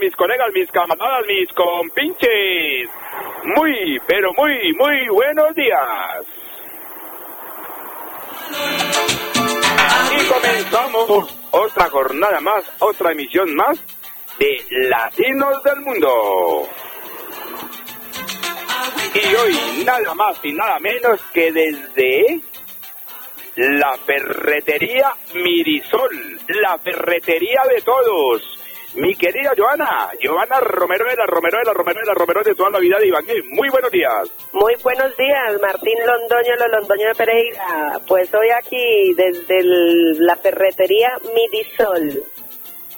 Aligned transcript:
mis 0.00 0.14
colegas, 0.16 0.52
mis 0.52 0.70
camaradas, 0.70 1.26
mis 1.26 1.52
compinches. 1.52 2.88
Muy, 3.44 4.00
pero 4.06 4.32
muy, 4.34 4.72
muy 4.74 5.08
buenos 5.08 5.54
días. 5.54 6.26
Y 10.12 10.28
comenzamos 10.28 11.38
otra 11.50 11.88
jornada 11.90 12.40
más, 12.40 12.64
otra 12.80 13.12
emisión 13.12 13.54
más 13.54 13.78
de 14.38 14.64
Latinos 14.88 15.62
del 15.62 15.80
Mundo. 15.80 16.68
Y 19.14 19.34
hoy 19.34 19.84
nada 19.84 20.14
más 20.14 20.38
y 20.42 20.52
nada 20.52 20.78
menos 20.80 21.20
que 21.32 21.50
desde 21.52 22.40
la 23.56 23.96
ferretería 24.04 25.12
Mirisol, 25.34 26.40
la 26.48 26.78
ferretería 26.78 27.62
de 27.74 27.80
todos. 27.82 28.55
Mi 28.96 29.14
querida 29.14 29.52
Joana, 29.56 30.08
Joana 30.22 30.58
Romero 30.60 31.04
de 31.04 31.16
la 31.16 31.26
Romero 31.26 31.58
de 31.58 31.64
la 31.64 31.74
Romero 31.74 32.00
de 32.00 32.06
la 32.06 32.14
Romero 32.14 32.42
de 32.42 32.54
toda 32.54 32.70
la 32.70 32.78
vida 32.78 32.98
de 32.98 33.08
Ibagué. 33.08 33.42
Muy 33.52 33.68
buenos 33.68 33.90
días. 33.90 34.30
Muy 34.52 34.74
buenos 34.82 35.14
días, 35.18 35.60
Martín 35.60 35.98
Londoño, 36.06 36.56
los 36.56 36.68
Londoño 36.80 37.08
de 37.08 37.14
Pereira. 37.14 37.92
Pues 38.08 38.32
hoy 38.34 38.48
aquí 38.50 39.12
desde 39.14 39.58
el- 39.58 40.18
la 40.24 40.36
ferretería 40.36 41.10
Midisol. 41.34 42.22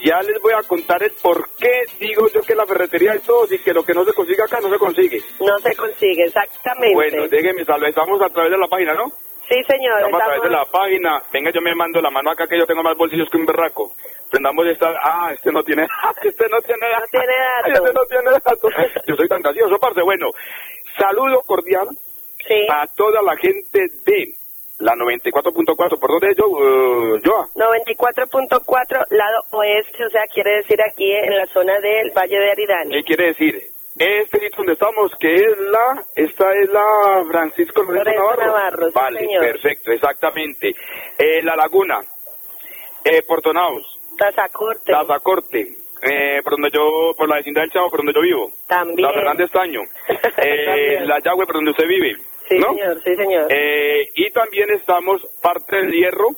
Ya 0.00 0.22
les 0.22 0.41
voy 0.41 0.52
a 0.52 0.62
contar 0.62 1.02
el 1.02 1.10
por 1.20 1.48
qué 1.58 1.82
digo 1.98 2.28
yo 2.28 2.42
que 2.42 2.54
la 2.54 2.64
ferretería 2.66 3.14
es 3.14 3.22
todo 3.24 3.52
y 3.52 3.58
que 3.58 3.74
lo 3.74 3.82
que 3.84 3.92
no 3.94 4.04
se 4.04 4.12
consigue 4.12 4.42
acá 4.44 4.60
no 4.60 4.70
se 4.70 4.78
consigue. 4.78 5.20
No 5.41 5.58
se 5.58 5.74
consigue, 5.74 6.22
exactamente. 6.26 6.94
Bueno, 6.94 7.26
déjenme 7.26 7.64
salve, 7.64 7.88
estamos 7.88 8.22
a 8.22 8.28
través 8.28 8.52
de 8.52 8.58
la 8.58 8.69
página, 8.69 8.94
¿no? 8.94 9.10
sí, 9.48 9.56
señor. 9.66 9.96
Estamos 9.98 10.20
a 10.20 10.24
través 10.26 10.42
de 10.42 10.50
la 10.50 10.62
estamos- 10.62 10.82
página. 10.84 11.22
Venga, 11.32 11.50
yo 11.50 11.60
me 11.62 11.74
mando 11.74 12.00
la 12.02 12.10
mano 12.10 12.30
acá 12.30 12.46
que 12.46 12.58
yo 12.58 12.66
tengo 12.66 12.82
más 12.82 12.94
bolsillos 12.98 13.28
que 13.30 13.38
un 13.38 13.46
berraco. 13.46 13.92
Prendamos 14.31 14.67
esta. 14.67 14.93
Ah, 15.03 15.33
este 15.33 15.51
no 15.53 15.62
tiene. 15.62 15.87
Este 16.23 16.47
no 16.48 16.61
tiene 16.61 16.87
No 16.91 17.07
tiene 17.11 17.34
datos. 17.34 17.62
Ay, 17.65 17.73
Este 17.73 17.93
no 17.93 18.05
tiene 18.05 18.31
datos. 18.45 18.73
Yo 19.07 19.15
soy 19.17 19.29
tan 19.29 19.43
gracioso, 19.43 19.79
parce. 19.79 20.03
Bueno, 20.03 20.27
saludo 20.98 21.41
cordial 21.47 21.89
Sí. 22.47 22.67
a 22.71 22.87
toda 22.97 23.21
la 23.23 23.37
gente 23.37 23.81
de 24.06 24.34
la 24.79 24.93
94.4. 24.95 25.99
¿Por 25.99 26.11
dónde 26.11 26.29
es 26.31 26.37
yo? 26.37 26.47
Uh, 26.47 27.19
Joa. 27.25 27.49
94.4, 27.55 29.06
lado 29.11 29.43
oeste, 29.51 30.05
o 30.06 30.11
sea, 30.11 30.23
quiere 30.33 30.56
decir 30.59 30.79
aquí 30.83 31.11
en 31.12 31.37
la 31.37 31.47
zona 31.47 31.79
del 31.81 32.11
Valle 32.17 32.39
de 32.39 32.51
Aridane. 32.53 32.91
¿Qué 32.95 33.03
quiere 33.03 33.27
decir? 33.27 33.61
Este 33.99 34.39
sitio 34.39 34.56
donde 34.59 34.75
estamos, 34.75 35.11
que 35.19 35.34
es 35.34 35.59
la, 35.59 36.03
esta 36.15 36.53
es 36.53 36.71
la 36.71 37.25
Francisco 37.29 37.83
Lorenzo 37.83 38.12
Navarro. 38.23 38.47
Navarro, 38.47 38.87
sí, 38.87 38.93
vale, 38.95 39.19
señor. 39.21 39.43
perfecto, 39.45 39.91
exactamente. 39.91 40.69
Eh, 41.19 41.43
la 41.43 41.56
Laguna, 41.56 42.00
eh, 43.05 43.22
Portonaos, 43.27 43.97
Tazacorte. 44.19 44.93
Tazacorte, 44.93 45.61
eh, 46.03 46.43
por 46.43 46.53
donde 46.55 46.71
yo, 46.73 47.15
por 47.17 47.29
la 47.29 47.37
vecindad 47.37 47.62
del 47.62 47.71
Chavo, 47.71 47.89
por 47.91 48.01
donde 48.01 48.12
yo 48.12 48.21
vivo. 48.21 48.51
También. 48.67 49.01
La 49.01 49.12
Fernández 49.15 49.51
Taño, 49.51 49.81
eh, 50.39 50.99
la 51.06 51.21
Yagüe, 51.21 51.47
por 51.47 51.55
donde 51.55 51.71
usted 51.71 51.87
vive. 51.87 52.17
Sí, 52.49 52.56
¿no? 52.59 52.75
señor, 52.75 53.03
sí, 53.05 53.15
señor. 53.15 53.47
Eh, 53.51 54.09
y 54.15 54.31
también 54.31 54.71
estamos 54.71 55.23
parte 55.43 55.77
del 55.77 55.93
Hierro, 55.93 56.29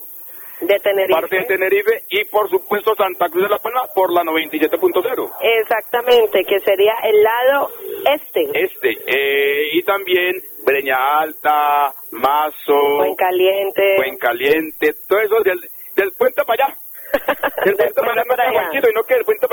de 0.61 0.79
Tenerife. 0.81 1.13
parte 1.13 1.37
de 1.37 1.45
Tenerife 1.45 2.03
y 2.11 2.25
por 2.25 2.51
supuesto 2.51 2.95
Santa 2.97 3.29
Cruz 3.29 3.45
de 3.45 3.49
la 3.49 3.59
Palma 3.59 3.83
por 3.95 4.13
la 4.13 4.23
97.0. 4.23 5.31
Exactamente, 5.41 6.45
que 6.45 6.59
sería 6.61 6.95
el 7.05 7.23
lado 7.23 7.71
este. 8.15 8.43
Este, 8.55 8.99
eh, 9.07 9.69
y 9.73 9.83
también 9.85 10.35
Breña 10.67 11.21
Alta, 11.21 11.93
Mazo, 12.11 12.97
Buen 12.99 13.15
caliente. 13.15 13.97
Buen 13.97 14.19
Caliente, 14.19 14.95
todo 15.09 15.21
eso 15.21 15.41
del, 15.43 15.61
del 15.97 16.13
puente 16.19 16.43
para 16.45 16.65
allá. 16.67 16.77
Del 17.65 17.77
puente 17.77 18.03
allá 18.03 18.23
no 18.23 18.29
para 18.29 18.43
queda 18.45 18.49
allá. 18.51 18.61
Juanquito, 18.63 18.91
y 18.91 18.95
no 18.95 19.03
que 19.05 19.15
el 19.15 19.25
puente 19.25 19.47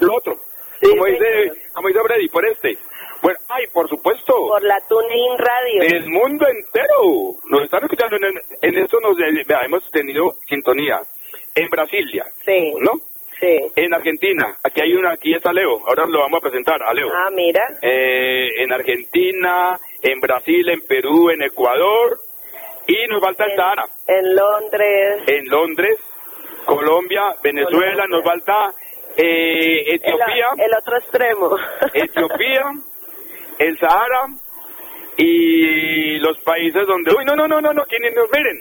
lo 0.00 0.14
otro. 0.14 0.34
Sí, 0.82 0.88
como, 0.90 1.04
dice, 1.06 1.52
como 1.74 1.88
dice 1.88 2.00
Brady, 2.02 2.28
por 2.28 2.46
este. 2.46 2.78
Bueno, 3.22 3.38
ay, 3.48 3.66
por 3.72 3.86
supuesto, 3.88 4.32
Por 4.48 4.62
la 4.62 4.80
TuneIn 4.88 5.36
Radio. 5.36 5.82
el 5.82 6.08
mundo 6.08 6.46
entero. 6.48 7.34
Nos 7.50 7.62
están 7.64 7.82
escuchando 7.82 8.16
en, 8.16 8.24
en 8.62 8.82
esto, 8.82 8.98
nos, 9.00 9.18
eh, 9.20 9.44
vea, 9.46 9.60
hemos 9.66 9.82
tenido 9.90 10.36
sintonía 10.48 11.00
en 11.54 11.68
Brasilia, 11.68 12.24
Sí, 12.46 12.72
¿no? 12.78 12.92
sí. 13.38 13.58
En 13.76 13.92
Argentina, 13.92 14.56
aquí 14.62 14.80
hay 14.80 14.94
una, 14.94 15.12
aquí 15.12 15.34
está 15.34 15.52
Leo, 15.52 15.86
ahora 15.86 16.06
lo 16.06 16.20
vamos 16.20 16.38
a 16.38 16.48
presentar 16.48 16.82
a 16.82 16.94
Leo. 16.94 17.08
Ah, 17.12 17.28
mira. 17.30 17.62
eh, 17.82 18.48
en 18.62 18.72
Argentina, 18.72 19.78
en 20.02 20.20
Brasil, 20.20 20.68
en 20.70 20.80
Perú, 20.86 21.28
en 21.30 21.42
Ecuador 21.42 22.18
y 22.86 23.06
nos 23.08 23.20
falta 23.20 23.44
el 23.44 23.50
En, 23.50 23.56
Sahara. 23.56 23.84
en 24.06 24.34
Londres. 24.34 25.22
En 25.26 25.44
Londres, 25.46 25.98
Colombia, 26.66 27.34
Venezuela, 27.42 28.04
Colombia. 28.04 28.06
nos 28.08 28.24
falta 28.24 28.72
eh, 29.16 29.94
Etiopía, 29.94 30.48
el 30.56 30.74
otro 30.78 30.96
extremo. 30.98 31.56
Etiopía, 31.94 32.62
el 33.58 33.78
Sahara 33.78 34.26
y 35.16 36.18
los 36.20 36.38
países 36.38 36.86
donde... 36.86 37.12
Uy, 37.12 37.24
no, 37.24 37.34
no, 37.34 37.46
no, 37.48 37.60
no, 37.60 37.72
no, 37.72 37.84
que 37.84 37.98
ni 37.98 38.10
nos 38.10 38.28
miren. 38.32 38.58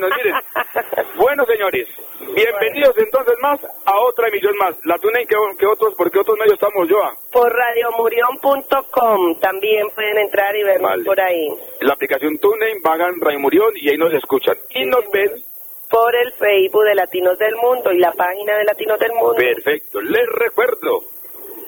Nos 0.00 0.10
miren. 0.16 0.34
Bueno, 1.16 1.44
señores, 1.46 1.88
bienvenidos 2.34 2.96
entonces 2.96 3.34
más 3.42 3.58
a 3.84 3.98
otra 3.98 4.28
emisión 4.28 4.56
más. 4.56 4.74
La 4.84 4.96
TuneIn 4.98 5.26
que, 5.26 5.34
que 5.58 5.66
otros, 5.66 5.94
porque 5.96 6.18
otros 6.20 6.38
medios 6.38 6.54
estamos 6.54 6.88
yo. 6.88 7.02
ah. 7.02 7.12
Por 7.32 7.52
radiomurión.com 7.52 9.38
también 9.40 9.88
pueden 9.94 10.18
entrar 10.18 10.54
y 10.56 10.62
vernos 10.62 10.90
Vale. 10.90 11.04
por 11.04 11.20
ahí. 11.20 11.48
La 11.80 11.94
aplicación 11.94 12.38
TuneIn, 12.38 12.80
vagan 12.82 13.14
Radio 13.20 13.40
Murión 13.40 13.72
y 13.76 13.90
ahí 13.90 13.96
nos 13.98 14.12
escuchan. 14.14 14.56
Y 14.70 14.84
nos 14.86 15.04
ven 15.10 15.30
Por 15.90 16.14
el 16.16 16.32
Facebook 16.34 16.84
de 16.84 16.94
Latinos 16.94 17.38
del 17.38 17.56
Mundo 17.56 17.92
y 17.92 17.98
la 17.98 18.12
página 18.12 18.56
de 18.58 18.64
Latinos 18.64 18.98
del 18.98 19.12
Mundo. 19.12 19.34
perfecto. 19.34 20.00
Les 20.00 20.26
recuerdo, 20.26 21.00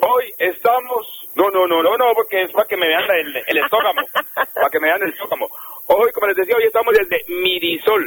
hoy 0.02 0.32
estamos... 0.38 1.16
No, 1.36 1.48
no, 1.50 1.66
no, 1.66 1.82
no, 1.82 1.96
no, 1.96 2.12
porque 2.14 2.42
es 2.42 2.52
para 2.52 2.66
que 2.66 2.76
me 2.76 2.86
vean 2.88 3.04
el, 3.10 3.36
el 3.46 3.58
estómago. 3.58 4.00
para 4.54 4.68
que 4.70 4.80
me 4.80 4.88
vean 4.88 5.02
el 5.04 5.10
estómago. 5.12 5.48
Hoy, 5.86 6.10
como 6.12 6.26
les 6.26 6.36
decía, 6.36 6.56
hoy 6.56 6.64
estamos 6.64 6.92
desde 6.92 7.22
Mirisol, 7.28 8.04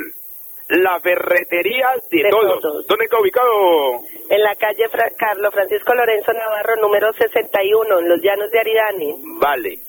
la 0.70 1.00
ferretería 1.00 1.90
de, 2.12 2.24
De 2.24 2.30
todos. 2.30 2.62
todos. 2.62 2.86
¿Dónde 2.88 3.06
está 3.06 3.20
ubicado? 3.20 4.02
En 4.30 4.42
la 4.42 4.56
calle 4.56 4.88
Fra- 4.90 5.10
Carlos 5.18 5.54
Francisco 5.54 5.94
Lorenzo 5.96 6.32
Navarro, 6.34 6.76
número 6.78 7.12
61, 7.14 8.00
en 8.00 8.10
los 8.10 8.22
llanos 8.22 8.52
de 8.52 8.60
Aridane. 8.60 9.16
Vale. 9.40 9.80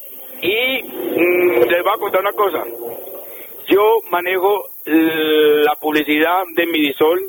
Y 0.43 0.83
mm, 0.83 1.63
les 1.69 1.83
voy 1.83 1.93
a 1.93 1.99
contar 1.99 2.21
una 2.21 2.33
cosa. 2.33 2.65
Yo 3.69 4.01
manejo 4.11 4.65
la 4.85 5.75
publicidad 5.77 6.43
de 6.55 6.67
Midisol, 6.67 7.21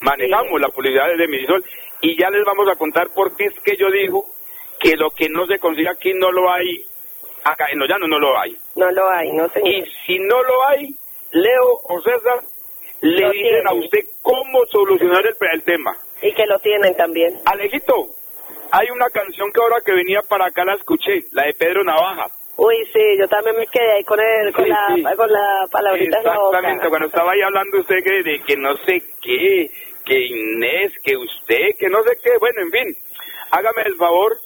manejamos 0.00 0.60
la 0.60 0.68
publicidad 0.68 1.08
de 1.16 1.28
Midisol, 1.28 1.64
y 2.00 2.18
ya 2.20 2.30
les 2.30 2.44
vamos 2.44 2.68
a 2.70 2.76
contar 2.76 3.08
por 3.14 3.36
qué 3.36 3.44
es 3.44 3.54
que 3.62 3.76
yo 3.76 3.90
digo 3.90 4.24
que 4.80 4.96
lo 4.96 5.10
que 5.10 5.28
no 5.28 5.46
se 5.46 5.58
consigue 5.58 5.88
aquí 5.88 6.12
no 6.14 6.30
lo 6.32 6.50
hay, 6.50 6.84
acá 7.44 7.66
en 7.70 7.78
los 7.78 7.88
llanos 7.88 8.08
no 8.08 8.18
lo 8.18 8.38
hay. 8.38 8.56
No 8.74 8.90
lo 8.90 9.08
hay, 9.10 9.32
no 9.32 9.46
Y 9.46 9.50
señor. 9.50 9.88
si 10.06 10.18
no 10.18 10.42
lo 10.42 10.68
hay, 10.68 10.88
Leo 11.32 11.64
o 11.84 12.00
César 12.02 12.40
le 13.02 13.20
Lo 13.20 13.30
dicen 13.30 13.42
tienen. 13.48 13.68
a 13.68 13.74
usted 13.74 13.98
cómo 14.22 14.64
solucionar 14.70 15.24
el, 15.26 15.36
el 15.52 15.62
tema. 15.64 15.96
Y 16.22 16.32
que 16.34 16.46
lo 16.46 16.58
tienen 16.60 16.94
también. 16.96 17.38
Alejito, 17.44 17.94
hay 18.70 18.88
una 18.90 19.08
canción 19.10 19.50
que 19.52 19.60
ahora 19.60 19.80
que 19.84 19.92
venía 19.92 20.22
para 20.22 20.46
acá 20.46 20.64
la 20.64 20.74
escuché, 20.74 21.20
la 21.32 21.44
de 21.44 21.54
Pedro 21.54 21.84
Navaja. 21.84 22.26
Uy, 22.56 22.76
sí, 22.92 23.00
yo 23.18 23.26
también 23.28 23.56
me 23.56 23.66
quedé 23.66 23.92
ahí 23.92 24.04
con, 24.04 24.20
el, 24.20 24.52
con, 24.52 24.64
Sí, 24.64 24.70
la, 24.70 24.86
sí. 24.94 25.16
con 25.16 25.30
la 25.32 25.66
palabrita. 25.70 26.18
Exactamente, 26.18 26.88
cuando 26.88 27.08
estaba 27.08 27.32
ahí 27.32 27.40
hablando 27.40 27.80
usted 27.80 27.96
que 28.04 28.22
de 28.22 28.40
que 28.40 28.56
no 28.56 28.76
sé 28.78 29.02
qué, 29.22 29.70
que 30.04 30.20
Inés, 30.26 30.92
que 31.02 31.16
usted, 31.16 31.76
que 31.78 31.88
no 31.88 32.02
sé 32.02 32.18
qué, 32.22 32.30
bueno, 32.38 32.60
en 32.62 32.70
fin, 32.70 32.96
hágame 33.50 33.82
el 33.86 33.96
favor, 33.96 34.36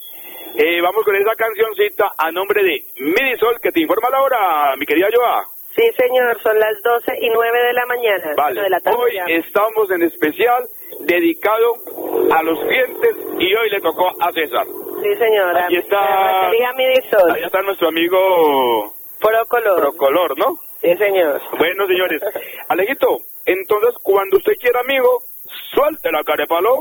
eh, 0.56 0.80
vamos 0.80 1.04
con 1.04 1.16
esa 1.16 1.34
cancioncita 1.34 2.12
a 2.16 2.30
nombre 2.30 2.62
de 2.62 2.84
Midisol, 3.00 3.60
que 3.60 3.72
te 3.72 3.80
informa 3.80 4.08
la 4.10 4.22
hora, 4.22 4.76
mi 4.76 4.86
querida 4.86 5.08
Joa. 5.12 5.44
Sí, 5.76 5.82
señor, 5.98 6.40
son 6.42 6.58
las 6.58 6.82
12 6.82 7.12
y 7.20 7.28
9 7.28 7.62
de 7.62 7.72
la 7.74 7.86
mañana. 7.86 8.32
Vale, 8.34 8.62
de 8.62 8.70
la 8.70 8.80
tarde 8.80 8.96
hoy 8.98 9.12
ya. 9.14 9.24
estamos 9.26 9.90
en 9.90 10.02
especial 10.04 10.66
dedicado 11.00 11.74
a 12.34 12.42
los 12.42 12.58
clientes 12.60 13.16
y 13.38 13.54
hoy 13.54 13.70
le 13.70 13.80
tocó 13.80 14.08
a 14.18 14.32
César. 14.32 14.64
Sí, 15.02 15.14
señora. 15.16 15.66
Aquí 15.66 15.76
está-. 15.76 16.48
Ahí 16.48 17.42
está 17.44 17.60
nuestro 17.60 17.88
amigo 17.88 18.94
Procolor. 19.20 19.80
Procolor, 19.80 20.38
¿no? 20.38 20.58
Sí, 20.80 20.96
señor. 20.96 21.40
Bueno, 21.58 21.86
señores, 21.86 22.22
Alejito, 22.68 23.18
entonces 23.44 23.94
cuando 24.02 24.38
usted 24.38 24.52
quiera, 24.58 24.80
amigo, 24.80 25.24
suelte 25.74 26.10
la 26.10 26.24
carepalo. 26.24 26.80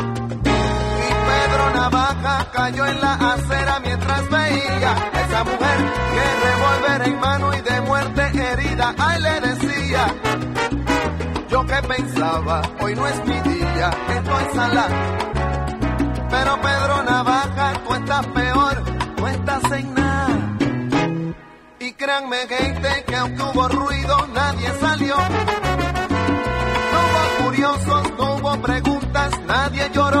Pedro 1.51 1.69
Navaja 1.71 2.47
cayó 2.53 2.85
en 2.85 3.01
la 3.01 3.13
acera 3.13 3.79
mientras 3.81 4.29
veía 4.29 4.95
esa 5.21 5.43
mujer 5.43 5.77
que 6.13 6.23
revolver 6.47 7.07
en 7.07 7.19
mano 7.19 7.53
y 7.53 7.61
de 7.61 7.81
muerte 7.81 8.21
herida, 8.21 8.95
ay 8.97 9.21
le 9.21 9.41
decía, 9.41 10.15
yo 11.49 11.65
que 11.65 11.75
pensaba, 11.87 12.61
hoy 12.79 12.95
no 12.95 13.05
es 13.05 13.25
mi 13.25 13.39
día, 13.41 13.91
estoy 14.15 14.55
sala. 14.55 14.87
Pero 16.29 16.61
Pedro 16.61 17.03
Navaja, 17.03 17.73
tú 17.85 17.93
estás 17.95 18.27
peor, 18.27 18.83
tú 19.17 19.27
estás 19.27 19.71
en 19.73 19.93
nada. 19.93 20.57
Y 21.79 21.91
créanme 21.91 22.37
gente 22.47 23.03
que 23.07 23.15
aunque 23.17 23.43
hubo 23.43 23.67
ruido, 23.67 24.27
nadie 24.33 24.69
salió. 24.79 25.15
No 26.93 26.99
hubo 27.07 27.43
curiosos, 27.43 28.11
no 28.17 28.35
hubo 28.35 28.61
preguntas, 28.61 29.31
nadie 29.45 29.89
lloró. 29.93 30.20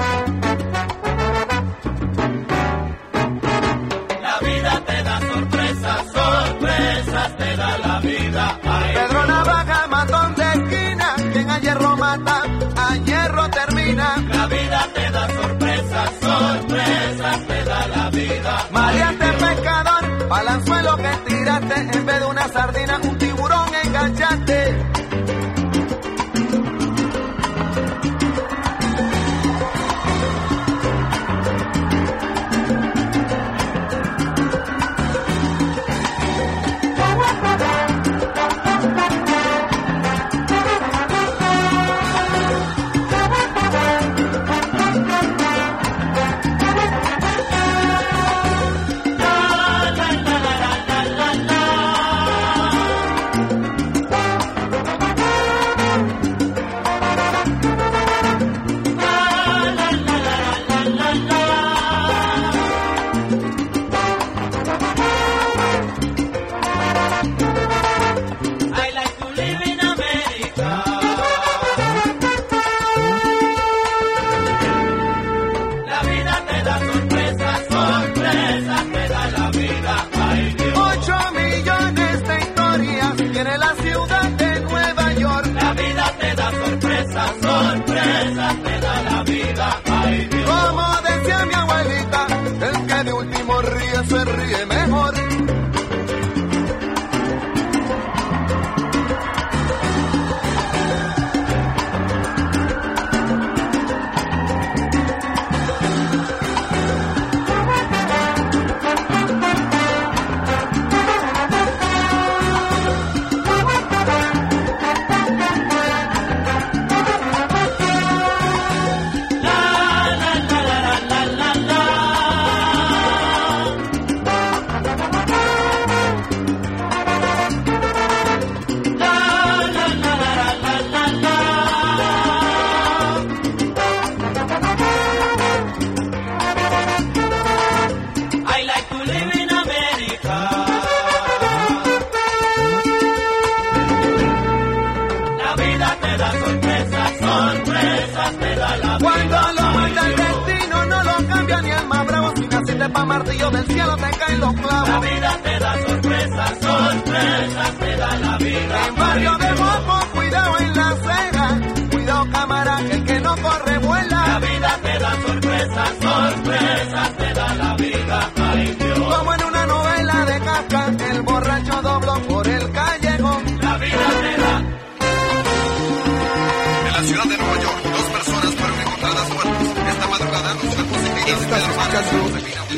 Mata, 12.17 12.43
a 12.75 12.95
hierro 12.97 13.49
termina. 13.49 14.17
La 14.27 14.45
vida 14.47 14.87
te 14.93 15.11
da 15.11 15.27
sorpresas, 15.27 16.09
sorpresas 16.21 17.47
te 17.47 17.63
da 17.63 17.87
la 17.87 18.09
vida. 18.09 18.67
Mariante 18.71 19.25
pescador, 19.33 20.27
balanzuelo 20.27 20.97
que 20.97 21.11
tiraste, 21.27 21.75
en 21.97 22.05
vez 22.05 22.19
de 22.19 22.25
una 22.25 22.47
sardina, 22.49 22.99
un 23.03 23.17
tiburón 23.17 23.69
enganchaste. 23.85 24.50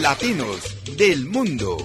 Latinos 0.04 0.60
del 0.98 1.26
Mundo. 1.28 1.78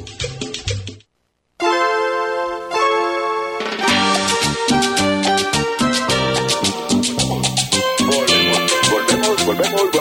Volvemos, 8.11 9.47
volvemos, 9.47 9.47
volvemos, 9.47 9.95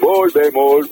volvemos, 0.00 0.90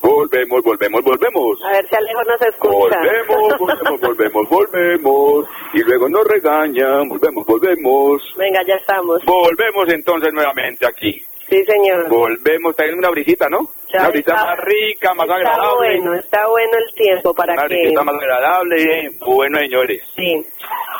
volvemos, 0.00 0.62
volvemos, 0.62 0.62
volvemos, 0.64 1.02
volvemos. 1.04 1.58
A 1.64 1.72
ver 1.72 1.86
si 1.86 1.96
Alejo 1.96 2.22
nos 2.24 2.40
escucha. 2.40 2.72
Volvemos, 2.72 3.58
volvemos, 3.58 4.00
volvemos, 4.00 4.48
volvemos. 4.48 5.46
Y 5.74 5.82
luego 5.82 6.08
nos 6.08 6.24
regañan, 6.24 7.10
volvemos, 7.10 7.44
volvemos. 7.44 8.22
Venga, 8.38 8.60
ya 8.66 8.76
estamos. 8.76 9.22
Volvemos 9.26 9.86
entonces 9.92 10.32
nuevamente 10.32 10.86
aquí. 10.86 11.12
Sí, 11.48 11.62
señor. 11.66 12.08
Volvemos, 12.08 12.74
trayendo 12.74 13.00
una 13.00 13.10
brisita, 13.10 13.50
¿no? 13.50 13.68
Ya 13.94 14.00
una 14.00 14.08
brisita 14.10 14.34
está- 14.34 14.46
más 14.46 14.58
rica, 14.64 15.14
más 15.14 15.24
Está 15.24 15.34
agradable. 15.36 15.76
bueno, 15.76 16.14
está 16.14 16.46
bueno 16.48 16.78
el 16.78 16.94
tiempo 16.94 17.34
para 17.34 17.52
Una 17.54 17.62
que... 17.62 17.74
brisita 17.74 18.02
más 18.04 18.14
agradable. 18.16 19.10
Bueno, 19.26 19.58
señores. 19.58 20.02
Sí. 20.16 20.46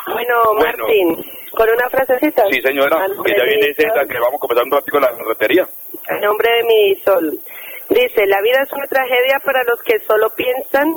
Bueno, 0.07 0.35
Bueno. 0.55 0.77
Martín, 0.85 1.25
con 1.51 1.69
una 1.69 1.89
frasecita. 1.89 2.45
Sí, 2.51 2.61
señora, 2.61 3.05
que 3.25 3.31
ya 3.37 3.43
viene 3.43 3.73
César, 3.73 4.07
que 4.07 4.19
vamos 4.19 4.35
a 4.35 4.39
comenzar 4.39 4.65
un 4.65 4.71
ratito 4.71 4.99
la 4.99 5.13
ferretería. 5.15 5.67
A 6.09 6.13
nombre 6.19 6.49
de 6.57 6.63
mi 6.63 6.95
sol. 7.03 7.39
Dice, 7.89 8.25
la 8.27 8.41
vida 8.41 8.61
es 8.63 8.71
una 8.73 8.87
tragedia 8.87 9.39
para 9.43 9.63
los 9.63 9.81
que 9.83 9.99
solo 9.99 10.29
piensan... 10.35 10.93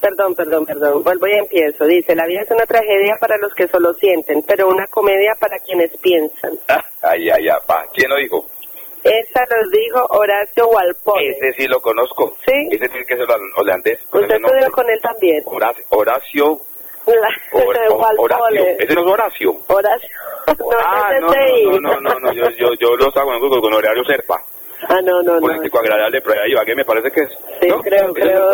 Perdón, 0.00 0.34
perdón, 0.34 0.66
perdón. 0.66 1.04
Vuelvo 1.04 1.28
y 1.28 1.34
empiezo. 1.38 1.84
Dice, 1.86 2.16
la 2.16 2.26
vida 2.26 2.40
es 2.42 2.50
una 2.50 2.66
tragedia 2.66 3.14
para 3.20 3.36
los 3.38 3.54
que 3.54 3.68
solo 3.68 3.92
sienten, 3.94 4.42
pero 4.42 4.66
una 4.68 4.88
comedia 4.88 5.34
para 5.38 5.58
quienes 5.60 5.96
piensan. 5.98 6.54
Ah, 6.68 6.84
ay, 7.02 7.30
ay, 7.30 7.48
ay, 7.48 7.58
pa. 7.64 7.84
¿Quién 7.94 8.10
lo 8.10 8.16
dijo? 8.16 8.44
Esa 9.04 9.40
los 9.56 9.70
dijo 9.70 10.06
Horacio 10.10 10.68
Walpole. 10.68 11.30
Ese 11.30 11.52
sí 11.54 11.66
lo 11.68 11.80
conozco. 11.80 12.36
¿Sí? 12.46 12.68
Ese 12.70 12.88
tiene 12.88 13.04
que 13.04 13.16
ser 13.16 13.26
hol- 13.26 13.52
holandés. 13.56 13.98
Usted 14.12 14.36
estudió 14.36 14.70
con 14.70 14.88
él 14.88 15.00
también. 15.02 15.42
Horacio. 15.46 15.84
Horacio. 15.90 16.60
Walpole. 17.96 18.76
Ese 18.78 18.94
no 18.94 19.00
es 19.00 19.06
Horacio. 19.06 19.56
Horacio. 19.66 20.08
No, 20.46 20.54
ah, 20.84 21.12
no, 21.20 21.28
no, 21.80 22.00
no, 22.00 22.14
no, 22.20 22.32
yo, 22.32 22.48
yo, 22.50 22.68
yo 22.78 22.96
lo 22.96 23.08
estaba 23.08 23.38
con, 23.38 23.60
con 23.60 23.74
Horario 23.74 24.04
Serpa. 24.04 24.42
Ah, 24.88 25.00
no, 25.02 25.22
no, 25.22 25.34
no. 25.34 25.40
Político 25.40 25.78
agradable, 25.78 26.20
pero 26.22 26.40
ahí 26.42 26.54
va, 26.54 26.64
que 26.64 26.74
me 26.74 26.84
parece 26.84 27.10
que 27.10 27.20
es. 27.22 27.28
Sí, 27.60 27.68
creo, 27.84 28.12
creo, 28.12 28.48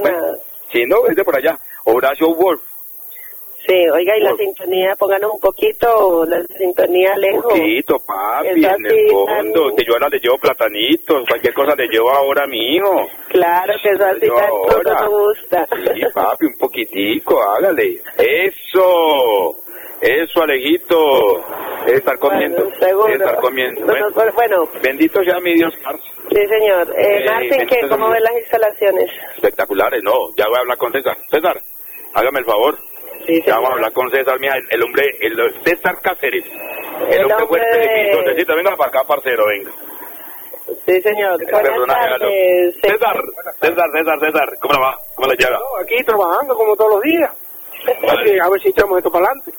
bueno, 0.00 0.36
Sí, 0.72 0.84
no, 0.86 1.06
es 1.06 1.14
de 1.16 1.24
por 1.24 1.36
allá. 1.36 1.58
Horacio 1.84 2.34
Wolf. 2.34 2.60
Sí, 3.66 3.74
oiga, 3.94 4.14
y 4.18 4.20
la 4.20 4.36
sintonía, 4.36 4.94
pónganos 4.98 5.30
un 5.32 5.40
poquito 5.40 6.24
la 6.26 6.42
sintonía 6.58 7.16
lejos. 7.16 7.44
Poquito, 7.44 7.96
papi, 8.06 8.48
Es 8.48 8.56
en 8.56 8.86
el 8.86 9.08
fondo. 9.10 9.66
tan- 9.68 9.76
Que 9.76 9.84
yo 9.86 9.92
ahora 9.94 10.08
le 10.10 10.18
llevo 10.18 10.36
platanitos, 10.38 11.24
cualquier 11.26 11.54
cosa 11.54 11.74
le 11.74 11.86
llevo 11.88 12.10
ahora 12.10 12.44
a 12.44 12.46
mi 12.46 12.74
hijo. 12.76 13.06
Claro 13.28 13.72
que 13.82 13.88
eso 13.88 14.04
así 14.04 14.26
Yo 14.26 14.34
tan 14.34 14.48
ahora. 14.50 14.92
no 14.92 15.00
me 15.00 15.08
gusta. 15.08 15.66
Sí, 15.94 16.02
papi, 16.12 16.46
un 16.46 16.58
poquitico, 16.58 17.40
hágale. 17.42 18.00
Eso, 18.18 19.56
eso, 20.00 20.42
Alejito. 20.42 21.42
Debe 21.86 21.98
estar 21.98 22.18
comiendo. 22.18 22.64
Bueno. 22.64 23.04
Debe 23.06 23.14
estar 23.24 23.40
comiendo. 23.40 23.80
No, 23.86 23.92
no, 23.98 24.10
Bueno, 24.14 24.32
bueno, 24.34 24.68
bendito 24.82 25.22
sea 25.24 25.38
mi 25.40 25.54
Dios, 25.54 25.72
sí, 26.30 26.36
señor. 26.48 26.88
Eh, 26.98 27.24
Eh, 27.24 27.26
Martín, 27.30 27.88
¿Cómo 27.88 28.10
ven 28.10 28.22
las 28.22 28.34
instalaciones? 28.40 29.10
Espectaculares, 29.36 30.02
no. 30.02 30.34
Ya 30.36 30.46
voy 30.48 30.56
a 30.56 30.60
hablar 30.60 30.78
con 30.78 30.92
César. 30.92 31.16
César, 31.30 31.60
hágame 32.14 32.40
el 32.40 32.44
favor. 32.46 32.78
Sí, 33.26 33.40
Ya 33.46 33.54
vamos 33.54 33.70
a 33.70 33.72
hablar 33.74 33.92
con 33.92 34.10
César, 34.10 34.38
mira, 34.38 34.56
el, 34.56 34.64
el 34.70 34.82
hombre, 34.82 35.04
el 35.20 35.36
César 35.64 36.00
Cáceres. 36.02 36.44
El, 36.44 37.12
El 37.12 37.22
hombre 37.22 37.34
hombre 37.42 37.46
fuerte 37.46 37.78
de. 37.78 38.20
Necesito, 38.24 38.56
venga 38.56 38.76
para 38.76 38.88
acá, 38.88 39.04
parcero, 39.06 39.44
venga. 39.46 39.70
Sí, 40.86 41.00
señor. 41.00 41.38
Buenas 41.50 41.86
tardes. 41.86 42.76
César, 42.82 43.16
César, 43.60 43.86
César, 43.92 44.18
César, 44.20 44.48
¿cómo 44.60 44.74
le 44.74 44.80
va? 44.80 44.98
¿Cómo 45.14 45.28
le 45.28 45.36
llega? 45.36 45.58
aquí 45.82 46.04
trabajando 46.04 46.54
como 46.54 46.76
todos 46.76 46.92
los 46.94 47.00
días. 47.02 47.30
Vale. 48.02 48.40
a 48.40 48.48
ver 48.48 48.60
si 48.60 48.68
echamos 48.68 48.98
esto 48.98 49.10
para 49.10 49.26
adelante. 49.26 49.52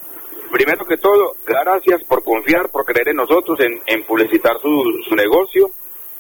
Primero 0.52 0.86
que 0.86 0.98
todo, 0.98 1.34
gracias 1.46 2.04
por 2.06 2.24
confiar, 2.24 2.70
por 2.70 2.86
creer 2.86 3.10
en 3.10 3.18
nosotros, 3.18 3.60
en, 3.60 3.82
en 3.88 4.04
publicitar 4.04 4.58
su, 4.62 4.70
su 5.08 5.16
negocio 5.16 5.68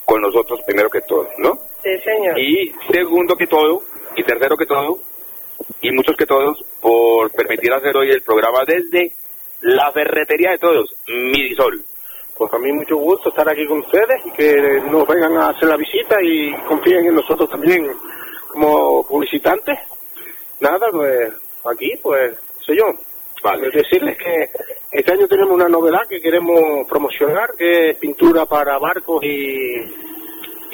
con 0.04 0.22
nosotros 0.22 0.60
primero 0.66 0.90
que 0.90 1.02
todo, 1.02 1.28
¿no? 1.38 1.54
Sí, 1.82 1.98
señor. 2.04 2.38
Y 2.40 2.74
segundo 2.92 3.36
que 3.36 3.48
todo, 3.48 3.82
y 4.16 4.24
tercero 4.24 4.58
que 4.58 4.66
todo, 4.66 4.98
y 5.81 5.91
muchos 5.91 6.15
que 6.15 6.25
todos, 6.25 6.63
por 6.81 7.31
permitir 7.31 7.74
hacer 7.74 7.95
hoy 7.95 8.10
el 8.12 8.22
programa 8.22 8.60
desde 8.65 9.13
la 9.62 9.91
ferretería 9.91 10.51
de 10.51 10.57
todos, 10.57 10.95
Midisol. 11.07 11.84
Pues 12.38 12.53
a 12.53 12.57
mí 12.60 12.72
mucho 12.72 12.98
gusto 12.98 13.29
estar 13.29 13.50
aquí 13.50 13.65
con 13.65 13.79
ustedes 13.79 14.22
y 14.25 14.31
que 14.31 14.81
nos 14.91 15.07
vengan 15.07 15.38
a 15.38 15.50
hacer 15.50 15.69
la 15.69 15.77
visita 15.77 16.17
y 16.22 16.53
confíen 16.67 17.05
en 17.05 17.15
nosotros 17.15 17.50
también 17.50 17.88
como 18.50 19.05
publicitantes. 19.07 19.79
Nada, 20.60 20.88
pues 20.91 21.34
aquí, 21.65 21.93
pues, 22.01 22.36
sé 22.65 22.75
yo. 22.75 22.86
Vale. 23.43 23.69
Decirles 23.69 24.17
que 24.17 24.50
este 24.91 25.12
año 25.13 25.27
tenemos 25.27 25.53
una 25.53 25.69
novedad 25.69 26.07
que 26.10 26.19
queremos 26.19 26.88
promocionar, 26.89 27.51
que 27.57 27.91
es 27.91 27.98
pintura 27.98 28.45
para 28.45 28.79
barcos 28.79 29.24
y, 29.24 29.75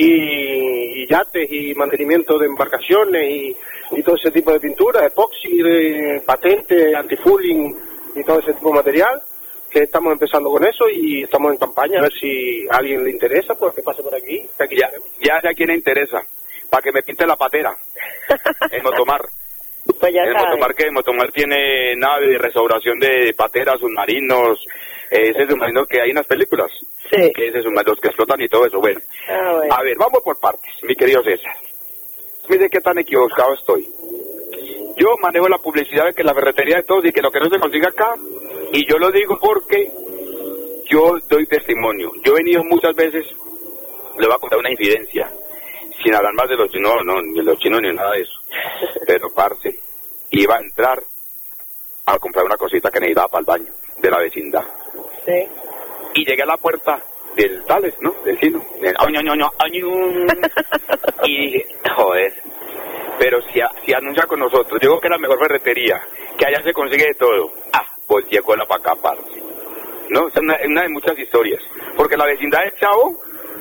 y, 0.03 1.03
y 1.03 1.08
yates 1.08 1.51
y 1.51 1.74
mantenimiento 1.75 2.38
de 2.38 2.48
embarcaciones 2.48 3.24
y, 3.24 3.55
y 3.91 4.03
todo 4.03 4.15
ese 4.15 4.31
tipo 4.31 4.51
de 4.51 4.60
pintura, 4.60 5.05
epoxi, 5.05 5.62
de 5.62 6.22
patente, 6.25 6.96
antifouling 6.96 7.75
y 8.15 8.24
todo 8.24 8.39
ese 8.39 8.53
tipo 8.53 8.70
de 8.70 8.75
material 8.75 9.22
que 9.70 9.84
estamos 9.84 10.12
empezando 10.12 10.50
con 10.50 10.65
eso 10.65 10.86
y 10.91 11.24
estamos 11.24 11.53
en 11.53 11.58
campaña 11.58 12.00
a 12.00 12.03
ver 12.03 12.12
si 12.20 12.67
a 12.70 12.77
alguien 12.77 13.03
le 13.03 13.12
interesa 13.12 13.55
pues 13.55 13.74
que 13.74 13.81
pase 13.81 14.03
por 14.03 14.13
aquí, 14.13 14.46
Ya, 14.72 14.89
ya 15.22 15.39
sé 15.41 15.48
a 15.48 15.53
quién 15.53 15.70
le 15.70 15.75
interesa, 15.75 16.22
para 16.70 16.81
que 16.81 16.91
me 16.91 17.03
pinte 17.03 17.25
la 17.25 17.38
patera, 17.38 17.74
en 18.72 18.84
Motomar. 18.84 19.22
pues 20.00 20.13
ya 20.13 20.24
en. 20.24 20.34
Motomar 20.34 20.75
que 20.75 20.91
Motomar 20.91 21.31
tiene 21.31 21.96
nave 21.96 22.27
de 22.27 22.38
restauración 22.38 23.00
de 23.00 23.34
pateras, 23.34 23.79
submarinos, 23.79 24.60
eh, 25.10 25.29
ese 25.29 25.48
submarino 25.48 25.86
que 25.86 26.01
hay 26.01 26.10
en 26.10 26.15
las 26.17 26.27
películas, 26.27 26.70
Sí. 27.12 27.32
que 27.34 27.48
ese 27.48 27.62
submarino, 27.62 27.91
los 27.91 28.00
que 28.00 28.08
explotan 28.08 28.41
y 28.41 28.48
todo 28.48 28.65
eso, 28.65 28.80
bueno. 28.80 29.00
Ah, 29.27 29.53
bueno. 29.56 29.74
A 29.75 29.84
ver, 29.84 29.98
vamos 29.98 30.22
por 30.24 30.39
partes, 30.39 30.72
mi 30.84 30.96
querido 30.96 31.22
César. 31.24 31.56
Mire 32.50 32.70
qué 32.70 32.80
tan 32.80 32.98
equivocado 32.98 33.53
estoy. 33.53 33.88
Yo 34.98 35.15
manejo 35.22 35.48
la 35.48 35.58
publicidad 35.58 36.06
de 36.06 36.13
que 36.13 36.24
la 36.24 36.34
ferretería 36.34 36.77
de 36.77 36.84
todos 36.84 37.06
y 37.06 37.12
que 37.12 37.22
lo 37.22 37.32
que 37.32 37.39
no 37.39 37.50
se 37.50 37.60
consiga 37.60 37.89
acá, 37.89 38.15
y 38.72 38.86
yo 38.89 38.98
lo 38.98 39.12
digo 39.12 39.38
porque 39.39 39.91
yo 40.89 41.13
doy 41.30 41.46
testimonio. 41.48 42.12
Yo 42.24 42.34
he 42.34 42.44
venido 42.44 42.63
muchas 42.63 42.94
veces, 42.96 43.25
le 44.20 44.27
voy 44.27 44.36
a 44.36 44.39
contar 44.39 44.60
una 44.60 44.72
infidencia, 44.72 45.32
sin 46.03 46.13
hablar 46.13 46.34
más 46.34 46.50
de 46.50 46.56
los 46.56 46.70
chinos, 46.70 46.96
no, 47.06 47.22
ni 47.22 47.39
de 47.39 47.44
los 47.44 47.58
chinos 47.58 47.82
ni 47.82 47.94
nada 47.94 48.12
de 48.12 48.22
eso. 48.22 48.39
Pero, 49.08 49.30
parce, 49.34 49.80
iba 50.32 50.56
a 50.56 50.60
entrar 50.62 51.01
a 52.06 52.18
comprar 52.20 52.46
una 52.46 52.58
cosita 52.58 52.89
que 52.89 53.00
necesitaba 53.00 53.27
para 53.27 53.39
el 53.39 53.46
baño 53.46 53.74
de 54.01 54.10
la 54.10 54.18
vecindad 54.20 54.63
Sí. 55.25 55.48
Y 56.13 56.25
llegué 56.25 56.44
a 56.44 56.48
la 56.48 56.58
puerta 56.58 57.00
del 57.36 57.63
Tales, 57.65 57.96
¿no? 58.01 58.12
Del 58.25 58.39
chino. 58.39 58.63
Del 58.82 58.94
año, 58.98 59.20
año, 59.20 59.32
año, 59.34 59.50
año. 59.60 59.88
Y 61.24 61.51
dije, 61.51 61.65
joder, 61.96 62.34
pero 63.20 63.41
si, 63.53 63.62
a- 63.62 63.72
si 63.86 63.94
anuncia 63.94 64.24
con 64.25 64.39
nosotros, 64.39 64.80
digo 64.82 65.00
que 65.00 65.08
es 65.08 65.12
la 65.12 65.18
mejor 65.20 65.39
ferretería, 65.39 66.01
que 66.38 66.46
allá 66.46 66.62
se 66.63 66.74
consigue 66.74 67.06
de 67.06 67.13
todo. 67.13 67.51
Ah, 67.74 67.86
pues 68.08 68.25
llegó 68.30 68.56
la 68.56 68.65
para 68.65 68.80
acá, 68.82 68.96
parce. 69.01 69.39
¿No? 70.10 70.27
Es 70.27 70.36
una, 70.38 70.58
de 70.58 70.89
muchas 70.89 71.18
historias. 71.18 71.62
Porque 71.96 72.18
la 72.18 72.25
vecindad 72.25 72.63
del 72.63 72.75
Chavo, 72.75 73.18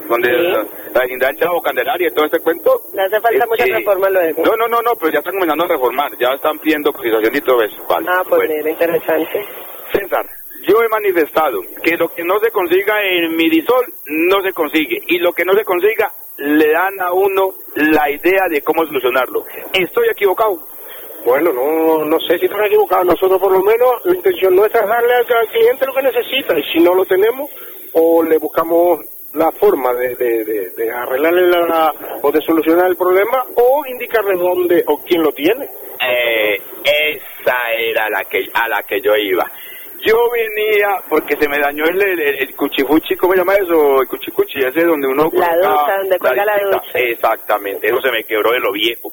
donde 0.08 0.28
Sí. 0.28 0.42
la, 0.48 0.64
la 0.94 1.00
vecindad 1.02 1.28
del 1.28 1.36
Chavo, 1.38 1.62
Candelaria 1.62 2.08
y 2.08 2.14
todo 2.14 2.24
este 2.24 2.40
cuento. 2.40 2.80
Le 2.94 3.02
hace 3.02 3.20
falta 3.20 3.46
mucha 3.46 3.64
que- 3.64 3.72
reforma 3.76 4.08
luego. 4.10 4.42
No, 4.44 4.56
no, 4.56 4.66
no, 4.68 4.80
no, 4.82 4.92
pero 4.98 5.12
ya 5.12 5.18
están 5.18 5.34
comenzando 5.34 5.64
a 5.64 5.68
reformar, 5.68 6.10
ya 6.18 6.30
están 6.32 6.58
pidiendo 6.58 6.92
cotización 6.92 7.36
y 7.36 7.40
todo 7.42 7.62
eso. 7.62 7.76
Vale. 7.88 8.06
Ah, 8.10 8.22
pues 8.28 8.38
Bueno. 8.48 8.54
mira, 8.56 8.70
interesante. 8.70 9.46
César, 9.92 10.26
yo 10.66 10.82
he 10.82 10.88
manifestado 10.88 11.60
que 11.82 11.96
lo 11.96 12.08
que 12.08 12.24
no 12.24 12.38
se 12.40 12.50
consiga 12.50 13.02
en 13.02 13.36
Midisol 13.36 13.86
no 14.06 14.42
se 14.42 14.52
consigue 14.52 14.98
y 15.06 15.18
lo 15.18 15.32
que 15.32 15.44
no 15.44 15.52
se 15.54 15.64
consiga 15.64 16.12
le 16.38 16.72
dan 16.72 17.00
a 17.00 17.12
uno 17.12 17.54
la 17.76 18.10
idea 18.10 18.44
de 18.48 18.62
cómo 18.62 18.84
solucionarlo. 18.84 19.44
¿Estoy 19.72 20.08
equivocado? 20.10 20.58
Bueno, 21.24 21.52
no, 21.52 22.04
no 22.04 22.18
sé 22.20 22.38
si 22.38 22.46
están 22.46 22.64
equivocados. 22.64 23.06
Nosotros, 23.06 23.38
por 23.38 23.52
lo 23.52 23.62
menos, 23.62 23.90
la 24.04 24.14
intención 24.14 24.54
nuestra 24.56 24.80
es 24.82 24.88
darle 24.88 25.14
al, 25.14 25.48
cliente 25.48 25.86
lo 25.86 25.92
que 25.92 26.02
necesita. 26.02 26.58
Y 26.58 26.62
si 26.72 26.80
no 26.80 26.94
lo 26.94 27.04
tenemos, 27.04 27.50
o 27.92 28.22
le 28.22 28.38
buscamos 28.38 29.00
la 29.34 29.52
forma 29.52 29.92
de, 29.92 30.16
de, 30.16 30.44
de, 30.44 30.70
de 30.70 30.90
arreglarle 30.90 31.46
la, 31.46 31.94
o 32.22 32.32
de 32.32 32.40
solucionar 32.40 32.86
el 32.86 32.96
problema 32.96 33.44
o 33.54 33.82
indicarle 33.86 34.34
dónde 34.34 34.82
o 34.86 34.98
quién 35.04 35.22
lo 35.22 35.32
tiene. 35.32 35.68
Eh, 36.00 36.58
esa 36.82 37.72
era 37.76 38.08
la 38.08 38.24
que 38.24 38.48
a 38.54 38.68
la 38.68 38.82
que 38.82 39.00
yo 39.02 39.14
iba. 39.14 39.44
Yo 40.02 40.16
venía 40.32 40.88
porque 41.08 41.36
se 41.38 41.48
me 41.48 41.58
dañó 41.58 41.84
el, 41.84 42.00
el, 42.02 42.20
el 42.20 42.56
cuchifuchi, 42.56 43.16
¿cómo 43.16 43.32
se 43.34 43.38
llama 43.40 43.54
eso? 43.54 44.00
El 44.02 44.08
cuchicuchi, 44.08 44.58
ese 44.60 44.84
donde 44.84 45.06
uno... 45.08 45.28
La 45.32 45.54
ducha, 45.56 45.96
donde 45.98 46.18
cuelga 46.18 46.44
la 46.44 46.54
disquita. 46.56 46.76
ducha. 46.78 46.98
Exactamente, 46.98 47.86
eso 47.88 48.00
se 48.00 48.10
me 48.10 48.24
quebró 48.24 48.52
de 48.52 48.60
lo 48.60 48.72
viejo. 48.72 49.12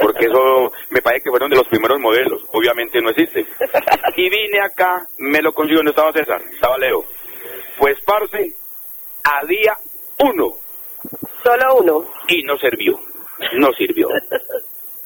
Porque 0.00 0.26
eso 0.26 0.72
me 0.90 1.00
parece 1.00 1.22
que 1.24 1.30
fueron 1.30 1.48
de 1.48 1.56
los 1.56 1.68
primeros 1.68 2.00
modelos, 2.00 2.42
obviamente 2.52 3.00
no 3.00 3.10
existe. 3.10 3.46
Y 4.16 4.28
vine 4.28 4.60
acá, 4.60 5.06
me 5.18 5.40
lo 5.40 5.52
consigo, 5.52 5.78
¿dónde 5.78 5.90
estaba 5.90 6.12
César? 6.12 6.40
Estaba 6.52 6.76
Leo. 6.78 7.04
Pues, 7.78 7.96
parce, 8.04 8.52
a 9.22 9.44
día 9.46 9.76
uno, 10.24 10.54
Solo 11.44 11.74
uno. 11.76 12.04
y 12.26 12.42
no 12.42 12.56
sirvió, 12.58 12.98
no 13.52 13.72
sirvió. 13.72 14.08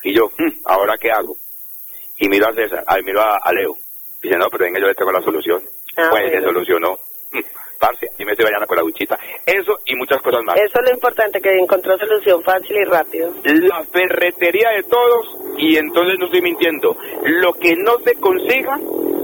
Y 0.02 0.14
yo, 0.14 0.30
"Hmm, 0.38 0.48
¿ahora 0.64 0.94
qué 0.98 1.10
hago? 1.10 1.36
Y 2.16 2.26
miro 2.30 2.48
a 2.48 2.54
César, 2.54 2.82
ahí 2.86 3.02
miro 3.02 3.20
a, 3.20 3.36
a 3.36 3.52
Leo. 3.52 3.76
Dice, 4.22 4.36
no, 4.36 4.46
pero 4.50 4.64
venga, 4.64 4.80
yo 4.80 4.86
le 4.86 4.94
tengo 4.94 5.12
la 5.12 5.22
solución. 5.22 5.62
Ah, 5.96 6.08
pues 6.10 6.24
se 6.24 6.30
bueno. 6.30 6.46
solucionó. 6.46 6.98
Hmm, 7.32 7.40
Parce, 7.78 8.06
y 8.18 8.24
me 8.26 8.32
estoy 8.32 8.44
bañando 8.44 8.66
con 8.66 8.76
la 8.76 8.82
duchita. 8.82 9.18
Eso 9.46 9.78
y 9.86 9.96
muchas 9.96 10.20
cosas 10.20 10.42
más. 10.44 10.56
Eso 10.56 10.78
es 10.80 10.90
lo 10.90 10.94
importante, 10.94 11.40
que 11.40 11.48
encontró 11.58 11.96
solución 11.96 12.42
fácil 12.42 12.76
y 12.76 12.84
rápido. 12.84 13.32
La 13.44 13.82
ferretería 13.84 14.70
de 14.76 14.82
todos, 14.82 15.38
y 15.56 15.76
entonces 15.76 16.18
no 16.18 16.26
estoy 16.26 16.42
mintiendo. 16.42 16.94
Lo 17.24 17.52
que 17.54 17.74
no 17.76 17.94
se 18.04 18.14
consiga, 18.20 18.74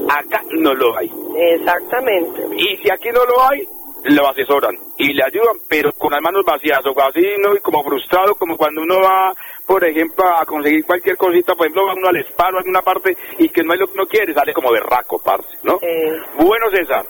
acá 0.09 0.41
no 0.53 0.73
lo 0.73 0.97
hay. 0.97 1.11
Exactamente. 1.37 2.47
Y 2.57 2.77
si 2.79 2.91
aquí 2.91 3.11
no 3.13 3.25
lo 3.27 3.43
hay, 3.43 3.63
lo 4.09 4.29
asesoran 4.29 4.75
y 4.99 5.13
le 5.13 5.23
ayudan, 5.25 5.57
pero 5.69 5.93
con 5.93 6.13
las 6.13 6.23
manos 6.23 6.45
vacías 6.45 6.81
o 6.85 7.01
así, 7.03 7.25
¿no? 7.43 7.55
Y 7.55 7.61
como 7.61 7.83
frustrado, 7.83 8.35
como 8.35 8.57
cuando 8.57 8.83
uno 8.83 9.01
va, 9.01 9.35
por 9.67 9.85
ejemplo, 9.85 10.25
a 10.27 10.45
conseguir 10.45 10.85
cualquier 10.85 11.17
cosita, 11.17 11.55
por 11.55 11.67
ejemplo, 11.67 11.87
va 11.87 11.95
uno 11.95 12.09
al 12.09 12.17
spa 12.27 12.51
o 12.53 12.57
a 12.57 12.59
alguna 12.59 12.83
parte 12.83 13.17
y 13.39 13.49
que 13.49 13.63
no 13.63 13.75
es 13.75 13.81
lo 13.81 13.87
que 13.87 13.95
uno 13.95 14.07
quiere, 14.07 14.33
sale 14.35 14.53
como 14.53 14.71
berraco, 14.71 15.19
parce, 15.19 15.49
¿no? 15.63 15.79
Eh, 15.83 16.21
Bueno, 16.39 16.67
César, 16.71 17.05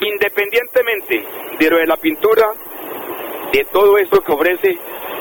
independientemente 0.00 1.24
de 1.58 1.70
lo 1.70 1.78
de 1.78 1.86
la 1.86 1.96
pintura, 1.96 2.52
de 3.52 3.64
todo 3.72 3.98
esto 3.98 4.20
que 4.20 4.32
ofrece, 4.32 4.78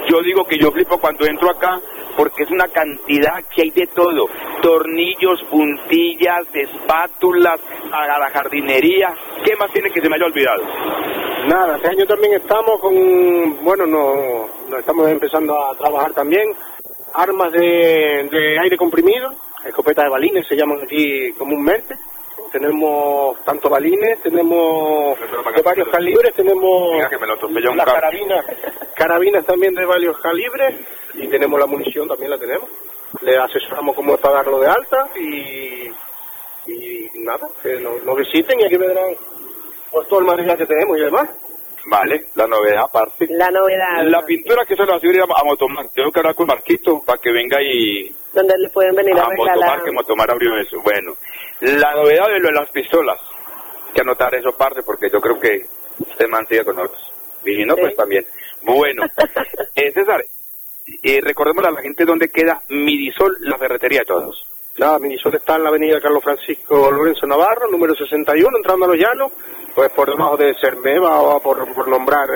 yo 0.09 0.21
digo 0.21 0.45
que 0.45 0.57
yo 0.57 0.71
flipo 0.71 0.97
cuando 0.99 1.25
entro 1.25 1.49
acá 1.49 1.79
porque 2.15 2.43
es 2.43 2.51
una 2.51 2.67
cantidad 2.67 3.43
que 3.53 3.63
hay 3.63 3.71
de 3.71 3.87
todo, 3.87 4.25
tornillos, 4.61 5.43
puntillas, 5.49 6.45
espátulas, 6.53 7.59
para 7.89 8.19
la 8.19 8.29
jardinería, 8.29 9.13
¿qué 9.43 9.55
más 9.55 9.71
tiene 9.71 9.89
que 9.89 10.01
se 10.01 10.09
me 10.09 10.15
haya 10.15 10.25
olvidado? 10.25 10.63
Nada, 11.47 11.75
este 11.75 11.89
año 11.89 12.05
también 12.05 12.33
estamos 12.33 12.79
con, 12.79 13.63
bueno, 13.63 13.85
no, 13.85 14.47
no 14.69 14.77
estamos 14.77 15.09
empezando 15.09 15.57
a 15.57 15.75
trabajar 15.75 16.13
también, 16.13 16.43
armas 17.13 17.51
de, 17.51 18.27
de 18.31 18.59
aire 18.59 18.77
comprimido, 18.77 19.33
escopetas 19.65 20.05
de 20.05 20.09
balines 20.09 20.47
se 20.47 20.55
llaman 20.55 20.81
aquí 20.83 21.31
comúnmente. 21.33 21.95
Tenemos 22.51 23.43
tanto 23.45 23.69
balines, 23.69 24.21
tenemos 24.21 25.17
de 25.19 25.61
varios 25.61 25.87
calibres, 25.87 26.33
tenemos 26.33 26.97
las 26.99 27.85
carabinas, 27.85 28.45
carabinas 28.93 29.45
también 29.45 29.73
de 29.73 29.85
varios 29.85 30.17
calibres 30.19 30.75
y 31.13 31.27
tenemos 31.27 31.57
la 31.59 31.65
munición 31.65 32.07
también 32.09 32.31
la 32.31 32.37
tenemos. 32.37 32.69
Le 33.21 33.37
asesoramos 33.37 33.95
cómo 33.95 34.15
es 34.15 34.19
para 34.19 34.35
darlo 34.35 34.59
de 34.59 34.67
alta 34.67 35.09
y, 35.15 35.87
y 36.71 37.09
nada, 37.23 37.47
que 37.63 37.79
nos, 37.79 38.03
nos 38.03 38.17
visiten 38.17 38.59
y 38.59 38.65
aquí 38.65 38.75
verán 38.77 39.15
pues 39.91 40.07
todo 40.07 40.19
el 40.19 40.25
material 40.25 40.57
que 40.57 40.65
tenemos 40.65 40.97
y 40.97 41.01
demás. 41.01 41.29
Vale, 41.85 42.25
la 42.35 42.47
novedad 42.47 42.83
aparte. 42.83 43.25
la 43.29 43.49
novedad. 43.49 44.03
La 44.03 44.23
pintura 44.23 44.65
que 44.65 44.75
se 44.75 44.85
la 44.85 44.91
va 44.91 44.97
a 44.97 44.99
subir 44.99 45.19
a, 45.21 45.23
a 45.23 45.43
Motomar, 45.43 45.87
tengo 45.89 46.11
que 46.11 46.19
hablar 46.19 46.35
con 46.35 46.47
Marquito 46.47 47.01
para 47.03 47.17
que 47.17 47.31
venga 47.31 47.57
y 47.61 48.13
Donde 48.33 48.53
le 48.57 48.69
pueden 48.69 48.95
venir 48.95 49.17
a 49.17 49.23
a 49.23 49.29
Motomar, 49.35 49.83
que 49.83 49.91
Motomar 49.91 50.29
abrió 50.31 50.57
eso. 50.57 50.79
Bueno, 50.83 51.15
la 51.61 51.93
novedad 51.93 52.27
de 52.27 52.39
lo 52.39 52.47
de 52.47 52.53
las 52.53 52.69
pistolas, 52.71 53.19
hay 53.87 53.93
que 53.93 54.01
anotar 54.01 54.33
eso 54.35 54.51
parte 54.57 54.81
porque 54.83 55.09
yo 55.11 55.19
creo 55.19 55.39
que 55.39 55.65
usted 55.99 56.27
man 56.27 56.45
sigue 56.47 56.63
con 56.65 56.75
nosotros. 56.75 57.13
Y 57.45 57.55
si 57.55 57.65
no, 57.65 57.75
Sí. 57.75 57.81
pues 57.81 57.95
también. 57.95 58.25
Bueno, 58.63 59.03
eh, 59.75 59.91
César, 59.91 60.23
eh, 61.03 61.19
recordemos 61.21 61.65
a 61.65 61.71
la 61.71 61.81
gente 61.81 62.05
dónde 62.05 62.29
queda 62.29 62.61
Midisol, 62.69 63.35
la 63.41 63.57
ferretería 63.57 63.99
de 63.99 64.05
todos. 64.05 64.47
Nada, 64.77 64.99
Minisol 64.99 65.35
está 65.35 65.55
en 65.55 65.63
la 65.63 65.69
avenida 65.69 65.99
Carlos 65.99 66.23
Francisco 66.23 66.89
Lorenzo 66.91 67.27
Navarro, 67.27 67.69
número 67.69 67.93
61, 67.93 68.57
entrando 68.57 68.85
a 68.85 68.87
los 68.87 68.97
llanos, 68.97 69.31
pues 69.75 69.89
por 69.89 70.09
debajo 70.09 70.37
de 70.37 70.55
Cermeva 70.61 71.19
o 71.19 71.41
por, 71.41 71.73
por 71.73 71.87
nombrar, 71.89 72.29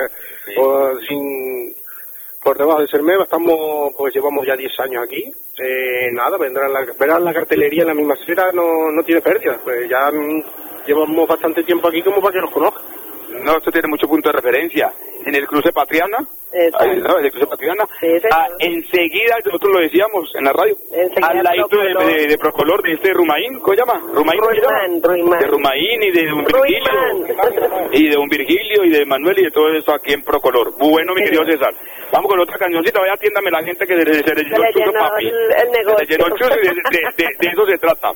o 0.58 0.92
sin, 1.08 1.74
por 2.46 2.56
debajo 2.56 2.80
de 2.80 2.86
Cermeva 2.86 3.24
estamos, 3.24 3.92
pues 3.98 4.14
llevamos 4.14 4.46
ya 4.46 4.54
10 4.54 4.70
años 4.78 5.02
aquí. 5.02 5.20
Eh, 5.58 6.12
nada, 6.12 6.38
vendrán 6.38 6.72
la, 6.72 6.86
verán 6.96 7.24
la 7.24 7.34
cartelería 7.34 7.82
en 7.82 7.88
la 7.88 7.94
misma 7.94 8.14
acera, 8.14 8.52
no, 8.52 8.92
no 8.92 9.02
tiene 9.02 9.20
pérdida, 9.20 9.58
pues 9.64 9.90
ya 9.90 10.08
mm, 10.12 10.86
llevamos 10.86 11.26
bastante 11.26 11.64
tiempo 11.64 11.88
aquí 11.88 12.04
como 12.04 12.20
para 12.20 12.34
que 12.34 12.40
nos 12.42 12.52
conozcan. 12.52 12.84
No, 13.42 13.56
esto 13.56 13.72
tiene 13.72 13.88
mucho 13.88 14.06
punto 14.06 14.28
de 14.28 14.36
referencia. 14.36 14.92
En 15.24 15.34
el 15.34 15.44
cruce 15.48 15.72
Patriana, 15.72 16.18
Ah, 18.30 18.46
enseguida, 18.58 19.36
nosotros 19.44 19.72
lo 19.74 19.80
decíamos 19.80 20.30
en 20.34 20.44
la 20.44 20.52
radio, 20.52 20.76
Enseguida 20.92 21.28
al 21.28 21.42
ladito 21.42 21.68
de, 21.76 21.90
Procolor. 21.92 22.06
de, 22.16 22.26
de 22.26 22.38
Procolor, 22.38 22.82
de 22.82 22.92
este 22.94 23.12
Rumaín, 23.12 23.58
¿cómo 23.60 23.74
se 23.74 23.80
llama? 23.80 24.00
Rumaín. 24.12 24.40
De 24.40 25.46
Rumaín 25.46 26.02
y 26.02 26.10
de 26.12 26.32
un 26.32 26.44
Ruimán. 26.44 27.22
Virgilio, 27.22 27.88
y 27.92 28.08
de 28.10 28.16
un 28.16 28.28
Virgilio 28.28 28.84
y 28.84 28.90
de 28.90 29.04
Manuel 29.06 29.38
y 29.38 29.44
de 29.44 29.50
todo 29.50 29.68
eso 29.72 29.92
aquí 29.94 30.12
en 30.14 30.22
Procolor. 30.22 30.72
Bueno, 30.78 31.12
mi 31.14 31.20
Sí. 31.20 31.24
querido 31.26 31.44
César, 31.46 31.74
vamos 32.12 32.28
con 32.30 32.40
otra 32.40 32.58
cancioncita, 32.58 33.00
vaya 33.00 33.14
atiéndame 33.14 33.50
la 33.50 33.62
gente 33.62 33.86
que 33.86 33.94
se, 33.94 34.04
le- 34.04 34.14
se 34.22 34.34
le 34.34 34.42
llenó 34.44 34.58
le 34.58 34.68
el 34.68 34.72
chuzo, 34.74 34.86
llenó 34.86 34.98
papi. 34.98 35.26
el- 35.26 35.34
el 35.34 35.70
Se 35.72 35.78
negocio. 35.78 35.98
le 35.98 36.06
llenó 36.06 36.26
el 36.26 36.32
chuzo 36.34 36.54
y 36.54 36.62
de, 36.62 36.68
de- 36.68 37.12
de- 37.16 37.36
de 37.38 37.46
eso 37.52 37.66
se 37.66 37.78
trata. 37.78 38.10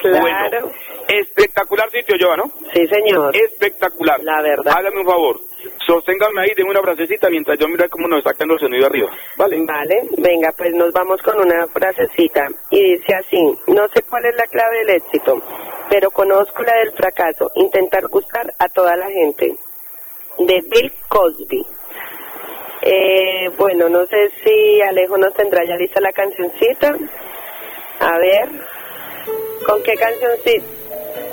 Claro. 0.00 0.20
Bueno, 0.20 0.70
espectacular 1.08 1.90
sitio, 1.90 2.14
Joa, 2.20 2.36
¿no? 2.36 2.44
Sí, 2.72 2.86
señor. 2.86 3.34
Espectacular. 3.34 4.20
La 4.22 4.40
verdad. 4.42 4.74
Hágame 4.78 5.00
un 5.00 5.06
favor. 5.06 5.40
Sosténgame 5.88 6.42
ahí, 6.42 6.50
denme 6.54 6.72
una 6.72 6.82
frasecita 6.82 7.30
mientras 7.30 7.58
yo 7.58 7.66
miro 7.66 7.88
cómo 7.88 8.06
nos 8.08 8.18
está 8.18 8.34
quedando 8.34 8.56
el 8.56 8.60
sonido 8.60 8.84
arriba. 8.84 9.08
Vale. 9.38 9.56
Vale, 9.64 10.02
venga, 10.18 10.52
pues 10.54 10.74
nos 10.74 10.92
vamos 10.92 11.22
con 11.22 11.40
una 11.40 11.66
frasecita. 11.68 12.46
Y 12.68 12.96
dice 12.96 13.14
así, 13.14 13.42
no 13.68 13.88
sé 13.88 14.02
cuál 14.02 14.26
es 14.26 14.36
la 14.36 14.44
clave 14.48 14.80
del 14.80 14.96
éxito, 14.96 15.42
pero 15.88 16.10
conozco 16.10 16.62
la 16.62 16.76
del 16.80 16.92
fracaso, 16.92 17.50
intentar 17.54 18.06
gustar 18.08 18.52
a 18.58 18.68
toda 18.68 18.96
la 18.96 19.08
gente. 19.10 19.56
De 20.40 20.60
Bill 20.70 20.92
Cosby. 21.08 21.66
Eh, 22.82 23.48
bueno, 23.56 23.88
no 23.88 24.04
sé 24.04 24.30
si 24.44 24.82
Alejo 24.82 25.16
nos 25.16 25.32
tendrá 25.32 25.64
ya 25.64 25.74
lista 25.76 26.02
la 26.02 26.12
cancioncita. 26.12 26.94
A 28.00 28.18
ver, 28.18 28.50
¿con 29.64 29.82
qué 29.82 29.94
cancioncita? 29.94 30.66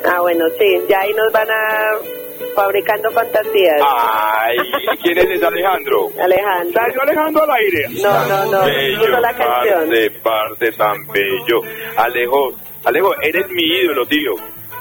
Ah, 0.06 0.22
bueno, 0.22 0.46
sí, 0.58 0.82
ya 0.88 1.02
ahí 1.02 1.14
nos 1.14 1.30
van 1.34 1.50
a 1.52 2.25
fabricando 2.56 3.12
fantasías. 3.12 3.82
Ay, 3.82 4.58
¿quién 5.02 5.18
es 5.18 5.30
ese 5.30 5.46
Alejandro? 5.46 6.10
Alejandro. 6.20 6.82
¿Salió 6.82 7.02
Alejandro 7.02 7.44
al 7.44 7.52
aire? 7.52 7.88
No, 8.02 8.28
no, 8.28 8.52
no, 8.52 8.66
Bello, 8.66 9.20
la 9.20 9.34
canción. 9.34 9.90
Parce, 9.90 10.20
parce 10.24 10.72
tan 10.78 11.08
bello. 11.08 11.62
Alejo, 11.98 12.54
Alejo, 12.86 13.16
eres 13.22 13.50
mi 13.50 13.64
ídolo, 13.64 14.06
tío. 14.06 14.34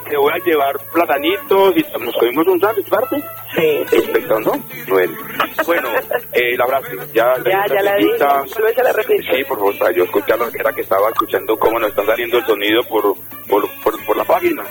Te 0.09 0.17
voy 0.17 0.31
a 0.33 0.37
llevar 0.37 0.75
platanitos 0.93 1.75
y 1.77 1.85
nos 1.99 2.15
comimos 2.15 2.47
un 2.47 2.59
sándwich, 2.59 2.89
parte. 2.89 3.21
Sí. 3.55 3.85
Espectacular, 3.91 4.41
¿no? 4.41 4.63
Bueno, 4.87 5.17
bueno 5.65 5.89
eh, 6.31 6.55
la 6.57 6.67
frase, 6.67 6.95
ya, 7.13 7.33
Ya, 7.43 7.65
ya 7.67 7.81
la 7.81 7.95
dije. 7.95 8.17
la 8.19 8.93
repito. 8.93 9.35
Sí, 9.35 9.43
por 9.45 9.57
favor, 9.57 9.93
yo 9.95 10.03
escucharlo, 10.03 10.51
que 10.51 10.59
era 10.59 10.71
que 10.73 10.81
estaba 10.81 11.09
escuchando 11.09 11.57
cómo 11.57 11.79
nos 11.79 11.89
está 11.89 12.05
saliendo 12.05 12.37
el 12.37 12.45
sonido 12.45 12.83
por, 12.83 13.15
por, 13.47 13.67
por, 13.81 14.05
por 14.05 14.17
la 14.17 14.23
página. 14.25 14.63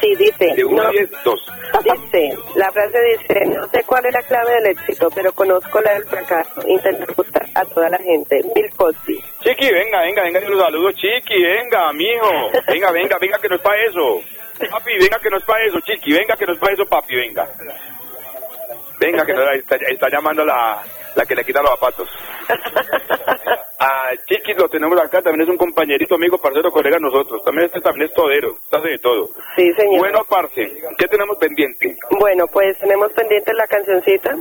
Sí, 0.00 0.14
dice. 0.14 0.54
De 0.54 0.64
1 0.64 0.76
no, 0.82 0.88
a 0.88 0.90
10, 0.92 1.10
2. 1.24 1.46
dice, 1.82 2.38
la 2.54 2.70
frase 2.70 2.98
dice, 3.18 3.44
no 3.46 3.68
sé 3.68 3.82
cuál 3.84 4.06
es 4.06 4.14
la 4.14 4.22
clave 4.22 4.52
del 4.54 4.66
éxito, 4.66 5.10
pero 5.14 5.32
conozco 5.32 5.80
la 5.80 5.94
del 5.94 6.04
fracaso. 6.04 6.62
Intentar 6.66 7.14
gustar 7.14 7.46
a 7.54 7.64
toda 7.64 7.90
la 7.90 7.98
gente. 7.98 8.40
Bill 8.54 8.70
Cosby. 8.76 9.20
Chiqui, 9.42 9.70
venga, 9.72 10.00
venga, 10.02 10.22
venga, 10.22 10.40
yo 10.40 10.50
los 10.50 10.62
saludo, 10.62 10.92
Chiqui, 10.92 11.42
venga, 11.42 11.92
mijo. 11.92 12.30
Venga, 12.68 12.92
venga, 12.92 13.18
venga, 13.18 13.38
que 13.38 13.48
no 13.48 13.56
es 13.56 13.60
para 13.60 13.82
eso. 13.84 14.22
Papi, 14.70 14.92
venga, 14.98 15.18
que 15.22 15.30
no 15.30 15.38
es 15.38 15.44
para 15.44 15.64
eso, 15.64 15.80
Chiqui, 15.80 16.12
venga, 16.12 16.36
que 16.36 16.46
no 16.46 16.52
es 16.52 16.58
para 16.58 16.72
eso, 16.74 16.84
papi, 16.86 17.14
venga. 17.14 17.48
Venga, 18.98 19.24
que 19.24 19.32
no, 19.32 19.50
está, 19.52 19.76
está 19.76 20.08
llamando 20.10 20.44
la, 20.44 20.82
la 21.14 21.24
que 21.24 21.34
le 21.34 21.44
quita 21.44 21.62
los 21.62 21.70
zapatos. 21.70 22.08
Ah, 23.80 24.10
Chiqui 24.26 24.54
lo 24.54 24.68
tenemos 24.68 25.00
acá, 25.00 25.22
también 25.22 25.42
es 25.42 25.48
un 25.50 25.56
compañerito, 25.56 26.16
amigo, 26.16 26.36
parcero, 26.38 26.72
colega 26.72 26.98
nosotros. 26.98 27.40
También 27.44 27.66
este 27.66 27.80
también 27.80 28.08
es 28.08 28.12
todero, 28.12 28.56
hace 28.72 28.88
de 28.88 28.98
todo. 28.98 29.28
Sí, 29.54 29.72
señor. 29.74 29.98
Bueno, 30.00 30.18
parce, 30.28 30.68
¿qué 30.98 31.06
tenemos 31.06 31.36
pendiente? 31.38 31.96
Bueno, 32.18 32.46
pues 32.52 32.76
tenemos 32.80 33.12
pendiente 33.12 33.54
la 33.54 33.68
cancioncita. 33.68 34.34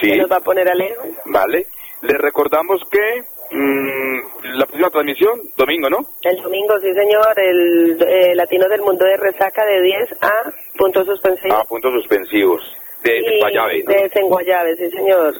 Sí. 0.00 0.12
Que 0.12 0.18
nos 0.18 0.30
va 0.30 0.36
a 0.36 0.40
poner 0.40 0.68
Alejo. 0.70 1.02
Vale. 1.24 1.66
Les 2.02 2.18
recordamos 2.20 2.82
que 2.88 3.24
mm, 3.50 4.18
la 4.56 4.66
próxima 4.66 4.90
transmisión, 4.90 5.40
domingo, 5.56 5.88
¿no? 5.90 5.98
El 6.22 6.36
domingo, 6.42 6.74
sí, 6.80 6.92
señor. 6.94 7.38
El 7.38 8.02
eh, 8.02 8.34
Latino 8.34 8.66
del 8.68 8.82
Mundo 8.82 9.04
de 9.04 9.16
Resaca 9.16 9.64
de 9.64 9.80
10 9.82 10.12
a 10.22 10.30
puntos 10.76 11.06
suspensivos. 11.06 11.58
A 11.60 11.64
puntos 11.64 11.92
suspensivos. 11.94 12.60
De 13.02 13.18
y 13.18 13.40
Guayave. 13.40 13.82
De 13.84 14.76
sí, 14.76 14.90
señor. 14.96 15.34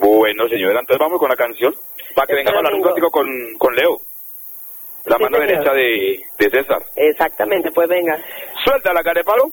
Bueno, 0.00 0.48
señora, 0.48 0.80
entonces 0.80 0.98
vamos 0.98 1.18
con 1.18 1.28
la 1.28 1.36
canción. 1.36 1.74
Para 2.14 2.26
que 2.26 2.34
vengamos 2.34 2.56
a 2.56 2.58
hablar 2.58 2.74
un 2.74 2.84
ratico 2.84 3.10
con, 3.10 3.26
con 3.58 3.74
Leo. 3.74 3.98
La 5.04 5.16
Sí, 5.16 5.22
mano 5.22 5.36
señor. 5.38 5.48
derecha 5.48 5.72
de, 5.72 6.20
de 6.38 6.50
César. 6.50 6.82
Exactamente, 6.96 7.70
pues 7.72 7.88
venga. 7.88 8.18
Suelta 8.64 8.92
la 8.92 9.02
carepalo. 9.02 9.44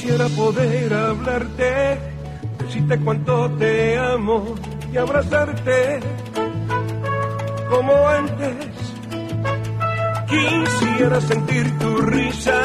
Quisiera 0.00 0.28
poder 0.28 0.94
hablarte, 0.94 1.98
decirte 2.58 2.98
cuánto 3.00 3.50
te 3.58 3.98
amo 3.98 4.54
y 4.90 4.96
abrazarte 4.96 6.00
como 7.68 8.08
antes. 8.08 8.56
Quisiera 10.26 11.20
sentir 11.20 11.78
tu 11.78 11.98
risa, 11.98 12.62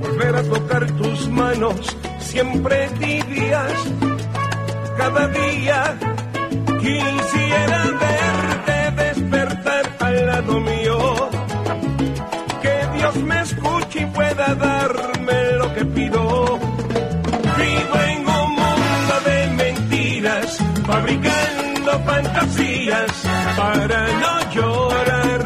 volver 0.00 0.34
a 0.34 0.42
tocar 0.42 0.90
tus 0.96 1.28
manos, 1.28 1.96
siempre 2.18 2.88
tibias, 2.98 3.72
cada 4.96 5.28
día. 5.28 5.96
Quisiera 6.80 7.84
verte 8.00 9.04
despertar 9.04 9.96
al 10.00 10.26
lado 10.26 10.60
mío 10.60 11.30
que 12.60 12.98
Dios 12.98 13.16
me 13.22 13.42
escuche 13.42 14.00
y 14.00 14.06
pueda 14.06 14.54
darme 14.56 14.97
fabricando 20.88 21.90
fantasías 22.06 23.12
para 23.56 24.00
no 24.22 24.34
llorar 24.54 25.40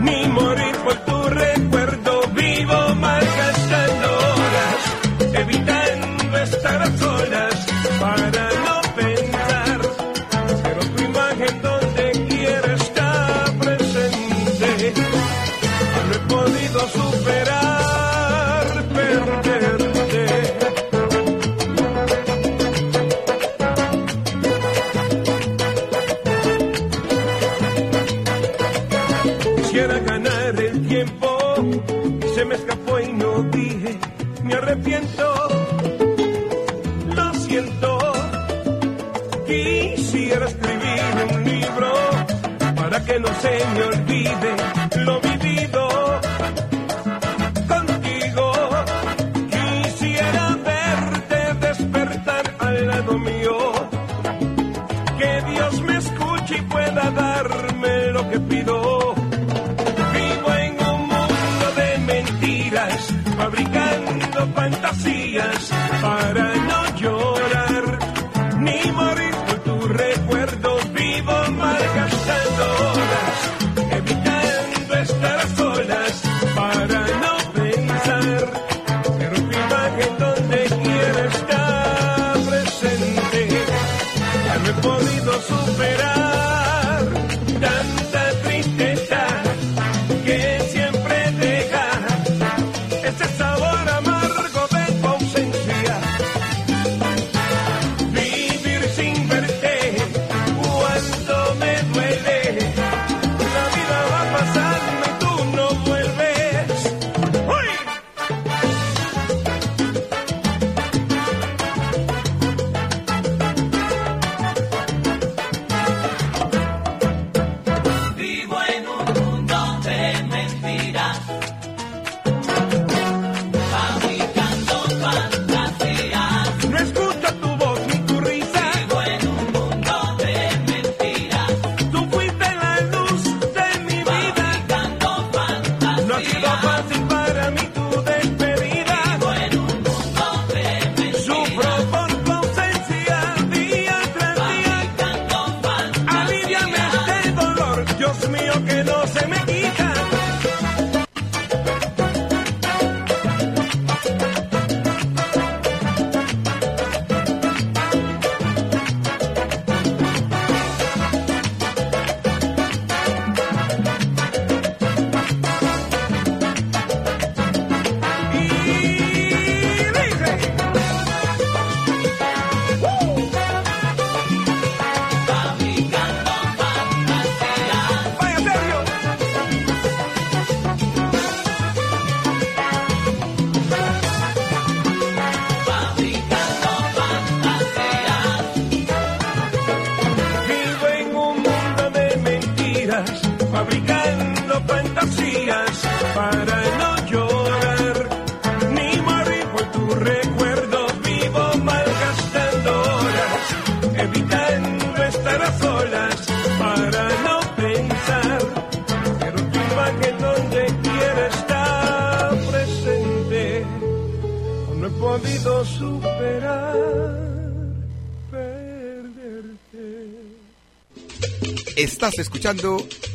ni 0.00 0.26
morir 0.28 0.76
por 0.84 0.96
tu 1.08 1.18
recuerdo. 1.28 2.12
Vivo 2.32 2.94
malgastando 2.94 4.08
horas, 4.32 4.80
evitando 5.42 6.38
estar 6.38 6.82
a 6.82 6.90
solas 7.02 7.56
para 8.00 8.44
no 8.66 8.76
pensar. 9.00 9.80
Pero 10.64 10.80
tu 10.92 11.02
imagen 11.10 11.54
donde 11.68 12.04
quiera 12.28 12.74
está 12.74 13.44
presente. 13.60 14.94
No 16.30 16.46
he 16.56 16.61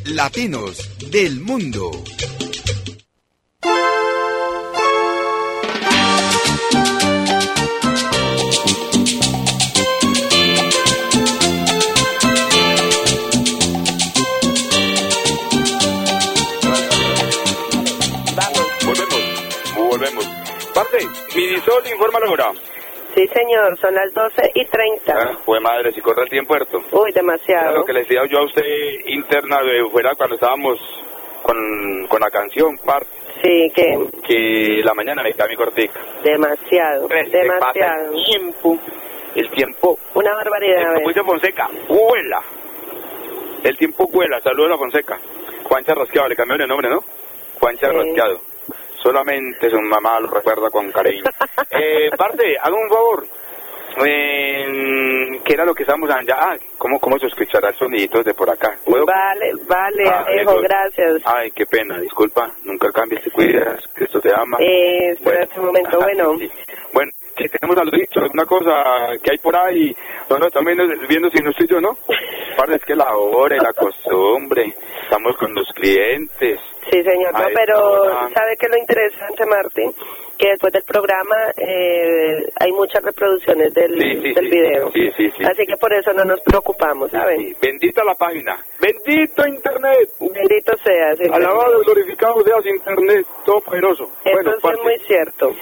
Latinos 0.06 0.90
del 1.12 1.40
Mundo. 1.42 1.92
Volvemos. 18.84 19.22
Volvemos. 19.76 20.26
Parte, 20.74 20.98
Minisol 21.36 21.88
informa 21.88 22.20
ahora. 22.26 22.54
Sí, 23.18 23.28
señor, 23.34 23.76
son 23.80 23.96
las 23.96 24.14
12 24.14 24.52
y 24.54 24.66
30. 24.66 25.12
Ah, 25.12 25.38
Fue 25.44 25.60
madre, 25.60 25.92
si 25.92 26.02
corre 26.02 26.22
el 26.24 26.30
tiempo, 26.30 26.54
harto. 26.54 26.78
Uy, 26.92 27.10
Era 27.10 27.22
demasiado. 27.22 27.78
lo 27.78 27.84
que 27.84 27.94
le 27.94 28.02
decía 28.02 28.22
yo 28.30 28.38
a 28.38 28.46
usted 28.46 28.64
interna 29.08 29.58
de 29.64 29.84
fuera 29.90 30.14
cuando 30.16 30.36
estábamos 30.36 30.78
con, 31.42 32.06
con 32.08 32.20
la 32.22 32.30
canción, 32.30 32.78
Parce, 32.86 33.10
Sí, 33.44 33.72
que 33.74 33.98
que 34.24 34.82
la 34.84 34.94
mañana 34.94 35.24
me 35.24 35.34
queda 35.34 35.48
mi 35.48 35.56
cortica. 35.56 36.00
demasiado, 36.24 37.08
demasiado. 37.08 38.14
el 38.14 38.24
tiempo, 38.26 38.78
el 39.36 39.50
tiempo, 39.50 39.98
Una 40.14 40.36
barbaridad. 40.36 40.94
como 40.96 41.08
dice 41.08 41.24
Fonseca, 41.24 41.70
vuela. 41.88 42.42
El 43.64 43.78
tiempo 43.78 44.06
vuela, 44.12 44.40
saludos 44.42 44.74
a 44.74 44.78
Fonseca. 44.78 45.20
Juancha 45.64 45.96
Rasqueado, 45.96 46.28
le 46.30 46.36
cambiaron 46.36 46.62
el 46.62 46.68
nombre, 46.68 46.90
¿no? 46.90 47.04
Juancha 47.60 47.90
Sí. 47.90 47.96
Solamente 49.08 49.70
su 49.70 49.80
mamá 49.80 50.20
lo 50.20 50.28
recuerda 50.28 50.70
con 50.70 50.92
cariño. 50.92 51.24
eh, 51.72 52.10
parte, 52.18 52.58
haga 52.62 52.76
un 52.76 52.90
favor. 52.90 53.26
Eh, 54.06 55.40
¿Qué 55.46 55.54
era 55.54 55.64
lo 55.64 55.74
que 55.74 55.84
estábamos 55.84 56.10
allá? 56.10 56.36
Ah, 56.38 56.58
¿cómo, 56.78 57.00
cómo 57.00 57.18
se 57.18 57.28
escuchará 57.28 57.70
el 57.70 57.76
sonidito 57.76 58.22
de 58.22 58.34
por 58.34 58.50
acá? 58.50 58.78
¿Puedo? 58.84 59.06
Vale, 59.06 59.54
vale, 59.66 60.10
Ah, 60.10 60.26
eso. 60.30 60.60
gracias. 60.62 61.22
Ay, 61.24 61.52
qué 61.52 61.66
pena, 61.66 61.98
disculpa. 62.00 62.52
Nunca 62.66 62.92
cambies, 62.92 63.24
te 63.24 63.32
cuidas, 63.32 63.82
Cristo 63.94 64.20
te 64.20 64.30
ama. 64.34 64.58
Eh, 64.60 65.12
espérate 65.12 65.58
un 65.58 65.68
momento, 65.68 66.00
bueno. 66.00 66.38
sí. 66.38 66.52
Bueno, 66.92 67.12
que 67.38 67.48
tenemos 67.50 67.78
saluditos, 67.78 68.24
alguna 68.24 68.46
cosa 68.46 68.74
que 69.24 69.32
hay 69.32 69.38
por 69.38 69.56
ahí. 69.56 69.96
No, 70.30 70.38
no, 70.40 70.48
estamos 70.48 70.74
viendo, 71.08 71.30
si 71.30 71.44
no 71.44 71.52
estoy 71.52 71.68
yo, 71.68 71.80
¿no? 71.80 71.98
Aparte 72.54 72.76
es 72.76 72.84
que 72.86 72.96
la 72.96 73.16
hora 73.16 73.56
y 73.56 73.60
la 73.60 73.74
costumbre. 73.74 74.74
Estamos 75.04 75.38
con 75.38 75.54
los 75.54 75.68
clientes. 75.74 76.60
Sí, 76.92 77.04
señor, 77.04 77.34
no, 77.34 77.46
pero 77.54 78.04
está. 78.06 78.30
¿sabe 78.42 78.56
qué 78.60 78.66
es 78.66 78.72
lo 78.72 78.78
interesante, 78.80 79.46
Martín? 79.46 79.94
Que 80.38 80.50
después 80.50 80.72
del 80.74 80.84
programa 80.84 81.36
eh, 81.58 82.50
hay 82.60 82.72
muchas 82.72 83.04
reproducciones 83.04 83.74
del, 83.74 83.94
Sí, 84.00 84.22
sí, 84.22 84.34
del 84.34 84.46
sí. 84.46 84.52
video. 84.52 84.92
Sí, 84.92 85.10
sí, 85.18 85.32
sí. 85.38 85.44
Así 85.44 85.66
que 85.66 85.78
por 85.78 85.94
eso 85.94 86.12
no 86.14 86.24
nos 86.26 86.42
preocupamos, 86.42 87.12
¿sabes? 87.12 87.38
Sí, 87.40 87.56
Bendita 87.62 88.04
la 88.04 88.16
página. 88.16 88.58
Bendito 88.82 89.48
Internet. 89.48 90.10
Bendito 90.20 90.74
sea. 90.84 91.16
sí, 91.16 91.24
Alabado 91.32 91.82
y 91.82 91.86
glorificado 91.86 92.42
seas 92.44 92.66
Internet, 92.66 93.26
todopoderoso. 93.46 94.04
Eso 94.26 94.34
Bueno, 94.34 94.52
sí 94.62 94.68
es 94.74 94.84
muy 94.84 95.00
cierto. 95.08 95.56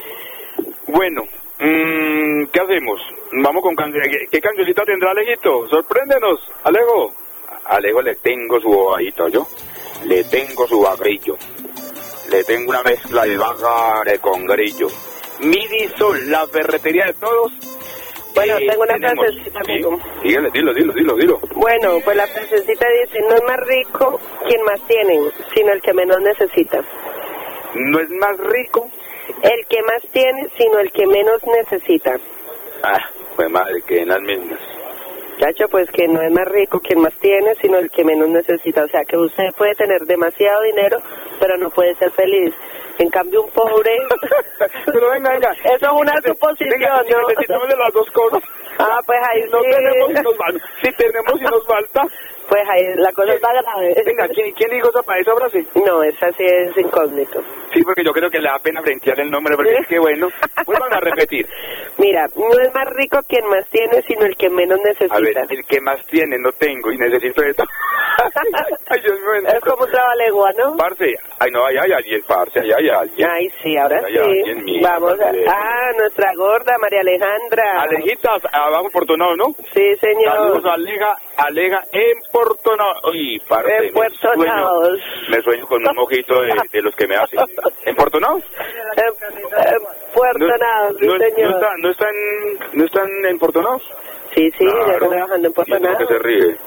Bueno, 0.87 1.23
mm, 1.59 2.45
¿qué 2.51 2.59
hacemos? 2.59 3.01
Vamos 3.43 3.63
con 3.63 3.75
can- 3.75 3.91
¿Qué, 3.91 4.27
qué 4.31 4.41
cancioncita 4.41 4.83
tendrá 4.83 5.11
Alejito? 5.11 5.67
Sorpréndenos, 5.69 6.39
Alejo. 6.63 7.13
A 7.65 7.75
Alejo 7.75 8.01
le 8.01 8.15
tengo 8.15 8.59
su 8.59 8.69
bobadito, 8.69 9.27
yo. 9.29 9.47
Le 10.05 10.23
tengo 10.25 10.67
su 10.67 10.81
bagrillo. 10.81 11.35
Le 12.29 12.43
tengo 12.43 12.69
una 12.71 12.83
mezcla 12.83 13.23
de 13.25 13.37
bagare 13.37 14.19
con 14.19 14.45
grillo. 14.45 14.87
Midi 15.39 15.87
Sol, 15.97 16.29
la 16.29 16.47
ferretería 16.47 17.05
de 17.05 17.13
todos. 17.13 17.51
Bueno, 18.33 18.57
tengo 18.57 18.81
una 18.83 18.93
tenemos- 18.95 19.25
frasecita, 19.25 19.59
sí, 19.65 19.71
amigo. 19.71 19.99
dígale, 20.23 20.49
dilo, 20.51 20.73
dilo, 20.73 20.93
dilo, 20.93 21.15
dilo. 21.15 21.39
Bueno, 21.55 21.99
pues 22.03 22.17
la 22.17 22.27
frasecita 22.27 22.85
dice, 23.01 23.19
no 23.21 23.35
es 23.35 23.43
más 23.47 23.57
rico 23.65 24.19
quien 24.47 24.61
más 24.63 24.81
tiene, 24.87 25.19
sino 25.55 25.71
el 25.71 25.81
que 25.81 25.93
menos 25.93 26.17
necesita. 26.21 26.81
No 27.75 27.99
es 27.99 28.09
más 28.11 28.37
rico. 28.37 28.89
El 29.41 29.65
que 29.67 29.81
más 29.83 30.01
tiene, 30.11 30.47
sino 30.57 30.79
el 30.79 30.91
que 30.91 31.05
menos 31.07 31.39
necesita. 31.45 32.15
Ah, 32.83 32.99
pues 33.35 33.49
madre, 33.49 33.81
que 33.87 34.01
en 34.01 34.09
las 34.09 34.21
mismas. 34.21 34.59
Chacho, 35.39 35.65
pues 35.69 35.89
que 35.91 36.07
no 36.07 36.21
es 36.21 36.31
más 36.31 36.47
rico 36.47 36.79
quien 36.79 37.01
más 37.01 37.13
tiene, 37.15 37.53
sino 37.61 37.77
el 37.77 37.89
que 37.91 38.05
menos 38.05 38.29
necesita. 38.29 38.83
O 38.83 38.87
sea, 38.87 39.01
que 39.03 39.17
usted 39.17 39.49
puede 39.57 39.73
tener 39.75 39.99
demasiado 40.01 40.61
dinero, 40.63 40.97
pero 41.39 41.57
no 41.57 41.69
puede 41.69 41.93
ser 41.95 42.11
feliz. 42.11 42.53
En 42.97 43.09
cambio, 43.09 43.41
un 43.43 43.51
pobre... 43.51 43.91
Pero 44.85 45.09
venga, 45.11 45.31
venga. 45.31 45.51
Eso 45.65 45.85
es 45.85 45.91
una 46.01 46.13
suposición, 46.25 46.69
Venga, 46.79 47.03
si 47.05 47.11
¿no? 47.11 47.27
necesitamos 47.27 47.67
de 47.67 47.75
las 47.75 47.93
dos 47.93 48.09
cosas. 48.11 48.39
Ah, 48.79 48.99
pues 49.05 49.19
ahí 49.29 49.41
no 49.51 49.59
sí. 49.59 49.69
tenemos 49.69 50.09
y 50.11 50.13
nos 50.13 50.37
falta. 50.37 50.65
Si 50.81 50.91
tenemos 50.93 51.41
y 51.41 51.43
nos 51.43 51.67
falta. 51.67 52.01
Pues 52.47 52.61
ahí 52.69 52.83
la 52.97 53.11
cosa 53.13 53.33
está 53.33 53.49
grave. 53.51 53.95
Venga, 54.05 54.27
¿quién, 54.27 54.51
quién 54.53 54.69
dijo 54.71 54.89
esa 54.89 55.01
para 55.01 55.19
esa 55.19 55.35
frase? 55.35 55.65
No, 55.85 56.03
esa 56.03 56.31
sí 56.33 56.43
es 56.45 56.77
incógnito. 56.77 57.41
Sí, 57.73 57.81
porque 57.83 58.03
yo 58.03 58.11
creo 58.11 58.29
que 58.29 58.39
le 58.39 58.49
da 58.49 58.59
pena 58.59 58.81
frentear 58.81 59.19
el 59.19 59.31
nombre, 59.31 59.55
porque 59.55 59.73
es 59.73 59.87
que 59.87 59.99
bueno. 59.99 60.27
Vuelvan 60.65 60.93
a 60.93 60.99
repetir. 60.99 61.45
Mira, 61.97 62.25
no 62.35 62.59
es 62.59 62.73
más 62.73 62.85
rico 62.95 63.19
quien 63.27 63.45
más 63.47 63.67
tiene, 63.69 64.01
sino 64.07 64.25
el 64.25 64.35
que 64.37 64.49
menos 64.49 64.79
necesita. 64.79 65.15
A 65.15 65.19
ver, 65.19 65.37
el 65.49 65.65
que 65.65 65.81
más 65.81 66.05
tiene 66.07 66.37
no 66.39 66.51
tengo 66.53 66.91
y 66.91 66.97
necesito 66.97 67.43
esto. 67.43 67.63
ay, 68.87 69.01
Dios 69.01 69.19
mío. 69.19 69.49
Es 69.49 69.59
como 69.61 69.83
un 69.83 69.91
trabalengua, 69.91 70.51
¿no? 70.57 70.77
Parce, 70.77 71.15
ay 71.39 71.51
no, 71.51 71.65
ay, 71.65 71.75
hay 71.77 71.91
alguien, 71.91 72.21
parce, 72.27 72.59
ay, 72.59 72.71
hay 72.71 72.89
alguien. 72.89 73.29
Ay, 73.29 73.49
sí, 73.61 73.77
ahora 73.77 74.01
Ay, 74.05 74.17
ay, 74.17 74.43
sí. 74.43 74.49
en 74.51 74.63
mí, 74.63 74.81
Vamos 74.81 75.19
a... 75.19 75.31
Ah, 75.47 75.91
nuestra 75.97 76.31
gorda, 76.35 76.77
María 76.79 77.01
Alejandra. 77.01 77.81
Alejitas, 77.81 78.41
abajo 78.51 78.89
Portonado, 78.91 79.35
¿no? 79.35 79.45
Sí, 79.73 79.95
señor. 79.99 80.31
Saludos 80.31 80.65
a 80.65 80.77
Alega, 81.37 81.83
en 81.91 82.17
Portonado. 82.31 83.09
Uy, 83.11 83.41
parce, 83.47 83.75
En 83.77 83.83
me 83.85 83.91
Portonados. 83.91 84.99
sueño- 84.99 85.29
Me 85.29 85.41
sueño 85.41 85.67
con 85.67 85.87
un 85.87 85.95
mojito 85.95 86.41
de, 86.41 86.53
de 86.71 86.81
los 86.81 86.95
que 86.95 87.07
me 87.07 87.15
hacen. 87.15 87.39
¿En 87.85 87.95
Portonado? 87.95 88.37
En, 88.37 89.05
en 89.73 89.79
Puerto 90.13 90.47
Nado, 90.47 90.97
sí, 90.99 91.05
no, 91.07 91.17
señor. 91.17 91.49
no, 91.49 91.55
está- 91.57 91.73
no 91.77 91.89
están, 91.91 92.15
¿No 92.73 92.85
están 92.85 93.07
en 93.25 93.39
Portonados? 93.39 93.81
Sí, 94.33 94.49
sí, 94.57 94.65
ya 94.65 94.71
Claro. 94.71 94.93
está 94.93 95.09
trabajando 95.09 95.47
en 95.47 95.53
Puerto 95.53 95.71
¿Y 95.71 95.75
eso 95.75 95.83
por 95.87 95.97
qué 95.97 96.03
Nado. 96.03 96.07
se 96.07 96.19
ríe? 96.19 96.57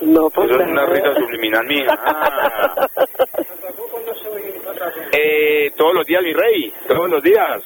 No, 0.00 0.28
pues 0.30 0.50
Eso 0.50 0.60
es 0.60 0.66
una 0.68 0.86
risa 0.86 1.14
subliminal 1.14 1.66
mía. 1.66 1.86
Ah. 2.04 2.88
Eh, 5.16 5.70
todos 5.76 5.94
los 5.94 6.06
días, 6.06 6.22
mi 6.22 6.32
rey, 6.32 6.72
todos 6.88 7.08
los 7.08 7.22
días. 7.22 7.62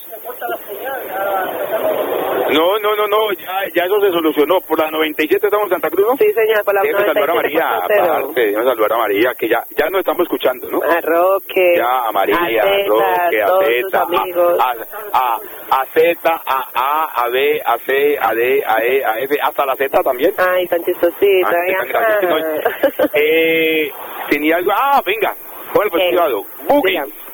No, 2.51 2.79
no, 2.79 2.97
no, 2.97 3.07
no, 3.07 3.33
ya, 3.33 3.63
ya 3.75 3.85
eso 3.85 4.01
se 4.01 4.11
solucionó. 4.11 4.61
Por 4.61 4.79
la 4.79 4.91
97 4.91 5.47
estamos 5.47 5.67
en 5.67 5.71
Santa 5.73 5.91
Cruz, 5.91 6.07
¿no? 6.09 6.17
Sí, 6.17 6.33
señor, 6.33 6.65
por 6.65 6.75
la 6.75 6.83
Déjame 6.83 7.05
saludar 7.05 7.31
a 7.31 7.33
97.0. 7.33 7.37
María, 7.43 7.77
aparte, 7.77 8.47
déjame 8.47 8.65
saludar 8.65 8.93
a 8.93 8.97
María, 8.99 9.35
que 9.39 9.49
ya, 9.49 9.65
ya 9.77 9.91
nos 9.91 9.99
estamos 10.01 10.23
escuchando, 10.23 10.71
¿no? 10.71 10.81
A 10.83 11.01
Roque. 11.01 11.75
Ya, 11.77 12.07
a 12.07 12.13
María, 12.13 12.37
a 12.37 12.67
a 12.67 12.87
Roque, 12.87 13.43
a 13.43 13.49
Zeta, 13.65 14.03
amigos. 14.03 14.59
a, 14.61 14.75
a, 15.13 15.41
a 15.81 15.87
Z, 15.87 16.43
a 16.47 16.69
A, 16.75 17.23
a 17.25 17.29
B, 17.29 17.63
a 17.65 17.79
C, 17.79 18.19
a 18.21 18.35
D, 18.35 18.63
a 18.67 18.83
E, 18.83 19.05
a 19.05 19.19
F, 19.21 19.37
hasta 19.43 19.67
la 19.67 19.77
Z 19.77 20.03
también. 20.03 20.33
Ay, 20.39 20.67
tan 20.69 20.83
chistosita. 20.85 21.51
Ah. 21.95 23.09
Eh, 23.15 23.91
tenía 24.31 24.57
algo. 24.57 24.71
Ah, 24.75 25.03
venga. 25.05 25.35
¿Cuál 25.73 25.91
fue 25.91 26.01
¿Qué? 26.01 26.07
el 26.07 26.11
cuidado? 26.15 26.45
Boogies. 26.67 27.28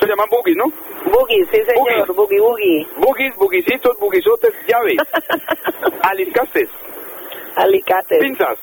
Se 0.00 0.06
llaman 0.06 0.28
boogies, 0.30 0.56
¿no? 0.56 0.64
Boogie, 1.04 1.44
sí, 1.50 1.58
señor. 1.66 2.06
Boogie. 2.14 2.40
Boogie, 2.40 2.40
boogie. 2.40 2.86
Boogies, 2.96 3.36
buguisitos, 3.36 3.98
buguisotes, 3.98 4.52
llaves, 4.66 4.96
aliscastes, 6.02 6.68
Alicates, 7.56 8.18
pinzas. 8.18 8.58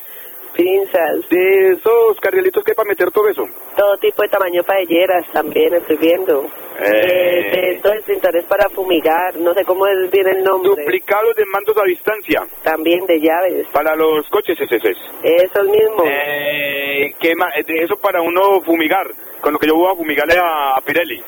pinzas, 0.54 1.30
De 1.30 1.70
esos 1.74 2.20
carrielitos 2.22 2.64
que 2.64 2.72
hay 2.72 2.76
para 2.76 2.90
meter 2.90 3.12
todo 3.12 3.28
eso. 3.30 3.44
todo 3.76 3.98
tipo 3.98 4.24
de 4.24 4.30
tamaño 4.30 4.64
paelleras 4.64 5.26
también 5.32 5.74
estoy 5.76 5.98
viendo. 5.98 6.46
Eh. 6.80 6.84
Eh, 6.84 7.52
de 7.62 7.72
estos 7.76 7.92
extintores 7.96 8.46
para 8.46 8.70
fumigar, 8.70 9.36
no 9.38 9.54
sé 9.54 9.64
cómo 9.66 9.86
es 9.88 10.10
bien 10.12 10.28
el 10.28 10.44
nombre. 10.44 10.70
Duplicados 10.70 11.36
de 11.36 11.46
mandos 11.46 11.76
a 11.78 11.84
distancia. 11.84 12.42
También 12.64 13.06
de 13.06 13.20
llaves, 13.20 13.68
Para 13.72 13.96
los 13.96 14.28
coches 14.30 14.60
ese 14.60 14.76
es. 14.76 14.98
esos 15.24 15.68
mismos. 15.68 16.08
Eh, 16.08 17.14
¿qué 17.20 17.36
ma- 17.36 17.52
de 17.66 17.84
eso 17.84 17.96
para 17.98 18.22
uno 18.22 18.62
fumigar. 18.62 19.08
Con 19.42 19.54
lo 19.54 19.60
que 19.60 19.68
yo 19.68 19.76
voy 19.76 19.92
a 19.92 19.96
fumigarle 19.96 20.38
a, 20.38 20.76
a 20.78 20.82
Pirelli. 20.82 21.22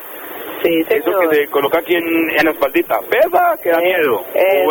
Sí, 0.63 0.81
Eso 0.89 1.19
que 1.19 1.35
se 1.35 1.47
coloca 1.47 1.79
aquí 1.79 1.95
en, 1.95 2.03
en 2.31 2.45
la 2.45 2.51
espaldita. 2.51 2.99
¿Pesa? 3.09 3.57
Que 3.63 3.69
da 3.69 3.77
miedo. 3.79 4.21
exacto. 4.33 4.65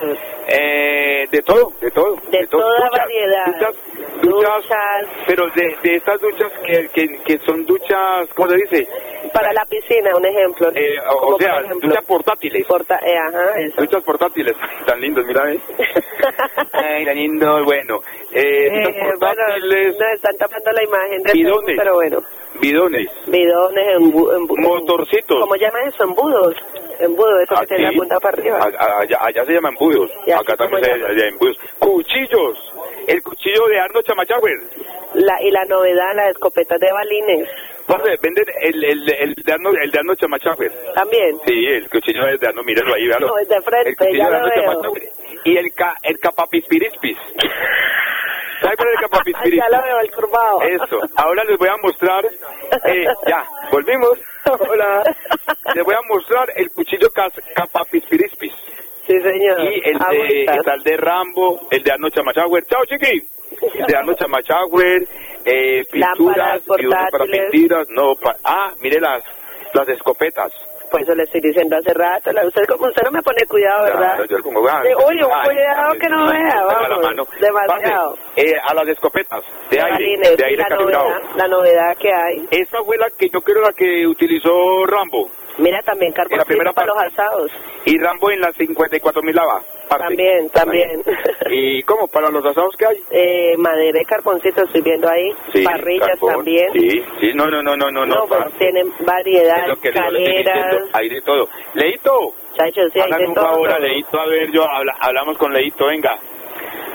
Bueno. 0.00 0.14
Eh, 0.48 1.26
de 1.30 1.42
todo, 1.42 1.72
de 1.80 1.90
todo. 1.90 2.16
De 2.30 2.46
todo. 2.48 2.60
toda 2.62 2.76
Duchas, 2.88 2.98
variedad. 3.04 3.46
Duchas, 3.46 3.74
duchas, 4.22 4.56
Duchas. 4.62 5.06
pero 5.26 5.44
de, 5.54 5.76
de 5.82 5.96
estas 5.96 6.20
duchas 6.20 6.52
que, 6.64 6.88
que, 6.88 7.22
que 7.24 7.38
son 7.44 7.64
duchas, 7.64 8.28
¿cómo 8.34 8.48
se 8.48 8.56
dice? 8.56 8.88
Para 9.32 9.52
la 9.52 9.64
piscina, 9.66 10.16
un 10.16 10.24
ejemplo. 10.26 10.70
Eh, 10.74 10.96
o- 11.08 11.38
sea, 11.38 11.60
ejemplo, 11.60 11.88
duchas 11.88 12.04
portátiles. 12.04 12.66
porta- 12.66 12.98
eh, 13.06 13.16
ajá, 13.16 13.60
eso. 13.60 13.80
Duchas 13.82 14.02
portátiles. 14.02 14.56
Tan 14.86 15.00
lindos, 15.00 15.24
mira, 15.26 15.52
¿eh? 15.52 15.60
Ay, 16.72 17.04
tan 17.04 17.14
lindo, 17.16 17.64
bueno. 17.64 18.00
Eh, 18.32 18.70
duchas 18.70 18.88
Eh, 18.96 19.02
bueno, 19.02 19.18
portátiles, 19.20 19.96
nos 19.98 20.10
están 20.14 20.36
tapando 20.38 20.72
la 20.72 20.82
imagen 20.82 21.22
de 21.22 21.32
¿Bidones? 21.32 21.76
Pero 21.78 21.94
bueno. 21.94 22.18
bidones, 22.60 23.06
Bidones, 23.26 23.86
embu, 23.96 24.30
embu- 24.32 24.58
motorcitos. 25.30 25.40
¿Cómo 25.40 25.56
llama 25.56 25.78
eso? 25.88 26.04
Embudos. 26.04 26.54
Embudos, 27.00 27.34
eso 27.42 27.54
que 27.54 27.60
Aquí, 27.60 27.66
tiene 27.68 27.84
la 27.84 27.98
punta 27.98 28.20
para 28.20 28.38
arriba. 28.38 28.58
a- 28.58 28.84
a- 28.84 29.00
allá, 29.00 29.18
allá 29.20 29.44
se 29.44 29.52
llaman 29.52 29.72
embudos. 29.72 30.10
¿Y 30.26 30.30
aquí 30.32 30.40
Acá 30.42 30.56
también 30.56 30.84
se 30.84 30.90
llaman? 30.90 31.10
llaman 31.16 31.28
embudos. 31.32 31.56
Cuchillos. 31.78 32.72
El 33.06 33.22
cuchillo 33.22 33.66
de 33.68 33.80
Arno 33.80 34.02
Chamachagüer. 34.02 34.58
La, 35.14 35.42
y 35.42 35.50
la 35.50 35.64
novedad, 35.64 36.14
las 36.14 36.30
escopetas 36.30 36.78
de 36.78 36.92
balines. 36.92 37.48
Parce, 37.86 38.16
venden 38.22 38.44
el, 38.62 38.84
el, 38.84 39.12
el, 39.12 39.34
de 39.34 39.52
Arno, 39.52 39.70
el 39.70 39.90
de 39.90 39.98
Arno. 39.98 40.14
También. 40.94 41.36
Sí, 41.46 41.66
el 41.66 41.88
cuchillo 41.90 42.24
de 42.38 42.46
Arno, 42.46 42.62
míralo 42.62 42.94
ahí, 42.94 43.06
véalo. 43.08 43.26
No, 43.28 43.38
es 43.38 43.48
de 43.48 43.60
frente, 43.62 43.88
el 43.90 43.96
cuchillo 43.96 44.18
ya 44.18 44.24
de 44.26 44.30
lo 44.30 44.36
Arno 44.36 44.48
veo. 44.54 44.64
Chamachagüer. 44.72 45.08
Y 45.44 45.56
el, 45.56 45.72
ca, 45.74 45.94
el 46.02 46.18
capapispirispis. 46.20 47.16
Cyber 48.60 48.76
de 48.76 48.96
Capapispiris. 49.00 49.60
ya 49.60 49.76
lo 49.76 49.82
veo, 49.84 50.00
el 50.00 50.10
curvado. 50.10 50.62
Eso. 50.62 50.98
Ahora 51.16 51.44
les 51.44 51.56
voy 51.58 51.68
a 51.68 51.76
mostrar. 51.82 52.24
eh, 52.84 53.04
ya, 53.26 53.44
volvimos. 53.72 54.18
Hola. 54.68 55.02
Les 55.74 55.84
voy 55.84 55.94
a 55.94 56.00
mostrar 56.08 56.48
el 56.56 56.70
cuchillo 56.70 57.08
Capapispirispis. 57.54 58.52
Sí, 59.06 59.20
señor. 59.20 59.60
Y 59.60 59.74
el 59.84 59.98
de, 59.98 60.04
Agüita. 60.04 60.54
está 60.54 60.74
el 60.74 60.82
de 60.82 60.96
Rambo, 60.96 61.60
el 61.70 61.82
de 61.82 61.90
Arnold 61.92 62.14
Chamachauer. 62.14 62.64
¡Chao, 62.66 62.84
chiqui! 62.84 63.22
El 63.74 63.86
de 63.86 63.96
Arnold 63.96 64.18
Chamachauer, 64.18 65.08
eh, 65.44 65.84
pinturas, 65.90 66.62
para 67.10 67.24
pinturas. 67.24 67.86
No, 67.90 68.14
pa- 68.14 68.36
ah, 68.44 68.72
mire 68.80 69.00
las, 69.00 69.22
las 69.74 69.88
escopetas. 69.88 70.52
Pues 70.90 71.04
eso 71.04 71.14
le 71.14 71.22
estoy 71.24 71.40
diciendo 71.40 71.76
hace 71.76 71.94
rato. 71.94 72.32
la- 72.32 72.46
Usted, 72.46 72.62
como 72.66 72.86
usted 72.88 73.02
no 73.04 73.10
me 73.12 73.22
pone 73.22 73.46
cuidado, 73.48 73.84
¿verdad? 73.84 74.16
Claro, 74.16 74.24
yo 74.26 74.42
como, 74.42 74.66
ah, 74.68 74.82
Sí, 74.84 74.88
uy, 74.94 75.22
un 75.22 75.30
ay, 75.32 75.46
cuidado 75.48 75.90
ay, 75.92 75.98
que 75.98 76.08
no 76.08 76.26
vea, 76.26 76.54
la 76.56 76.64
vamos, 76.64 77.28
demasiado. 77.40 78.14
Parce, 78.14 78.50
eh, 78.50 78.54
a 78.68 78.74
las 78.74 78.88
escopetas 78.88 79.40
de 79.70 79.78
aire, 79.80 79.92
Marines, 79.92 80.36
de 80.36 80.44
aire 80.44 80.56
la 80.62 80.68
calibrado. 80.68 81.08
novedad, 81.08 81.30
la 81.36 81.48
novedad 81.48 81.96
que 81.98 82.08
hay. 82.12 82.48
Esa 82.50 82.78
fue 82.84 82.96
la 82.98 83.08
que 83.10 83.28
yo 83.32 83.40
creo 83.40 83.62
la 83.62 83.72
que 83.72 84.06
utilizó 84.06 84.84
Rambo. 84.86 85.28
Mira, 85.60 85.82
también 85.82 86.12
primera 86.12 86.44
carboncito 86.44 86.74
para 86.74 86.86
los 86.86 86.98
asados. 87.12 87.50
Y 87.84 87.98
Rambo 87.98 88.30
en 88.30 88.40
las 88.40 88.54
54 88.56 89.22
mil 89.22 89.34
lava. 89.34 89.60
parte. 89.88 90.04
También, 90.06 90.48
también. 90.50 91.02
¿Y 91.50 91.82
cómo? 91.82 92.06
¿Para 92.08 92.30
los 92.30 92.44
asados 92.46 92.76
que 92.76 92.86
hay? 92.86 93.02
eh, 93.10 93.56
madera 93.58 94.00
y 94.00 94.04
carboncito 94.04 94.62
estoy 94.64 94.82
viendo 94.82 95.08
ahí. 95.08 95.32
Sí, 95.52 95.64
Parrillas 95.64 96.08
carbón. 96.10 96.34
también. 96.34 96.72
Sí, 96.72 97.04
sí, 97.20 97.32
no, 97.34 97.46
no, 97.46 97.62
no, 97.62 97.76
no, 97.76 97.90
no. 97.90 98.06
No, 98.06 98.26
pues 98.26 98.40
parce. 98.40 98.56
tienen 98.58 98.86
variedad, 99.00 99.66
diciendo, 99.76 100.88
Hay 100.92 101.08
de 101.08 101.20
todo. 101.22 101.48
Leito, 101.74 102.34
Chacho, 102.56 102.82
sí, 102.92 103.00
hay 103.00 103.12
de 103.12 103.26
un 103.26 103.34
todo. 103.34 103.44
favor 103.44 103.70
a 103.72 103.78
Leito, 103.78 104.20
a 104.20 104.26
ver, 104.26 104.50
yo 104.52 104.62
habla- 104.68 104.96
hablamos 105.00 105.36
con 105.38 105.52
Leito, 105.52 105.86
venga. 105.86 106.16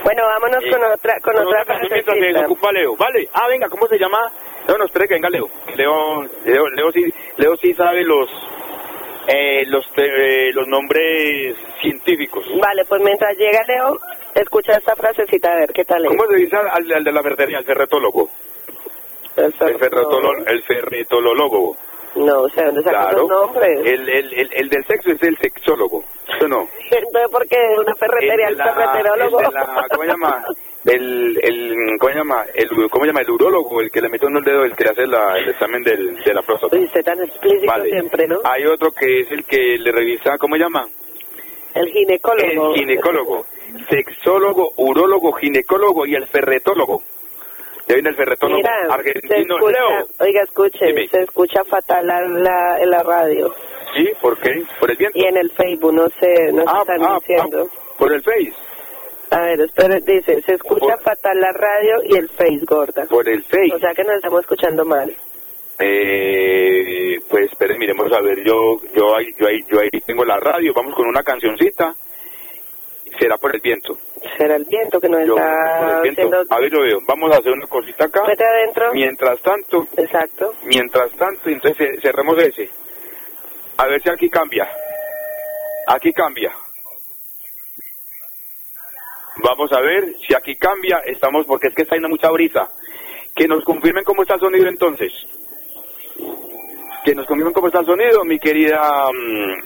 Bueno, 0.03 0.21
vámonos 0.27 0.63
Eh, 0.63 0.69
con 0.69 0.83
otra, 0.83 1.19
con 1.19 1.35
otra 1.37 1.65
canción 1.65 1.89
mientras 1.91 2.17
se 2.17 2.25
desocupa 2.25 2.71
Leo. 2.71 2.95
Vale. 2.95 3.27
Ah, 3.33 3.47
venga, 3.47 3.67
¿cómo 3.69 3.87
se 3.87 3.97
llama? 3.97 4.19
No, 4.67 4.77
no, 4.77 4.85
espere 4.85 5.07
que 5.07 5.15
venga 5.15 5.29
Leo. 5.29 5.49
Leo, 5.75 6.23
Leo, 6.45 6.67
Leo 6.69 6.91
sí, 6.91 7.03
Leo 7.37 7.55
sí 7.57 7.73
sabe 7.73 8.03
los, 8.03 8.29
eh, 9.27 9.63
los, 9.67 9.85
eh, 9.97 10.51
los 10.53 10.67
nombres 10.67 11.55
científicos. 11.81 12.45
Vale, 12.61 12.83
pues 12.85 13.01
mientras 13.01 13.35
llega 13.37 13.59
Leo, 13.67 13.99
escucha 14.35 14.73
esta 14.77 14.95
frasecita 14.95 15.51
a 15.51 15.55
ver 15.55 15.71
qué 15.73 15.83
tal 15.83 16.03
es. 16.05 16.09
¿Cómo 16.09 16.25
se 16.29 16.35
dice 16.37 16.55
al, 16.57 16.91
al 16.91 17.03
de 17.03 17.11
la 17.11 17.21
verdería, 17.21 17.57
al 17.57 17.65
ferretólogo? 17.65 18.29
El, 19.37 19.53
ferretolo- 19.53 20.43
el 20.47 20.63
ferretolólogo. 20.63 21.75
No, 22.15 22.41
o 22.43 22.49
sea, 22.49 22.65
¿dónde 22.65 22.81
sacan 22.83 23.01
Claro. 23.09 23.19
los 23.19 23.29
nombres? 23.29 23.79
El, 23.85 24.09
el, 24.09 24.33
el, 24.33 24.49
el 24.53 24.69
del 24.69 24.85
sexo 24.85 25.11
es 25.11 25.21
el 25.23 25.37
sexólogo. 25.37 26.03
¿Eso 26.27 26.47
no? 26.47 26.61
Entonces, 26.91 27.31
¿por 27.31 27.47
qué 27.47 27.57
una 27.77 27.95
ferretería 27.95 28.47
El 28.47 28.57
ferreterólogo? 28.57 29.37
¿Cómo 29.91 30.01
se 30.03 30.07
llama? 30.07 30.43
El, 30.85 31.39
el, 31.41 31.75
¿cómo 31.99 32.11
se 32.11 32.17
llama? 32.19 32.45
El, 32.53 32.69
¿Cómo 32.89 33.03
se 33.03 33.07
llama? 33.07 33.21
El 33.21 33.31
urólogo, 33.31 33.81
el 33.81 33.91
que 33.91 34.01
le 34.01 34.09
metió 34.09 34.27
en 34.29 34.37
el 34.37 34.43
dedo, 34.43 34.63
el 34.63 34.75
que 34.75 34.87
hace 34.87 35.07
la, 35.07 35.37
el 35.37 35.49
examen 35.49 35.83
del, 35.83 36.15
de 36.23 36.33
la 36.33 36.41
próstata. 36.43 36.77
Usted 36.77 37.01
tan 37.03 37.21
explícito 37.23 37.65
Vale. 37.71 37.89
siempre, 37.89 38.27
¿no? 38.27 38.39
Hay 38.43 38.65
otro 38.65 38.91
que 38.91 39.21
es 39.21 39.31
el 39.31 39.43
que 39.45 39.77
le 39.79 39.91
revisa, 39.91 40.37
¿cómo 40.37 40.55
se 40.55 40.61
llama? 40.61 40.85
El 41.73 41.87
ginecólogo. 41.89 42.73
El 42.73 42.79
ginecólogo, 42.79 43.45
sexólogo, 43.89 44.71
urólogo, 44.77 45.33
ginecólogo 45.33 46.05
y 46.05 46.15
el 46.15 46.27
ferretólogo. 46.27 47.01
Ya 47.87 47.93
viene 47.95 48.09
el 48.09 48.15
se 48.15 48.23
argentino. 48.23 49.55
escucha, 49.57 49.71
Leo. 49.71 50.07
oiga, 50.19 50.41
escuche, 50.43 50.85
Dime. 50.87 51.07
se 51.07 51.19
escucha 51.21 51.63
fatal 51.65 52.07
la, 52.07 52.21
la- 52.21 52.79
en 52.81 52.89
la 52.89 53.03
radio 53.03 53.53
¿Sí? 53.95 54.09
¿Por 54.21 54.37
qué? 54.39 54.51
¿Por 54.79 54.91
el 54.91 54.97
viento? 54.97 55.17
y 55.19 55.23
en 55.25 55.37
el 55.37 55.51
Facebook, 55.51 55.93
no 55.93 56.07
sé, 56.19 56.51
no 56.51 56.63
Ah, 56.67 56.83
se 56.85 56.93
están 56.93 57.03
ah, 57.09 57.19
diciendo. 57.19 57.69
ah, 57.71 57.93
¿Por 57.97 58.11
el 58.13 58.21
Face? 58.23 58.53
A 59.31 59.39
ver, 59.41 59.61
espere, 59.61 59.99
dice, 60.01 60.41
se 60.41 60.53
escucha 60.55 60.95
Por- 60.95 61.01
fatal 61.01 61.39
la 61.39 61.51
radio 61.53 61.95
y 62.09 62.15
el 62.17 62.27
Face, 62.29 62.59
gorda. 62.65 63.05
Por 63.05 63.27
el 63.29 63.43
Face. 63.43 63.73
O 63.73 63.79
sea 63.79 63.93
que 63.93 64.03
nos 64.03 64.15
estamos 64.15 64.41
escuchando 64.41 64.83
mal. 64.85 65.15
Eh, 65.79 67.19
pues 67.29 67.51
esperen, 67.51 67.77
miremos 67.77 68.11
a 68.11 68.21
ver, 68.21 68.43
yo 68.43 68.77
yo 68.95 69.15
ahí, 69.15 69.27
yo 69.37 69.47
ahí, 69.47 69.59
yo 69.69 69.79
ahí 69.79 69.89
tengo 70.05 70.23
la 70.25 70.37
radio, 70.39 70.73
vamos 70.73 70.93
con 70.95 71.07
una 71.07 71.21
cancioncita. 71.23 71.93
Será 73.19 73.37
por 73.37 73.53
el 73.55 73.61
viento. 73.61 73.97
Será 74.37 74.55
el 74.55 74.65
viento 74.65 74.99
que 74.99 75.07
nos 75.09 75.25
Yo, 75.25 75.35
está 75.35 75.99
haciendo... 76.01 76.43
A 76.49 76.59
ver, 76.59 76.71
lo 76.71 76.81
veo. 76.81 76.99
Vamos 77.07 77.31
a 77.33 77.37
hacer 77.39 77.51
una 77.51 77.67
cosita 77.67 78.05
acá. 78.05 78.23
Vete 78.27 78.43
adentro. 78.43 78.91
Mientras 78.93 79.39
tanto, 79.41 79.87
Exacto. 79.97 80.53
mientras 80.63 81.11
tanto, 81.13 81.49
entonces 81.49 81.77
ce- 81.95 82.01
cerremos 82.01 82.37
ese. 82.39 82.69
A 83.77 83.87
ver 83.87 84.01
si 84.01 84.09
aquí 84.09 84.29
cambia. 84.29 84.67
Aquí 85.87 86.11
cambia. 86.13 86.51
Vamos 89.43 89.71
a 89.73 89.81
ver 89.81 90.15
si 90.25 90.33
aquí 90.33 90.55
cambia. 90.55 90.99
Estamos, 91.05 91.45
porque 91.45 91.67
es 91.67 91.75
que 91.75 91.83
está 91.83 91.95
yendo 91.95 92.09
mucha 92.09 92.29
brisa. 92.31 92.67
Que 93.35 93.47
nos 93.47 93.63
confirmen 93.63 94.03
cómo 94.03 94.21
está 94.23 94.35
el 94.35 94.39
sonido 94.39 94.67
entonces. 94.67 95.11
Que 97.03 97.13
nos 97.13 97.27
confirmen 97.27 97.53
cómo 97.53 97.67
está 97.67 97.79
el 97.81 97.85
sonido, 97.85 98.23
mi 98.23 98.39
querida, 98.39 99.09
mm, 99.11 99.63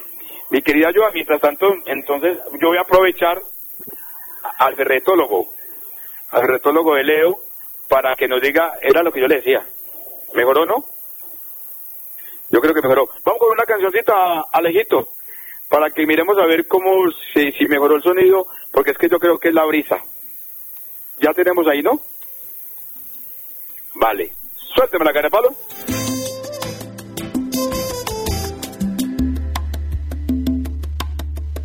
mi 0.49 0.61
querida 0.61 0.89
Joa. 0.93 1.11
Mientras 1.13 1.39
tanto, 1.39 1.67
entonces 1.85 2.37
yo 2.59 2.69
voy 2.69 2.77
a 2.77 2.81
aprovechar 2.81 3.39
al 4.59 4.75
ferretólogo, 4.75 5.47
al 6.31 6.41
ferretólogo 6.41 6.95
de 6.95 7.03
Leo, 7.03 7.37
para 7.87 8.15
que 8.15 8.27
nos 8.27 8.41
diga, 8.41 8.73
era 8.81 9.01
lo 9.01 9.11
que 9.11 9.21
yo 9.21 9.27
le 9.27 9.37
decía. 9.37 9.65
¿Mejoró 10.35 10.65
no? 10.65 10.85
Yo 12.51 12.59
creo 12.59 12.73
que 12.73 12.81
mejoró. 12.81 13.09
Vamos 13.23 13.39
con 13.39 13.51
una 13.51 13.65
cancioncita, 13.65 14.41
Alejito, 14.51 15.07
para 15.69 15.89
que 15.91 16.05
miremos 16.05 16.37
a 16.37 16.45
ver 16.45 16.67
cómo, 16.67 17.09
si, 17.33 17.51
mejoró 17.67 17.95
el 17.95 18.03
sonido, 18.03 18.47
porque 18.71 18.91
es 18.91 18.97
que 18.97 19.07
yo 19.07 19.17
creo 19.17 19.39
que 19.39 19.47
es 19.47 19.53
la 19.53 19.65
brisa. 19.65 19.97
Ya 21.19 21.31
tenemos 21.33 21.65
ahí, 21.67 21.81
¿no? 21.81 22.01
Vale. 23.95 24.33
Suélteme 24.55 25.05
la 25.05 25.13
cara 25.13 25.29
palo. 25.29 25.55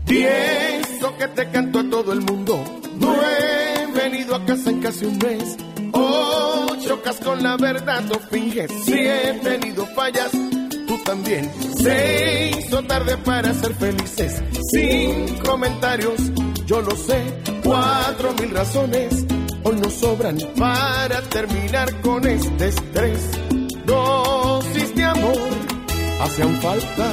Y 0.06 0.63
que 1.18 1.28
te 1.28 1.50
canto 1.50 1.80
a 1.80 1.90
todo 1.90 2.12
el 2.12 2.20
mundo. 2.20 2.62
No 2.98 3.14
he 3.14 3.86
venido 3.92 4.34
a 4.34 4.44
casa 4.44 4.70
en 4.70 4.80
casi 4.80 5.04
un 5.04 5.18
mes. 5.18 5.56
Oh, 5.92 6.66
chocas 6.80 7.16
con 7.16 7.42
la 7.42 7.56
verdad, 7.56 8.02
no 8.02 8.18
finges. 8.30 8.70
Si 8.84 8.94
he 8.94 9.40
tenido 9.42 9.86
fallas, 9.94 10.30
tú 10.86 10.98
también. 11.04 11.50
Se 11.76 12.50
hizo 12.58 12.82
tarde 12.84 13.16
para 13.18 13.54
ser 13.54 13.74
felices. 13.74 14.42
Sin 14.72 15.38
comentarios, 15.38 16.20
yo 16.66 16.80
lo 16.80 16.96
sé. 16.96 17.22
Cuatro 17.62 18.34
mil 18.40 18.50
razones 18.50 19.24
hoy 19.62 19.76
nos 19.76 19.94
sobran 19.94 20.38
para 20.58 21.20
terminar 21.22 22.00
con 22.00 22.26
este 22.26 22.68
estrés. 22.68 23.30
Dosis 23.86 24.94
de 24.94 25.04
amor 25.04 25.38
hacían 26.20 26.60
falta 26.60 27.12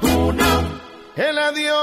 el 1.15 1.37
adiós. 1.37 1.75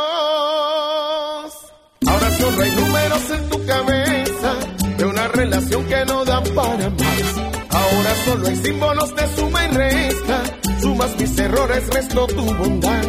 Ahora 2.07 2.31
solo 2.39 2.63
hay 2.63 2.71
números 2.71 3.31
en 3.31 3.49
tu 3.51 3.67
cabeza 3.67 4.55
de 4.97 5.05
una 5.05 5.29
relación 5.29 5.85
que 5.87 6.05
no 6.07 6.25
da 6.25 6.43
para 6.43 6.91
más. 6.91 7.37
Ahora 7.71 8.15
solo 8.25 8.49
hay 8.49 8.57
símbolos 8.57 9.15
de 9.15 9.37
suma 9.37 9.65
y 9.65 9.69
resta. 9.69 10.43
Sumas 10.81 11.17
mis 11.19 11.39
errores, 11.39 11.89
resto 11.89 12.27
tu 12.29 12.55
bondad. 12.55 13.05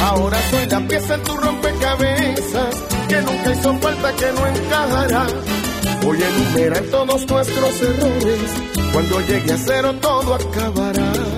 Ahora 0.00 0.38
soy 0.50 0.66
la 0.66 0.80
pieza 0.86 1.14
en 1.14 1.22
tu 1.24 1.36
rompecabezas, 1.36 2.76
que 3.08 3.20
nunca 3.22 3.52
hizo 3.52 3.74
falta 3.78 4.12
que 4.12 4.32
no 4.32 4.46
encajará. 4.46 5.26
Voy 6.02 6.22
a 6.22 6.28
enumerar 6.28 6.82
todos 6.84 7.26
nuestros 7.28 7.82
errores, 7.82 8.50
cuando 8.92 9.20
llegue 9.20 9.52
a 9.52 9.58
cero 9.58 9.94
todo 10.00 10.34
acabará. 10.34 11.37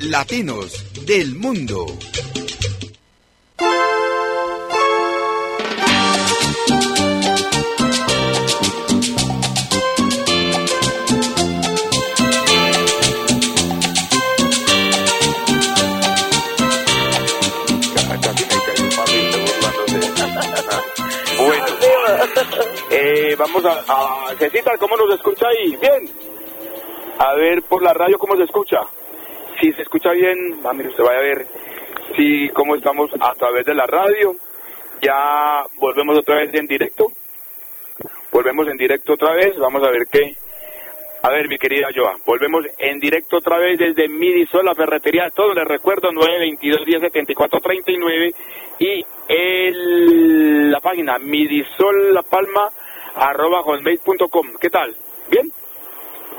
Latinos 0.00 1.04
del 1.04 1.34
Mundo. 1.34 1.84
Eh, 22.90 23.36
vamos 23.38 23.62
a, 23.66 24.30
a 24.30 24.34
Cecita, 24.38 24.70
¿cómo 24.78 24.96
nos 24.96 25.14
escucha 25.14 25.48
ahí? 25.48 25.76
Bien. 25.76 26.10
A 27.18 27.34
ver 27.34 27.62
por 27.64 27.82
la 27.82 27.92
radio 27.92 28.18
cómo 28.18 28.34
se 28.36 28.44
escucha. 28.44 28.78
Si 29.60 29.72
se 29.72 29.82
escucha 29.82 30.12
bien, 30.12 30.60
va, 30.64 30.72
mire, 30.72 30.90
usted 30.90 31.02
vaya 31.02 31.18
a 31.18 31.22
ver 31.22 31.46
si 32.16 32.48
cómo 32.50 32.76
estamos 32.76 33.10
a 33.20 33.34
través 33.34 33.64
de 33.66 33.74
la 33.74 33.86
radio. 33.86 34.34
Ya 35.02 35.64
volvemos 35.76 36.18
otra 36.18 36.36
vez 36.36 36.54
en 36.54 36.66
directo. 36.66 37.06
Volvemos 38.30 38.68
en 38.68 38.76
directo 38.76 39.14
otra 39.14 39.32
vez. 39.34 39.56
Vamos 39.58 39.82
a 39.82 39.90
ver 39.90 40.06
qué. 40.10 40.36
A 41.22 41.30
ver, 41.30 41.48
mi 41.48 41.58
querida 41.58 41.88
Joa, 41.92 42.16
volvemos 42.24 42.64
en 42.78 43.00
directo 43.00 43.38
otra 43.38 43.58
vez 43.58 43.76
desde 43.76 44.08
Midisol, 44.08 44.64
la 44.64 44.76
ferretería. 44.76 45.30
Todo 45.30 45.52
les 45.52 45.66
recuerdo, 45.66 46.12
922 46.12 46.86
1074 46.86 47.60
39 47.60 48.34
y 48.78 49.04
el, 49.26 50.70
la 50.70 50.78
página 50.80 51.18
midisollapalma 51.18 52.70
arroba 53.16 53.62
hotmail.com. 53.62 54.46
¿Qué 54.60 54.70
tal? 54.70 54.94
¿Bien? 55.28 55.50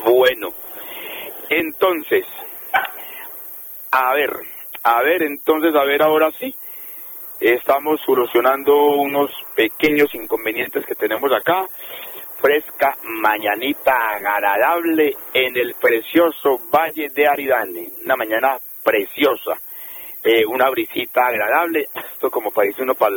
Bueno, 0.05 0.53
entonces, 1.49 2.25
a 3.91 4.13
ver, 4.13 4.31
a 4.83 5.01
ver, 5.01 5.23
entonces, 5.23 5.75
a 5.75 5.83
ver, 5.83 6.01
ahora 6.01 6.31
sí, 6.39 6.53
estamos 7.39 7.99
solucionando 8.05 8.75
unos 8.75 9.31
pequeños 9.55 10.13
inconvenientes 10.13 10.85
que 10.85 10.95
tenemos 10.95 11.31
acá. 11.31 11.65
Fresca, 12.41 12.97
mañanita 13.03 13.91
agradable 14.11 15.13
en 15.33 15.57
el 15.57 15.75
precioso 15.75 16.59
Valle 16.73 17.09
de 17.09 17.27
Aridane. 17.27 17.91
Una 18.05 18.15
mañana 18.15 18.57
preciosa, 18.83 19.59
eh, 20.23 20.45
una 20.45 20.69
brisita 20.69 21.25
agradable. 21.25 21.87
Esto 22.13 22.29
como 22.29 22.51
para 22.51 22.69
uno 22.79 22.95
para 22.95 23.15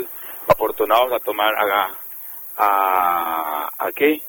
aportonados 0.49 1.13
a 1.13 1.21
tomar, 1.21 1.55
a, 1.55 1.91
a, 2.57 3.71
a 3.79 3.93
qué? 3.93 4.21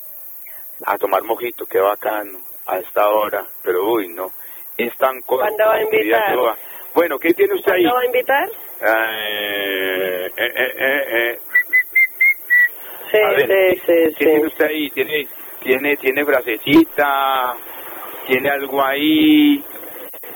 A 0.86 0.98
tomar 0.98 1.24
mojito, 1.24 1.66
qué 1.66 1.80
bacano, 1.80 2.39
a 2.68 2.78
esta 2.78 3.08
hora. 3.08 3.48
Pero 3.64 3.94
uy, 3.94 4.10
no, 4.10 4.32
es 4.78 4.96
tan 4.98 5.22
corto. 5.22 5.44
¿Cuándo 5.46 5.66
va 5.66 5.76
a 5.76 5.82
invitar? 5.84 6.36
Bueno, 6.94 7.18
¿qué 7.20 7.34
tiene 7.34 7.56
usted 7.56 7.72
ahí? 7.74 7.84
¿No 7.84 7.94
va 7.94 8.02
a 8.02 8.06
invitar? 8.06 8.50
Eh, 8.82 10.32
eh, 10.38 10.54
eh, 10.56 10.74
eh, 10.78 11.04
eh. 11.12 11.40
Sí, 13.12 13.18
A 13.18 13.30
ver, 13.30 13.48
sí, 13.48 13.82
sí, 13.86 14.16
¿Qué 14.18 14.26
tiene 14.26 14.46
usted 14.48 14.66
ahí? 14.66 14.90
¿Tiene, 14.92 15.28
tiene, 15.62 15.98
tiene 15.98 16.26
frasecita? 16.26 17.56
¿Tiene 18.28 18.50
algo 18.50 18.84
ahí? 18.84 19.64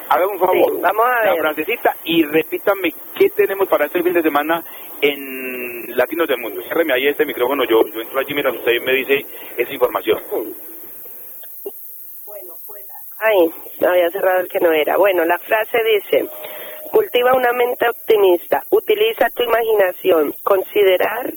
Haga 0.10 0.28
un 0.28 0.40
favor. 0.40 0.80
Vamos 0.82 1.06
a 1.06 1.26
La 1.26 1.32
ver. 1.34 1.42
frasecita 1.42 1.96
y 2.06 2.24
repítame 2.24 2.94
qué 3.18 3.30
tenemos 3.32 3.68
para 3.68 3.86
este 3.86 4.02
fin 4.02 4.14
de 4.14 4.22
semana 4.22 4.64
en 5.02 5.96
Latinos 5.98 6.28
del 6.28 6.38
Mundo. 6.40 6.62
Ciérreme 6.64 6.94
ahí 6.94 7.08
este 7.08 7.26
micrófono. 7.26 7.64
Yo, 7.66 7.86
yo 7.88 8.02
entro 8.02 8.20
allí 8.20 8.34
mientras 8.34 8.56
usted 8.56 8.82
me 8.84 8.94
dice 8.94 9.26
esa 9.58 9.74
información. 9.74 10.20
Ay, 13.20 13.52
había 13.90 14.10
cerrado 14.10 14.42
el 14.42 14.50
que 14.50 14.60
no 14.60 14.72
era. 14.72 14.98
Bueno, 14.98 15.24
la 15.26 15.38
frase 15.40 15.78
dice, 15.84 16.30
cultiva 16.92 17.34
una 17.36 17.52
mente 17.54 17.88
optimista, 17.90 18.64
utiliza 18.70 19.30
tu 19.36 19.44
imaginación, 19.44 20.34
considerar 20.44 21.34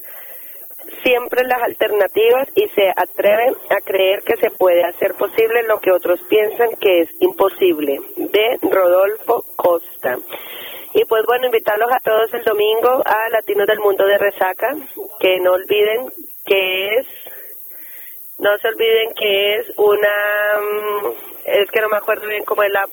siempre 1.02 1.44
las 1.44 1.62
alternativas 1.62 2.48
y 2.54 2.66
se 2.68 2.88
atreve 2.90 3.52
a 3.70 3.80
creer 3.84 4.22
que 4.22 4.36
se 4.36 4.50
puede 4.50 4.82
hacer 4.84 5.14
posible 5.14 5.62
lo 5.64 5.78
que 5.78 5.92
otros 5.92 6.20
piensan 6.28 6.70
que 6.80 7.00
es 7.00 7.08
imposible. 7.20 7.98
De 8.16 8.58
Rodolfo 8.62 9.44
Costa. 9.56 10.16
Y 10.92 11.04
pues 11.04 11.24
bueno, 11.26 11.46
invitarlos 11.46 11.90
a 11.92 12.00
todos 12.00 12.34
el 12.34 12.42
domingo 12.42 13.02
a 13.04 13.28
Latinos 13.30 13.66
del 13.66 13.78
Mundo 13.78 14.04
de 14.06 14.18
Resaca, 14.18 14.74
que 15.20 15.38
no 15.38 15.52
olviden 15.52 16.10
que 16.44 16.96
es 16.96 17.06
no 18.40 18.56
se 18.56 18.68
olviden 18.68 19.12
que 19.14 19.54
es 19.56 19.66
una, 19.76 20.58
mm, 20.60 21.29
es 21.44 21.70
que 21.70 21.80
no 21.80 21.88
me 21.88 21.96
acuerdo 21.96 22.26
bien 22.28 22.44
cómo 22.44 22.62
es 22.62 22.70
la 22.72 22.86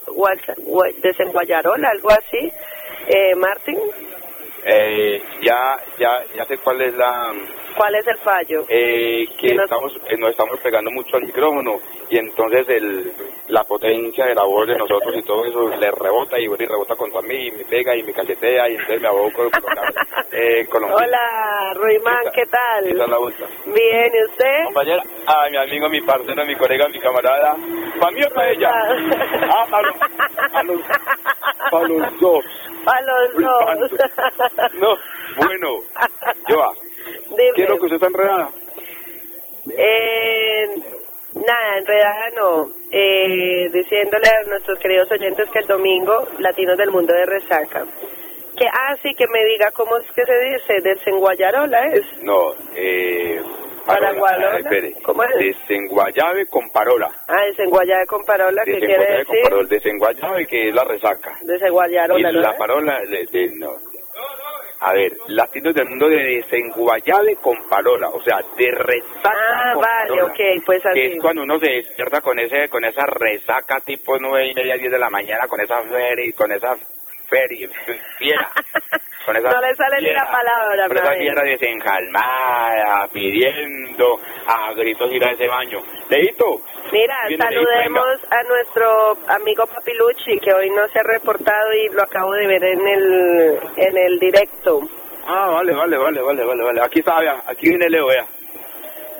desenguayarola, 1.01 1.89
algo 1.89 2.09
así, 2.11 2.51
eh, 3.07 3.35
Martín. 3.35 3.79
Eh, 4.65 5.21
ya, 5.41 5.79
ya, 5.97 6.23
ya 6.35 6.45
sé 6.45 6.57
cuál 6.57 6.81
es 6.81 6.93
la... 6.95 7.31
¿Cuál 7.77 7.95
es 7.95 8.07
el 8.07 8.17
fallo? 8.17 8.65
Eh, 8.69 9.27
que 9.39 9.53
nos- 9.53 9.63
estamos, 9.65 9.95
eh, 10.09 10.17
nos 10.17 10.31
estamos 10.31 10.59
pegando 10.59 10.89
mucho 10.91 11.15
al 11.17 11.23
micrófono 11.23 11.79
y 12.09 12.17
entonces 12.17 12.67
el, 12.69 13.13
la 13.49 13.63
potencia 13.63 14.25
de 14.25 14.33
la 14.35 14.43
voz 14.43 14.67
de 14.67 14.75
nosotros 14.75 15.15
y 15.15 15.21
todo 15.21 15.45
eso 15.45 15.67
le 15.69 15.91
rebota 15.91 16.39
y 16.39 16.45
y 16.45 16.65
rebota 16.65 16.95
contra 16.95 17.21
mí 17.21 17.47
y 17.47 17.51
me 17.51 17.65
pega 17.65 17.95
y 17.95 18.01
me 18.03 18.13
cachetea 18.13 18.67
y 18.69 18.73
entonces 18.73 19.01
me 19.01 19.07
aboco 19.07 19.43
con 19.49 19.51
eh, 20.31 20.65
Colombia. 20.69 20.97
Hola, 20.97 21.73
Ruimán, 21.75 22.23
¿qué 22.33 22.45
tal? 22.47 22.87
Esa 22.87 23.03
es 23.03 23.09
la 23.09 23.17
vuelta. 23.17 23.45
Bien, 23.65 24.11
¿y 24.13 24.23
usted? 24.31 24.63
Compañera, 24.65 25.03
a 25.27 25.49
mi 25.49 25.57
amigo, 25.57 25.89
mi 25.89 26.01
parcero, 26.01 26.45
mi 26.45 26.55
colega, 26.55 26.87
mi 26.89 26.99
camarada. 26.99 27.55
¿Para 27.99 28.11
mí 28.11 28.23
o 28.23 28.29
para 28.33 28.49
ella? 28.51 28.71
Ah, 29.53 29.65
para 29.69 29.83
los, 29.87 29.95
a 30.53 30.63
los, 30.63 30.81
para 31.71 31.87
los 31.87 32.19
dos. 32.19 32.45
A 32.87 33.01
los 33.01 33.35
dos. 33.35 33.91
No, 34.79 34.95
bueno, 35.35 35.79
Joa, 36.47 36.73
Dime. 37.29 37.51
¿qué 37.55 37.63
es 37.63 37.69
lo 37.69 37.77
que 37.77 37.83
usted 37.85 37.95
está 37.95 38.07
enredada? 38.07 38.49
Eh, 39.77 40.67
nada, 41.35 41.77
en 41.77 41.85
realidad 41.85 42.33
no. 42.37 42.67
Eh, 42.91 43.69
diciéndole 43.73 44.27
a 44.27 44.49
nuestros 44.49 44.79
queridos 44.79 45.11
oyentes 45.11 45.49
que 45.51 45.59
el 45.59 45.67
domingo, 45.67 46.27
Latinos 46.39 46.77
del 46.77 46.91
Mundo 46.91 47.13
de 47.13 47.25
Resaca. 47.25 47.85
Que, 48.57 48.65
ah, 48.65 48.95
sí, 49.03 49.13
que 49.13 49.25
me 49.27 49.43
diga 49.45 49.71
cómo 49.71 49.97
es 49.97 50.07
que 50.13 50.25
se 50.25 50.39
dice, 50.45 50.81
desenguayarola 50.81 51.85
es. 51.87 52.23
No, 52.23 52.53
eh... 52.75 53.41
Paragualola. 53.85 54.51
ah, 54.55 54.59
espere. 54.59 54.93
¿Cómo 55.01 55.23
es? 55.23 55.35
Desenguayabe 55.37 56.45
con 56.47 56.69
parola. 56.71 57.09
Ah, 57.27 57.45
desenguayabe 57.45 58.05
con 58.07 58.25
parola, 58.25 58.63
¿qué 58.65 58.79
quiere 58.79 58.87
Desenguayabe 58.97 59.25
con 59.25 59.33
decir? 59.35 59.49
parola. 59.49 59.67
Desenguayabe 59.69 60.45
que 60.47 60.69
es 60.69 60.75
la 60.75 60.83
resaca. 60.83 61.37
Desenguayarola, 61.43 62.29
y 62.29 62.33
¿no? 62.33 62.39
la 62.41 62.57
parola 62.57 62.99
de, 63.01 63.25
de- 63.31 63.55
no. 63.57 63.71
A 64.79 64.93
ver, 64.93 65.11
latinos 65.29 65.73
del 65.73 65.87
mundo 65.89 66.07
de 66.07 66.17
desenguayabe 66.17 67.35
con 67.41 67.57
parola, 67.67 68.09
o 68.09 68.21
sea, 68.21 68.37
de 68.57 68.71
resaca 68.71 69.31
Ah, 69.33 69.73
con 69.73 69.81
vale, 69.81 70.21
ok, 70.23 70.63
pues 70.65 70.83
que 70.83 70.89
así. 70.89 71.01
es 71.15 71.21
cuando 71.21 71.41
uno 71.43 71.57
se 71.59 71.67
despierta 71.69 72.21
con 72.21 72.37
ese 72.37 72.69
con 72.69 72.85
esa 72.85 73.03
resaca 73.07 73.79
tipo 73.85 74.17
nueve 74.19 74.49
y 74.49 74.53
media, 74.53 74.75
diez 74.75 74.91
de 74.91 74.99
la 74.99 75.09
mañana, 75.09 75.47
con 75.47 75.59
esa 75.61 75.81
feria, 75.81 76.31
con 76.35 76.51
esa 76.51 76.75
feria, 77.29 77.69
fiera. 78.17 78.49
Con 79.25 79.35
esa 79.35 79.49
No 79.49 79.59
le 79.61 79.75
sale 79.75 80.01
ni 80.01 80.13
la 80.13 80.25
palabra, 80.31 80.87
Con 80.87 80.97
esa 80.97 81.11
fiera 81.15 81.43
desenjalmada, 81.43 83.07
pidiendo 83.11 84.19
a 84.45 84.73
gritos 84.73 85.11
ir 85.11 85.23
a 85.23 85.31
ese 85.31 85.47
baño. 85.47 85.79
Leito, 86.09 86.61
Mira, 86.91 87.15
saludemos 87.37 88.07
a 88.31 88.43
nuestro 88.43 89.17
amigo 89.27 89.65
Papilucci, 89.67 90.39
que 90.39 90.53
hoy 90.53 90.69
no 90.69 90.87
se 90.87 90.99
ha 90.99 91.03
reportado 91.03 91.73
y 91.73 91.89
lo 91.93 92.03
acabo 92.03 92.31
de 92.33 92.47
ver 92.47 92.63
en 92.63 92.87
el, 92.87 93.59
en 93.75 93.97
el 93.97 94.19
directo. 94.19 94.79
Ah, 95.25 95.49
vale, 95.49 95.73
vale, 95.73 95.97
vale, 95.97 96.21
vale, 96.21 96.43
vale, 96.45 96.63
vale. 96.63 96.81
Aquí 96.81 96.99
está, 96.99 97.19
vea, 97.19 97.43
aquí 97.47 97.67
viene 97.67 97.89
Leo, 97.89 98.07
vea. 98.07 98.25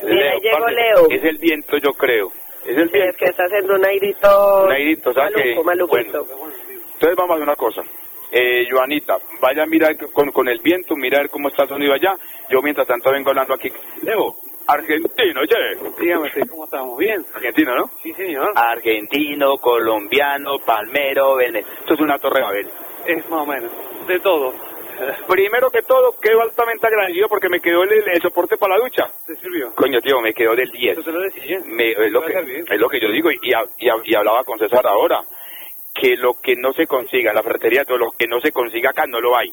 Mira, 0.03 0.36
llegó 0.41 0.68
Leo. 0.70 1.08
Es 1.12 1.24
el 1.26 1.38
viento, 1.38 1.78
yo 1.80 1.91
creo. 1.91 2.32
Es 2.64 2.78
el 2.78 2.89
Sí, 2.89 2.97
es 2.97 3.03
viento. 3.03 3.18
que 3.18 3.26
está 3.26 3.43
haciendo 3.43 3.76
un 3.76 3.86
airito... 3.86 4.64
Un 4.64 4.72
airito, 4.72 5.14
¿sabes 5.14 5.34
qué? 5.36 5.55
maluco, 5.62 5.64
maluquito. 5.97 6.26
Bueno, 6.26 6.53
entonces 6.98 7.16
vamos 7.16 7.32
a 7.32 7.34
hacer 7.36 7.43
una 7.43 7.56
cosa. 7.56 7.82
Eh, 8.32 8.68
Joanita, 8.70 9.18
vaya 9.39 9.64
a 9.64 9.66
mirar 9.68 9.95
con, 10.12 10.32
con 10.32 10.48
el 10.50 10.60
viento, 10.60 10.95
mira 10.95 11.20
a 11.20 11.22
ver 11.22 11.30
cómo 11.30 11.48
está 11.48 11.64
el 11.64 11.70
sonido 11.70 11.93
allá. 11.93 12.14
Yo 12.50 12.62
mientras 12.62 12.86
tanto 12.88 13.12
vengo 13.12 13.30
hablando 13.30 13.54
aquí. 13.54 13.70
Leo, 14.02 14.36
argentino, 14.68 15.41
oye. 15.41 15.56
Dígame, 15.98 16.28
usted, 16.28 16.41
¿cómo 16.50 16.66
estamos? 16.66 16.98
¿Bien? 16.98 17.26
Argentino, 17.34 17.76
¿no? 17.76 17.89
Sí, 18.04 18.12
señor. 18.14 18.52
Argentino, 18.56 19.58
colombiano, 19.58 20.58
palmero, 20.66 21.36
venezolano. 21.36 21.80
Esto 21.82 21.93
es 21.93 22.00
una 22.02 22.18
torre 22.20 22.41
Babel. 22.41 22.70
Es 23.06 23.30
más 23.30 23.41
o 23.43 23.45
menos. 23.45 23.72
De 24.08 24.20
todo. 24.20 24.54
Primero 25.28 25.70
que 25.70 25.84
todo, 25.84 26.16
quedo 26.20 26.41
altamente 26.41 26.86
agradecido 26.88 27.28
porque 27.30 27.48
me 27.50 27.60
quedó 27.62 27.84
el, 27.84 27.91
el 27.93 28.22
soporte 28.22 28.58
para 28.58 28.76
la 28.78 28.84
ducha. 28.84 29.06
¿Te 29.26 29.36
sirvió? 29.36 29.74
Coño, 29.76 30.02
tío, 30.02 30.20
me 30.22 30.34
quedó 30.34 30.54
del 30.56 30.70
10. 30.72 30.93
Eso 30.98 31.04
te 31.04 31.12
lo 31.14 31.22
decía. 31.22 31.60
Me- 31.66 31.91
es, 31.91 32.12
lo 32.12 32.22
que, 32.26 32.34
es 32.68 32.80
lo 32.80 32.89
que 32.89 33.00
yo 33.00 33.10
digo 33.10 33.32
y, 33.32 33.36
y, 33.41 33.88
y 34.12 34.16
hablaba 34.16 34.43
con 34.43 34.58
César 34.60 34.86
ahora, 34.88 35.22
que 36.00 36.16
lo 36.18 36.39
que 36.41 36.56
no 36.56 36.74
se 36.74 36.86
consiga 36.88 37.32
en 37.32 37.36
la 37.36 37.43
ferretería, 37.43 37.86
todo 37.86 37.98
lo 37.98 38.12
que 38.12 38.28
no 38.28 38.39
se 38.39 38.52
consiga 38.52 38.91
acá 38.91 39.06
no 39.08 39.20
lo 39.20 39.36
hay. 39.38 39.52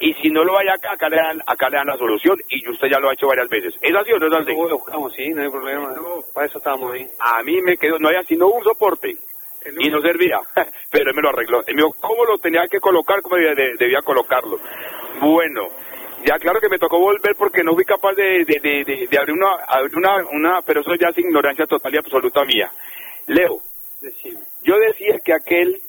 Y 0.00 0.14
si 0.14 0.30
no 0.30 0.42
lo 0.42 0.58
hay 0.58 0.66
acá, 0.68 0.92
acá 0.92 1.08
le 1.08 1.16
dan, 1.16 1.40
acá 1.46 1.68
le 1.68 1.76
dan 1.76 1.86
la 1.86 1.96
solución 1.96 2.36
y 2.48 2.68
usted 2.68 2.88
ya 2.88 2.98
lo 2.98 3.08
ha 3.08 3.12
hecho 3.12 3.26
varias 3.28 3.48
veces. 3.48 3.74
¿Es 3.80 3.94
así 3.94 4.10
o 4.12 4.18
no 4.18 4.26
es 4.26 4.32
así? 4.42 4.52
Lo 4.52 4.78
buscamos, 4.78 5.12
sí, 5.14 5.28
no 5.30 5.42
hay 5.42 5.48
problema. 5.50 5.94
Para 6.34 6.46
eso 6.46 6.58
estábamos 6.58 6.92
ahí. 6.92 7.06
A 7.20 7.42
mí 7.42 7.60
me 7.62 7.76
quedó, 7.76 7.98
no 7.98 8.08
había 8.08 8.22
sino 8.24 8.48
un 8.48 8.64
soporte 8.64 9.14
y 9.78 9.88
no 9.90 10.00
servía, 10.00 10.40
pero 10.90 11.10
él 11.10 11.16
me 11.16 11.22
lo 11.22 11.28
arregló. 11.28 11.60
Él 11.66 11.74
me 11.76 11.82
dijo, 11.82 11.94
¿cómo 12.00 12.24
lo 12.24 12.38
tenía 12.38 12.66
que 12.68 12.80
colocar? 12.80 13.22
¿Cómo 13.22 13.36
debía, 13.36 13.54
de- 13.54 13.74
debía 13.78 14.02
colocarlo? 14.02 14.58
Bueno, 15.20 15.68
ya 16.24 16.36
claro 16.38 16.58
que 16.60 16.68
me 16.68 16.78
tocó 16.78 16.98
volver 16.98 17.36
porque 17.36 17.62
no 17.62 17.74
fui 17.74 17.84
capaz 17.84 18.14
de, 18.14 18.44
de, 18.44 18.58
de, 18.60 18.84
de- 18.84 19.06
de 19.08 19.18
abrir, 19.18 19.34
una, 19.36 19.52
abrir 19.68 19.96
una, 19.96 20.16
una, 20.32 20.62
pero 20.62 20.80
eso 20.80 20.94
ya 20.96 21.10
es 21.10 21.18
ignorancia 21.18 21.66
total 21.66 21.94
y 21.94 21.98
absoluta 21.98 22.44
mía. 22.44 22.72
Leo. 23.28 23.58
Yo 24.62 24.78
decía 24.78 25.18
que 25.24 25.32
aquel 25.34 25.80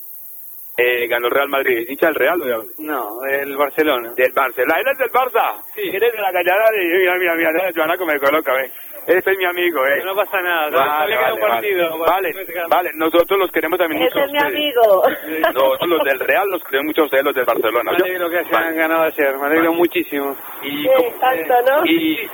eh, 0.78 1.08
ganó 1.08 1.28
el 1.28 1.34
Real 1.34 1.50
Madrid, 1.50 1.80
¿es 1.84 1.90
hincha 1.90 2.08
del 2.08 2.16
Real 2.16 2.42
o 2.42 2.46
de- 2.46 2.68
No, 2.80 3.20
del 3.22 3.56
Barcelona. 3.58 4.14
del 4.16 4.32
Barcelona? 4.34 4.80
¿Eres 4.80 4.98
del 4.98 5.12
Barça? 5.12 5.62
Sí. 5.76 5.90
Eres 5.94 6.12
de 6.14 6.20
la 6.20 6.32
gallada 6.32 6.66
de... 6.72 6.84
Mira, 6.98 7.16
mira, 7.18 7.36
mira, 7.36 7.52
mira, 7.52 7.72
Joana, 7.76 7.98
que 7.98 8.06
me 8.06 8.20
coloca, 8.20 8.54
ve. 8.54 8.72
Este 9.06 9.32
es 9.34 9.38
mi 9.38 9.44
amigo, 9.44 9.86
eh. 9.86 10.02
No 10.06 10.16
pasa 10.16 10.42
nada. 10.42 10.70
Vale, 10.70 11.16
vale, 11.18 11.34
un 11.34 11.40
partido. 11.42 11.98
vale. 12.00 12.32
Vale, 12.34 12.68
vale, 12.70 12.92
nosotros 12.96 13.38
los 13.38 13.52
queremos 13.52 13.78
también 13.78 14.02
mucho 14.02 14.14
Ese 14.18 14.22
a 14.22 14.26
es 14.26 14.32
mi 14.32 14.40
amigo. 14.40 15.04
Nosotros 15.54 15.90
los 15.90 16.04
del 16.06 16.20
Real 16.20 16.48
los 16.50 16.64
queremos 16.64 16.86
mucho 16.86 17.02
a 17.02 17.06
ustedes, 17.06 17.26
los 17.26 17.36
del 17.36 17.44
Barcelona. 17.46 17.92
Me 17.92 17.98
alegro 17.98 18.30
que 18.30 18.38
hayan 18.38 18.52
Vale. 18.52 18.76
ganado 18.78 19.04
ayer. 19.04 19.38
Me 19.38 19.46
alegro 19.46 19.66
Vale. 19.66 19.78
muchísimo. 19.78 20.38
Y, 20.64 20.88
tanto, 21.20 21.54
¿no? 21.70 21.86
y, 21.86 22.14
y, 22.24 22.28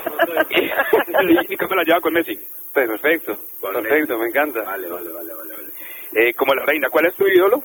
y 1.53 1.57
cómo 1.57 1.73
la 1.75 1.83
lleva 1.83 1.99
con 2.01 2.13
Messi. 2.13 2.35
Pues, 2.71 2.87
perfecto. 2.87 3.35
Con 3.59 3.73
Perfecto, 3.73 4.17
me 4.19 4.27
encanta. 4.27 4.61
Vale, 4.61 4.87
vale, 4.87 5.09
vale, 5.11 5.33
vale. 5.33 5.48
Eh, 6.13 6.33
como 6.33 6.53
la 6.53 6.65
reina, 6.65 6.89
¿cuál 6.89 7.05
es 7.05 7.15
tu 7.15 7.27
ídolo? 7.27 7.63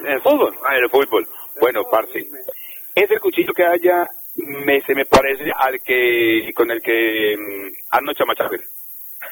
¿En 0.00 0.12
el 0.12 0.22
fútbol? 0.22 0.54
Ah, 0.64 0.76
en 0.76 0.84
el 0.84 0.90
fútbol. 0.90 1.26
Bueno, 1.60 1.84
parce. 1.90 2.26
Ese 2.94 3.18
cuchillo 3.18 3.52
que 3.52 3.64
haya 3.64 4.08
me, 4.36 4.80
se 4.82 4.94
me 4.94 5.04
parece 5.04 5.50
al 5.56 5.80
que 5.82 6.50
con 6.54 6.70
el 6.70 6.80
que 6.80 7.36
mm, 7.36 8.12
Chamachafer. 8.14 8.60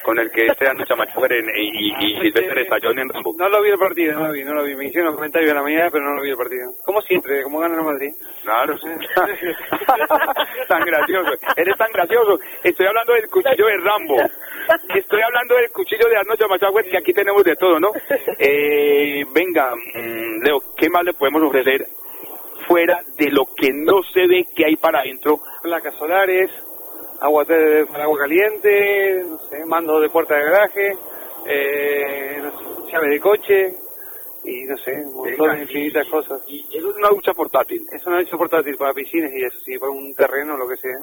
Con 0.03 0.19
el 0.19 0.31
que 0.31 0.45
este 0.45 0.67
Arnold 0.67 0.87
Chamachafer 0.87 1.33
en- 1.33 1.49
y, 1.55 1.89
y, 1.89 1.91
y 2.17 2.21
Silvestre 2.21 2.61
Stallone 2.63 3.01
en 3.01 3.09
Rambo. 3.09 3.33
No 3.37 3.49
lo 3.49 3.61
vi 3.61 3.69
el 3.69 3.77
partido, 3.77 4.13
no 4.19 4.27
lo 4.27 4.33
vi, 4.33 4.43
no 4.43 4.53
lo 4.53 4.63
vi. 4.63 4.75
Me 4.75 4.85
hicieron 4.85 5.07
los 5.07 5.15
comentarios 5.15 5.49
de 5.51 5.55
la 5.55 5.61
mañana, 5.63 5.89
pero 5.91 6.03
no 6.05 6.15
lo 6.15 6.21
vi 6.21 6.29
el 6.29 6.37
partido. 6.37 6.71
Como 6.85 7.01
siempre, 7.01 7.43
como 7.43 7.59
gana 7.59 7.75
el 7.75 7.83
Madrid. 7.83 8.11
Claro, 8.43 8.77
sí. 8.77 8.87
tan 10.67 10.81
gracioso. 10.85 11.31
Eres 11.55 11.77
tan 11.77 11.91
gracioso. 11.91 12.39
Estoy 12.63 12.85
hablando 12.87 13.13
del 13.13 13.29
cuchillo 13.29 13.65
de 13.65 13.77
Rambo. 13.77 14.15
Estoy 14.95 15.21
hablando 15.21 15.55
del 15.55 15.71
cuchillo 15.71 16.07
de 16.09 16.17
Arnold 16.17 16.39
Chamachafer, 16.39 16.89
que 16.89 16.97
aquí 16.97 17.13
tenemos 17.13 17.43
de 17.43 17.55
todo, 17.55 17.79
¿no? 17.79 17.91
Eh, 18.37 19.23
venga, 19.33 19.73
mm, 19.75 20.43
Leo, 20.43 20.59
¿qué 20.75 20.89
más 20.89 21.03
le 21.03 21.13
podemos 21.13 21.41
ofrecer 21.43 21.85
fuera 22.67 23.01
de 23.17 23.31
lo 23.31 23.45
que 23.55 23.69
no 23.73 24.01
se 24.13 24.27
ve 24.27 24.45
que 24.55 24.65
hay 24.65 24.75
para 24.75 24.99
adentro? 24.99 25.39
Placas 25.63 25.95
solares, 25.95 26.51
agua 27.21 27.45
para 27.91 28.03
agua 28.03 28.17
caliente, 28.19 29.23
no 29.25 29.37
sé, 29.49 29.65
mando 29.65 29.99
de 29.99 30.09
puerta 30.09 30.35
de 30.35 30.43
garaje, 30.45 30.91
eh, 31.45 32.39
no 32.41 32.51
sé, 32.85 32.91
llave 32.91 33.09
de 33.09 33.19
coche 33.19 33.73
y 34.43 34.63
no 34.63 34.77
sé, 34.77 34.91
un 34.91 35.13
montón 35.15 35.55
de 35.55 35.61
infinitas 35.63 36.07
cosas. 36.07 36.41
Y 36.47 36.61
eso 36.77 36.89
es 36.89 36.95
una 36.95 37.09
ducha 37.09 37.33
portátil. 37.33 37.85
Es 37.91 38.05
una 38.05 38.19
ducha 38.19 38.37
portátil 38.37 38.77
para 38.77 38.93
piscinas 38.93 39.31
y 39.33 39.43
eso, 39.43 39.59
sí, 39.59 39.77
para 39.77 39.91
un 39.91 40.13
terreno, 40.15 40.55
lo 40.57 40.67
que 40.67 40.77
sea. 40.77 40.95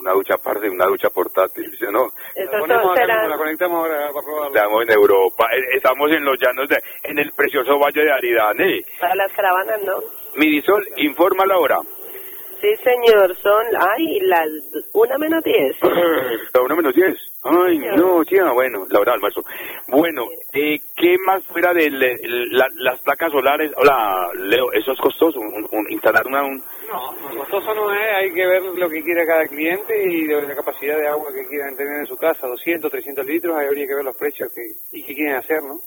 Una 0.00 0.12
ducha 0.12 0.34
aparte, 0.34 0.70
una 0.70 0.86
ducha 0.86 1.10
portátil, 1.10 1.70
¿sí 1.78 1.84
o 1.84 1.90
no? 1.92 2.06
La 2.34 2.58
ponemos 2.60 2.82
son, 2.82 2.92
acá, 2.92 3.00
serán- 3.02 3.28
la 3.30 3.36
conectamos 3.36 3.78
ahora 3.78 4.10
para 4.12 4.24
probarlo. 4.24 4.54
Estamos 4.56 4.82
en 4.82 4.90
Europa, 4.90 5.44
eh, 5.54 5.76
estamos 5.76 6.10
en 6.12 6.24
los 6.24 6.38
llanos, 6.40 6.68
de, 6.68 6.82
en 7.04 7.18
el 7.18 7.30
precioso 7.32 7.78
Valle 7.78 8.02
de 8.02 8.10
Aridane. 8.10 8.80
para 8.98 9.14
las 9.14 9.30
caravanas, 9.32 9.80
¿no? 9.84 10.00
Midisol, 10.36 10.88
informa 10.96 11.44
la 11.44 11.58
hora. 11.58 11.78
Sí, 12.62 12.68
señor, 12.84 13.36
son, 13.42 13.64
ay, 13.76 14.20
las 14.20 14.46
una 14.94 15.18
menos 15.18 15.42
diez. 15.42 15.76
La 16.54 16.60
una 16.62 16.76
menos 16.76 16.94
diez. 16.94 17.16
Ay, 17.42 17.76
no, 17.96 18.24
tía, 18.24 18.52
bueno, 18.52 18.86
la 18.88 19.00
hora 19.00 19.10
de 19.12 19.16
almuerzo. 19.16 19.42
Bueno, 19.88 20.26
eh, 20.52 20.78
¿qué 20.96 21.16
más 21.26 21.42
fuera 21.46 21.74
de 21.74 21.90
le- 21.90 22.18
la- 22.52 22.68
las 22.76 23.00
placas 23.02 23.32
solares? 23.32 23.72
Hola, 23.76 24.28
Leo, 24.36 24.70
eso 24.72 24.92
es 24.92 25.00
costoso, 25.00 25.40
un- 25.40 25.66
un- 25.72 25.90
instalar 25.90 26.24
una... 26.24 26.44
Un, 26.44 26.62
No, 26.88 27.12
no, 27.32 27.38
costoso 27.40 27.74
no 27.74 27.92
es, 27.92 28.14
hay 28.14 28.32
que 28.32 28.46
ver 28.46 28.62
lo 28.62 28.88
que 28.88 29.02
quiere 29.02 29.26
cada 29.26 29.44
cliente 29.48 29.94
y 30.08 30.26
de 30.28 30.40
la 30.42 30.54
capacidad 30.54 30.96
de 30.96 31.08
agua 31.08 31.32
que 31.34 31.44
quieran 31.48 31.76
tener 31.76 31.98
en 31.98 32.06
su 32.06 32.16
casa, 32.16 32.46
200, 32.46 32.88
300 32.92 33.26
litros, 33.26 33.58
ahí 33.58 33.66
habría 33.66 33.88
que 33.88 33.94
ver 33.96 34.04
los 34.04 34.16
precios 34.16 34.52
que, 34.54 34.62
y 34.96 35.02
qué 35.02 35.14
quieren 35.14 35.34
hacer, 35.34 35.62
¿no? 35.64 35.80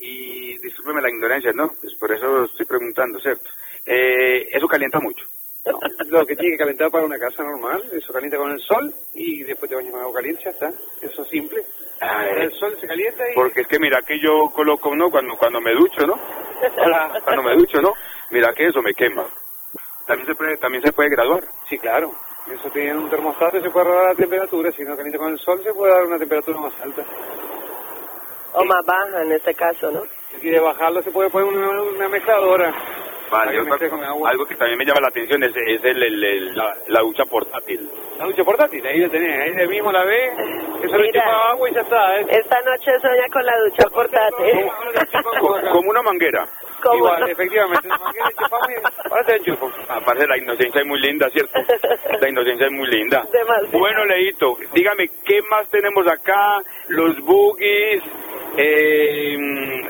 y 0.00 0.56
discúlpeme 0.58 1.02
la 1.02 1.10
ignorancia, 1.10 1.50
¿no? 1.52 1.72
Pues 1.80 1.92
por 1.96 2.12
eso 2.12 2.44
estoy 2.44 2.64
preguntando, 2.66 3.18
¿cierto? 3.18 3.50
Eh, 3.84 4.46
eso 4.52 4.68
calienta 4.68 5.00
mucho. 5.00 5.26
Lo 6.10 6.24
que 6.24 6.36
tiene 6.36 6.52
que 6.52 6.64
calentar 6.64 6.90
para 6.90 7.04
una 7.04 7.18
casa 7.18 7.42
normal, 7.42 7.82
eso 7.92 8.12
calienta 8.12 8.38
con 8.38 8.50
el 8.50 8.60
sol 8.60 8.94
y 9.12 9.42
después 9.42 9.68
te 9.68 9.76
bañas 9.76 9.92
con 9.92 10.00
agua 10.00 10.14
caliente, 10.14 10.42
ya 10.44 10.50
está. 10.50 10.72
Eso 11.02 11.22
es 11.22 11.28
simple. 11.28 11.62
Ah, 12.00 12.26
eh, 12.26 12.44
el 12.44 12.52
sol 12.52 12.74
se 12.80 12.86
calienta 12.86 13.22
y... 13.30 13.34
Porque 13.34 13.60
es 13.60 13.68
que 13.68 13.78
mira 13.78 14.00
que 14.06 14.18
yo 14.18 14.50
coloco, 14.54 14.94
¿no? 14.96 15.10
Cuando, 15.10 15.36
cuando 15.36 15.60
me 15.60 15.74
ducho, 15.74 16.06
¿no? 16.06 16.18
Cuando 17.24 17.42
me 17.42 17.54
ducho, 17.56 17.80
¿no? 17.82 17.92
Mira 18.30 18.54
que 18.54 18.68
eso 18.68 18.80
me 18.80 18.94
quema. 18.94 19.26
también 20.06 20.26
se 20.26 20.34
puede, 20.34 20.56
también 20.56 20.82
se 20.82 20.92
puede 20.92 21.10
graduar. 21.10 21.44
Sí, 21.68 21.78
claro. 21.78 22.10
Eso 22.50 22.70
tiene 22.70 22.96
un 22.96 23.10
termostato 23.10 23.58
y 23.58 23.62
se 23.62 23.70
puede 23.70 23.86
rodar 23.86 24.08
la 24.08 24.14
temperatura. 24.14 24.72
Si 24.72 24.82
no 24.82 24.96
calienta 24.96 25.18
con 25.18 25.32
el 25.32 25.38
sol, 25.38 25.60
se 25.62 25.74
puede 25.74 25.92
dar 25.92 26.04
una 26.06 26.18
temperatura 26.18 26.58
más 26.58 26.72
alta. 26.80 27.04
O 28.54 28.64
más 28.64 28.84
baja 28.86 29.22
en 29.22 29.32
este 29.32 29.54
caso, 29.54 29.90
¿no? 29.90 30.02
Si 30.32 30.38
quiere 30.40 30.58
bajarlo, 30.58 31.02
se 31.02 31.10
puede 31.10 31.28
poner 31.28 31.48
una, 31.48 31.82
una 31.82 32.08
mezcladora. 32.08 32.74
Vale, 33.30 33.44
Para 33.44 33.50
que 33.52 33.58
otra- 33.60 33.70
mezcle 33.72 33.90
con 33.90 34.04
agua. 34.04 34.30
algo 34.30 34.46
que 34.46 34.54
también 34.56 34.78
me 34.78 34.84
llama 34.84 35.00
la 35.02 35.08
atención 35.08 35.42
es, 35.42 35.52
es 35.54 35.84
el, 35.84 36.02
el- 36.02 36.24
el- 36.24 36.56
la, 36.56 36.74
la 36.88 37.00
ducha 37.00 37.24
portátil. 37.24 37.90
La 38.18 38.24
ducha 38.26 38.42
portátil, 38.44 38.86
ahí 38.86 38.98
la 39.00 39.08
tenés. 39.08 39.40
Ahí 39.40 39.52
de 39.52 39.66
mismo 39.68 39.92
la 39.92 40.04
ves. 40.04 40.30
Eso 40.82 40.96
le 40.96 41.02
Mira. 41.06 41.22
chupa 41.24 41.50
agua 41.50 41.70
y 41.70 41.74
ya 41.74 41.80
está. 41.82 42.20
¿eh? 42.20 42.26
Esta 42.30 42.60
noche 42.62 42.90
sueña 43.00 43.26
con 43.32 43.44
la 43.44 43.58
ducha 43.58 43.88
portátil. 43.90 44.66
Co- 45.40 45.60
Como 45.72 45.90
una 45.90 46.02
manguera. 46.02 46.48
¿Cómo 46.82 46.94
Igual, 46.96 47.20
no? 47.20 47.26
efectivamente. 47.26 47.88
Una 47.88 47.98
manguera, 47.98 48.26
enchufamos 48.30 48.68
y- 48.70 49.08
Ahora 49.10 49.24
te 49.24 49.36
enchufo. 49.36 49.70
Aparte 49.88 50.26
la 50.26 50.38
inocencia 50.38 50.80
es 50.80 50.86
muy 50.86 51.00
linda, 51.00 51.28
¿cierto? 51.30 51.58
La 52.20 52.28
inocencia 52.28 52.66
es 52.66 52.72
muy 52.72 52.88
linda. 52.88 53.22
Demasiado. 53.32 53.78
Bueno, 53.78 54.04
Leito, 54.06 54.56
dígame, 54.72 55.08
¿qué 55.24 55.40
más 55.50 55.68
tenemos 55.70 56.06
acá? 56.06 56.58
Los 56.88 57.18
boogies, 57.20 58.02
eh, 58.56 59.36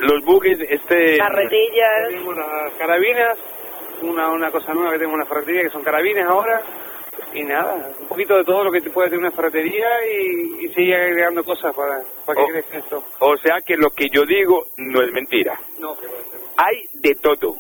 los 0.01 0.25
boogies, 0.25 0.59
este... 0.69 1.17
Carretillas. 1.19 2.09
Tenemos 2.09 2.37
las 2.37 2.73
carabinas, 2.75 3.39
una, 4.03 4.31
una 4.31 4.51
cosa 4.51 4.73
nueva 4.75 4.93
que 4.93 4.99
tenemos 4.99 5.15
en 5.15 5.21
la 5.21 5.27
ferretería 5.27 5.63
que 5.63 5.71
son 5.71 5.83
carabines 5.83 6.25
ahora. 6.27 6.61
Y 7.35 7.43
nada, 7.43 7.91
un 8.01 8.09
poquito 8.09 8.37
de 8.37 8.45
todo 8.45 8.65
lo 8.65 8.71
que 8.73 8.81
te 8.81 8.91
puede 8.91 9.09
tener 9.11 9.21
una 9.27 9.33
ferretería 9.37 9.87
y, 10.07 10.65
y 10.65 10.69
seguir 10.73 10.95
agregando 10.95 11.45
cosas 11.45 11.75
para, 11.75 11.99
para 12.25 12.37
que 12.37 12.43
Oh. 12.43 12.49
crezca 12.53 12.79
esto. 12.79 13.05
O 13.19 13.37
sea 13.37 13.61
que 13.67 13.77
lo 13.77 13.91
que 13.91 14.09
yo 14.09 14.23
digo 14.25 14.67
no 14.77 15.03
es 15.03 15.13
mentira. 15.13 15.59
No, 15.79 15.95
Hay 16.57 16.89
de 16.95 17.15
todo. 17.17 17.57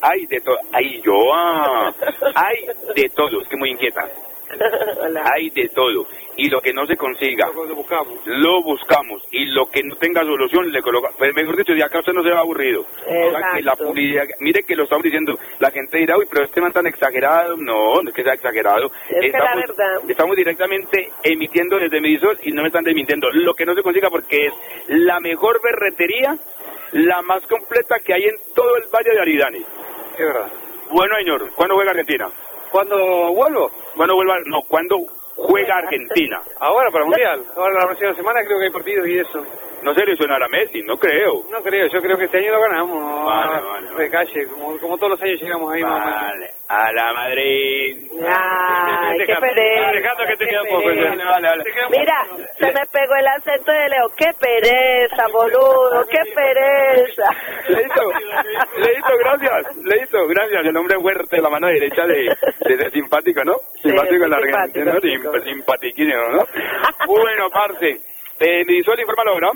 Hay 0.00 0.26
de 0.26 0.40
todo. 0.40 0.56
Ay, 0.72 1.00
yo, 1.02 1.12
ah, 1.34 1.92
hay 2.34 2.66
de 2.94 3.08
todo. 3.10 3.40
Es 3.42 3.48
que 3.48 3.56
muy 3.56 3.70
inquieta. 3.70 4.04
Hay 5.34 5.50
de 5.50 5.68
todo. 5.70 6.06
Y 6.36 6.48
lo 6.50 6.60
que 6.60 6.72
no 6.72 6.86
se 6.86 6.96
consiga, 6.96 7.46
lo 7.54 7.74
buscamos. 7.74 8.18
lo 8.26 8.62
buscamos. 8.62 9.22
Y 9.32 9.46
lo 9.46 9.66
que 9.66 9.82
no 9.82 9.96
tenga 9.96 10.22
solución, 10.22 10.70
le 10.70 10.82
coloca. 10.82 11.08
Pero 11.18 11.32
mejor 11.34 11.56
dicho, 11.56 11.72
de 11.72 11.82
acá 11.82 12.00
usted 12.00 12.12
no 12.12 12.22
se 12.22 12.30
va 12.30 12.40
aburrido. 12.40 12.82
O 12.82 13.30
sea, 13.30 13.40
que 13.54 13.62
la 13.62 13.72
Exacto. 13.72 13.84
publicidad, 13.86 14.24
mire 14.40 14.62
que 14.62 14.76
lo 14.76 14.84
estamos 14.84 15.02
diciendo. 15.02 15.38
La 15.58 15.70
gente 15.70 15.98
dirá, 15.98 16.16
uy, 16.18 16.26
pero 16.30 16.44
este 16.44 16.60
man 16.60 16.72
tan 16.72 16.86
exagerado. 16.86 17.56
No, 17.56 18.02
no 18.02 18.08
es 18.10 18.14
que 18.14 18.22
sea 18.22 18.34
exagerado. 18.34 18.90
Es 19.08 19.32
que 19.32 19.38
la 19.38 19.54
verdad- 19.56 20.00
estamos 20.08 20.36
directamente 20.36 21.10
emitiendo 21.22 21.78
desde 21.78 22.00
Medisol 22.00 22.38
y 22.42 22.52
no 22.52 22.62
me 22.62 22.68
están 22.68 22.84
desmintiendo. 22.84 23.28
Lo 23.32 23.54
que 23.54 23.64
no 23.64 23.74
se 23.74 23.82
consiga 23.82 24.10
porque 24.10 24.46
es 24.46 24.52
la 24.88 25.18
mejor 25.20 25.60
berretería, 25.62 26.36
la 26.92 27.22
más 27.22 27.46
completa 27.46 27.96
que 28.04 28.12
hay 28.14 28.24
en 28.24 28.36
todo 28.54 28.76
el 28.76 28.84
Valle 28.94 29.10
de 29.12 29.20
Aridane. 29.20 29.58
Es 29.58 30.18
verdad. 30.18 30.48
Bueno, 30.90 31.16
señor, 31.18 31.50
¿cuándo 31.54 31.74
juega 31.74 31.90
Argentina? 31.90 32.28
¿Cuándo 32.70 32.96
vuelvo? 33.32 33.70
¿Cuándo 33.96 34.14
vuelva? 34.14 34.34
No, 34.46 34.62
¿cuándo 34.62 34.96
juega 35.36 35.76
Argentina? 35.76 36.40
Ahora, 36.60 36.90
para 36.90 37.04
el 37.04 37.10
Mundial. 37.10 37.44
Ahora, 37.56 37.74
la 37.80 37.86
próxima 37.86 38.14
semana 38.14 38.40
creo 38.44 38.58
que 38.58 38.64
hay 38.66 38.72
partidos 38.72 39.08
y 39.08 39.18
eso. 39.18 39.65
No 39.82 39.94
se 39.94 40.04
le 40.04 40.16
sonará 40.16 40.46
a 40.46 40.48
Messi, 40.48 40.82
no 40.82 40.96
creo. 40.96 41.44
No 41.50 41.60
creo, 41.62 41.86
yo 41.88 42.00
creo 42.00 42.16
que 42.18 42.24
este 42.24 42.38
año 42.38 42.52
lo 42.52 42.60
ganamos. 42.60 43.24
Vale, 43.24 43.62
vale, 43.62 43.94
De 43.96 44.10
calle, 44.10 44.46
como, 44.48 44.78
como 44.78 44.96
todos 44.96 45.10
los 45.10 45.22
años 45.22 45.40
llegamos 45.40 45.72
ahí. 45.72 45.82
Vale, 45.82 46.50
a 46.68 46.92
la 46.92 47.12
Madrid. 47.12 48.08
Ay, 48.26 49.18
qué 49.26 49.34
pereza. 49.40 50.26
que 50.26 50.36
te 50.36 50.44
un 50.60 50.68
poco. 50.68 50.84
Vale, 50.86 51.24
vale, 51.24 51.48
vale. 51.48 51.64
Mira, 51.90 52.26
se 52.58 52.66
me 52.66 52.86
pegó 52.92 53.14
el 53.20 53.26
acento 53.28 53.70
de 53.70 53.88
Leo. 53.88 54.08
¡Qué 54.16 54.30
pereza, 54.40 55.24
boludo! 55.32 56.04
¡Qué 56.10 56.18
pereza! 56.34 57.30
Leito, 57.68 58.02
Leito, 58.78 59.18
gracias. 59.18 59.76
Leito, 59.84 60.26
gracias. 60.26 60.64
El 60.64 60.76
hombre 60.76 60.98
fuerte, 61.00 61.40
la 61.40 61.50
mano 61.50 61.68
derecha 61.68 62.04
de, 62.06 62.34
de, 62.66 62.76
de 62.76 62.90
simpático, 62.90 63.44
¿no? 63.44 63.54
Sí, 63.82 63.88
Simpático 63.88 64.24
en 64.24 64.30
la 64.30 64.38
simpático, 64.38 64.90
Argentina, 64.90 65.30
¿no? 65.32 65.40
simpatiquísimo, 65.44 66.28
¿no? 66.32 66.46
Bueno, 67.06 67.50
parce. 67.50 68.00
Eh, 68.40 68.64
Medisol, 68.66 69.00
infórmalo, 69.00 69.40
¿no? 69.40 69.52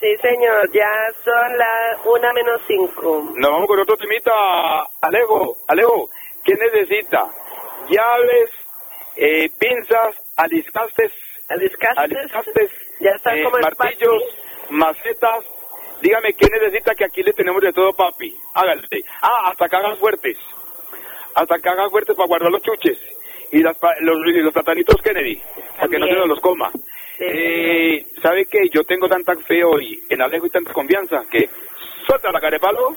Sí, 0.00 0.16
señor, 0.20 0.70
ya 0.72 0.90
son 1.24 1.58
las 1.58 2.06
una 2.06 2.32
menos 2.32 2.60
cinco. 2.66 3.22
Nos 3.36 3.50
vamos 3.50 3.66
con 3.66 3.80
otro 3.80 3.96
temita. 3.96 4.32
Alejo, 5.00 5.56
Alejo, 5.68 6.08
¿qué 6.44 6.54
necesita? 6.54 7.26
Llaves, 7.88 8.50
eh, 9.16 9.48
pinzas, 9.58 10.16
alistastes, 10.36 11.12
¿Aliscastes? 11.48 12.16
alistastes, 12.18 12.70
Ya 13.00 13.10
está 13.10 13.36
eh, 13.36 13.44
como 13.44 13.58
martillos, 13.58 14.22
macetas. 14.70 15.44
Dígame, 16.00 16.32
¿qué 16.34 16.46
necesita? 16.50 16.94
Que 16.94 17.04
aquí 17.04 17.22
le 17.22 17.32
tenemos 17.32 17.62
de 17.62 17.72
todo, 17.72 17.92
papi. 17.92 18.36
Hágale. 18.54 18.82
Ah, 19.20 19.50
hasta 19.50 19.68
cagas 19.68 19.98
fuertes. 19.98 20.36
Hasta 21.34 21.58
cagas 21.60 21.90
fuertes 21.90 22.16
para 22.16 22.26
guardar 22.26 22.50
los 22.50 22.62
chuches. 22.62 22.98
Y 23.52 23.62
las, 23.62 23.76
los, 24.00 24.16
los 24.18 24.52
platanitos 24.52 24.96
Kennedy, 25.02 25.40
para 25.76 25.88
que 25.88 25.98
no 25.98 26.06
se 26.06 26.26
los 26.26 26.40
coma. 26.40 26.72
Eh, 27.24 28.04
¿Sabe 28.20 28.46
qué? 28.46 28.68
Yo 28.72 28.82
tengo 28.82 29.06
tanta 29.06 29.36
fe 29.36 29.62
hoy 29.62 30.02
en 30.08 30.20
Alejo 30.22 30.46
y 30.46 30.50
tanta 30.50 30.72
confianza 30.72 31.22
que 31.30 31.48
suelta 32.04 32.32
la 32.32 32.40
carepalo. 32.40 32.96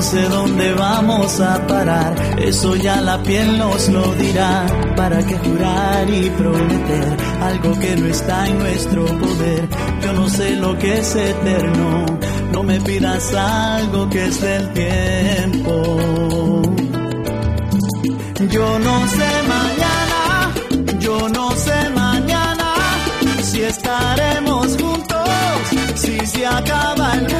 No 0.00 0.06
sé 0.06 0.22
dónde 0.30 0.72
vamos 0.72 1.40
a 1.40 1.66
parar, 1.66 2.14
eso 2.38 2.74
ya 2.74 3.02
la 3.02 3.22
piel 3.22 3.58
nos 3.58 3.86
lo 3.90 4.14
dirá. 4.14 4.64
¿Para 4.96 5.18
qué 5.26 5.36
jurar 5.36 6.08
y 6.08 6.30
prometer 6.30 7.16
algo 7.42 7.78
que 7.78 7.96
no 7.96 8.06
está 8.06 8.48
en 8.48 8.58
nuestro 8.60 9.04
poder? 9.04 9.68
Yo 10.02 10.12
no 10.14 10.26
sé 10.30 10.56
lo 10.56 10.78
que 10.78 11.00
es 11.00 11.14
eterno, 11.14 12.06
no 12.50 12.62
me 12.62 12.80
pidas 12.80 13.34
algo 13.34 14.08
que 14.08 14.24
es 14.24 14.40
del 14.40 14.72
tiempo. 14.72 16.62
Yo 18.48 18.78
no 18.78 19.06
sé 19.06 19.30
mañana, 19.54 20.54
yo 20.98 21.28
no 21.28 21.50
sé 21.50 21.90
mañana 21.90 22.72
si 23.42 23.60
estaremos 23.60 24.66
juntos, 24.80 25.28
si 25.96 26.26
se 26.26 26.46
acaba 26.46 27.12
el 27.16 27.20
mundo. 27.20 27.39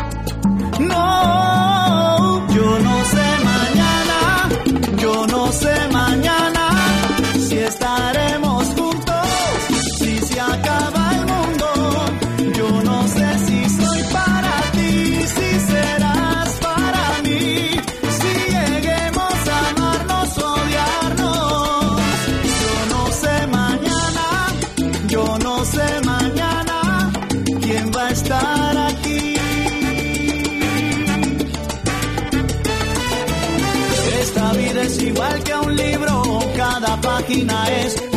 Esta 34.41 34.57
vida 34.57 34.81
es 34.81 34.99
igual 35.03 35.43
que 35.43 35.53
un 35.53 35.75
libro, 35.75 36.39
cada 36.57 36.99
página 36.99 37.63
es 37.83 38.10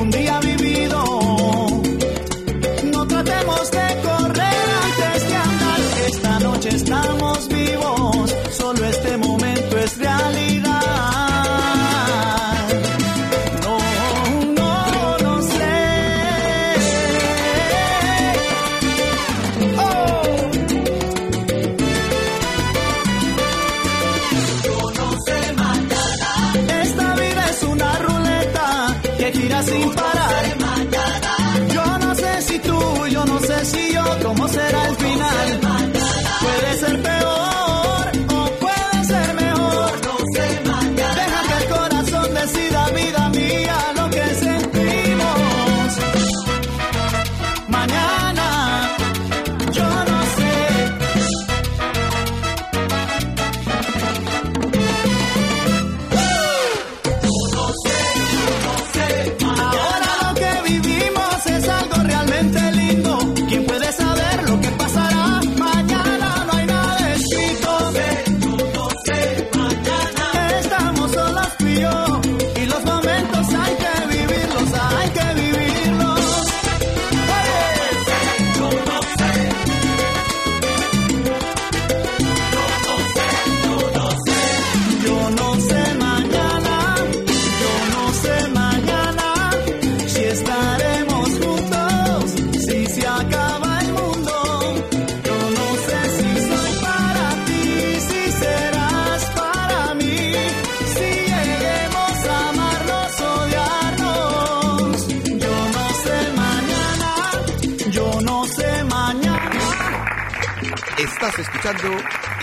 Estás 111.26 111.38
escuchando 111.48 111.88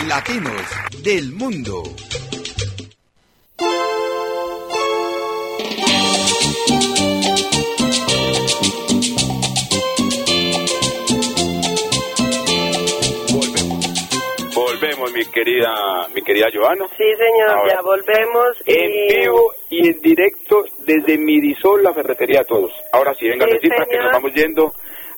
Latinos 0.07 1.03
del 1.03 1.31
Mundo. 1.33 1.83
Volvemos, 14.55 15.13
mi 15.13 15.25
querida, 15.25 16.07
mi 16.15 16.21
querida 16.23 16.47
Joana. 16.51 16.87
Sí, 16.97 17.03
señor, 17.03 17.49
Ahora, 17.51 17.73
ya 17.75 17.81
volvemos. 17.83 18.47
En 18.65 19.07
vivo 19.15 19.53
y 19.69 19.89
en 19.89 20.01
directo 20.01 20.63
desde 20.79 21.19
Midisol, 21.19 21.83
la 21.83 21.93
ferretería 21.93 22.41
a 22.41 22.45
todos. 22.45 22.71
Ahora 22.91 23.13
sí, 23.13 23.27
venga, 23.27 23.45
Sí, 23.45 23.53
Recita, 23.53 23.85
que 23.87 23.97
nos 23.97 24.11
vamos 24.11 24.33
yendo. 24.33 24.73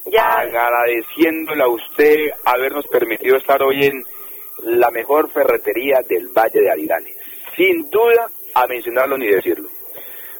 Ya. 0.05 0.39
Agradeciéndole 0.39 1.63
a 1.63 1.67
usted 1.67 2.15
habernos 2.45 2.85
permitido 2.87 3.37
estar 3.37 3.61
hoy 3.63 3.85
en 3.85 4.03
la 4.63 4.89
mejor 4.91 5.29
ferretería 5.31 5.99
del 6.07 6.27
Valle 6.29 6.61
de 6.61 6.71
Aridane. 6.71 7.13
Sin 7.55 7.89
duda, 7.89 8.29
a 8.53 8.67
mencionarlo 8.67 9.17
ni 9.17 9.27
decirlo. 9.27 9.69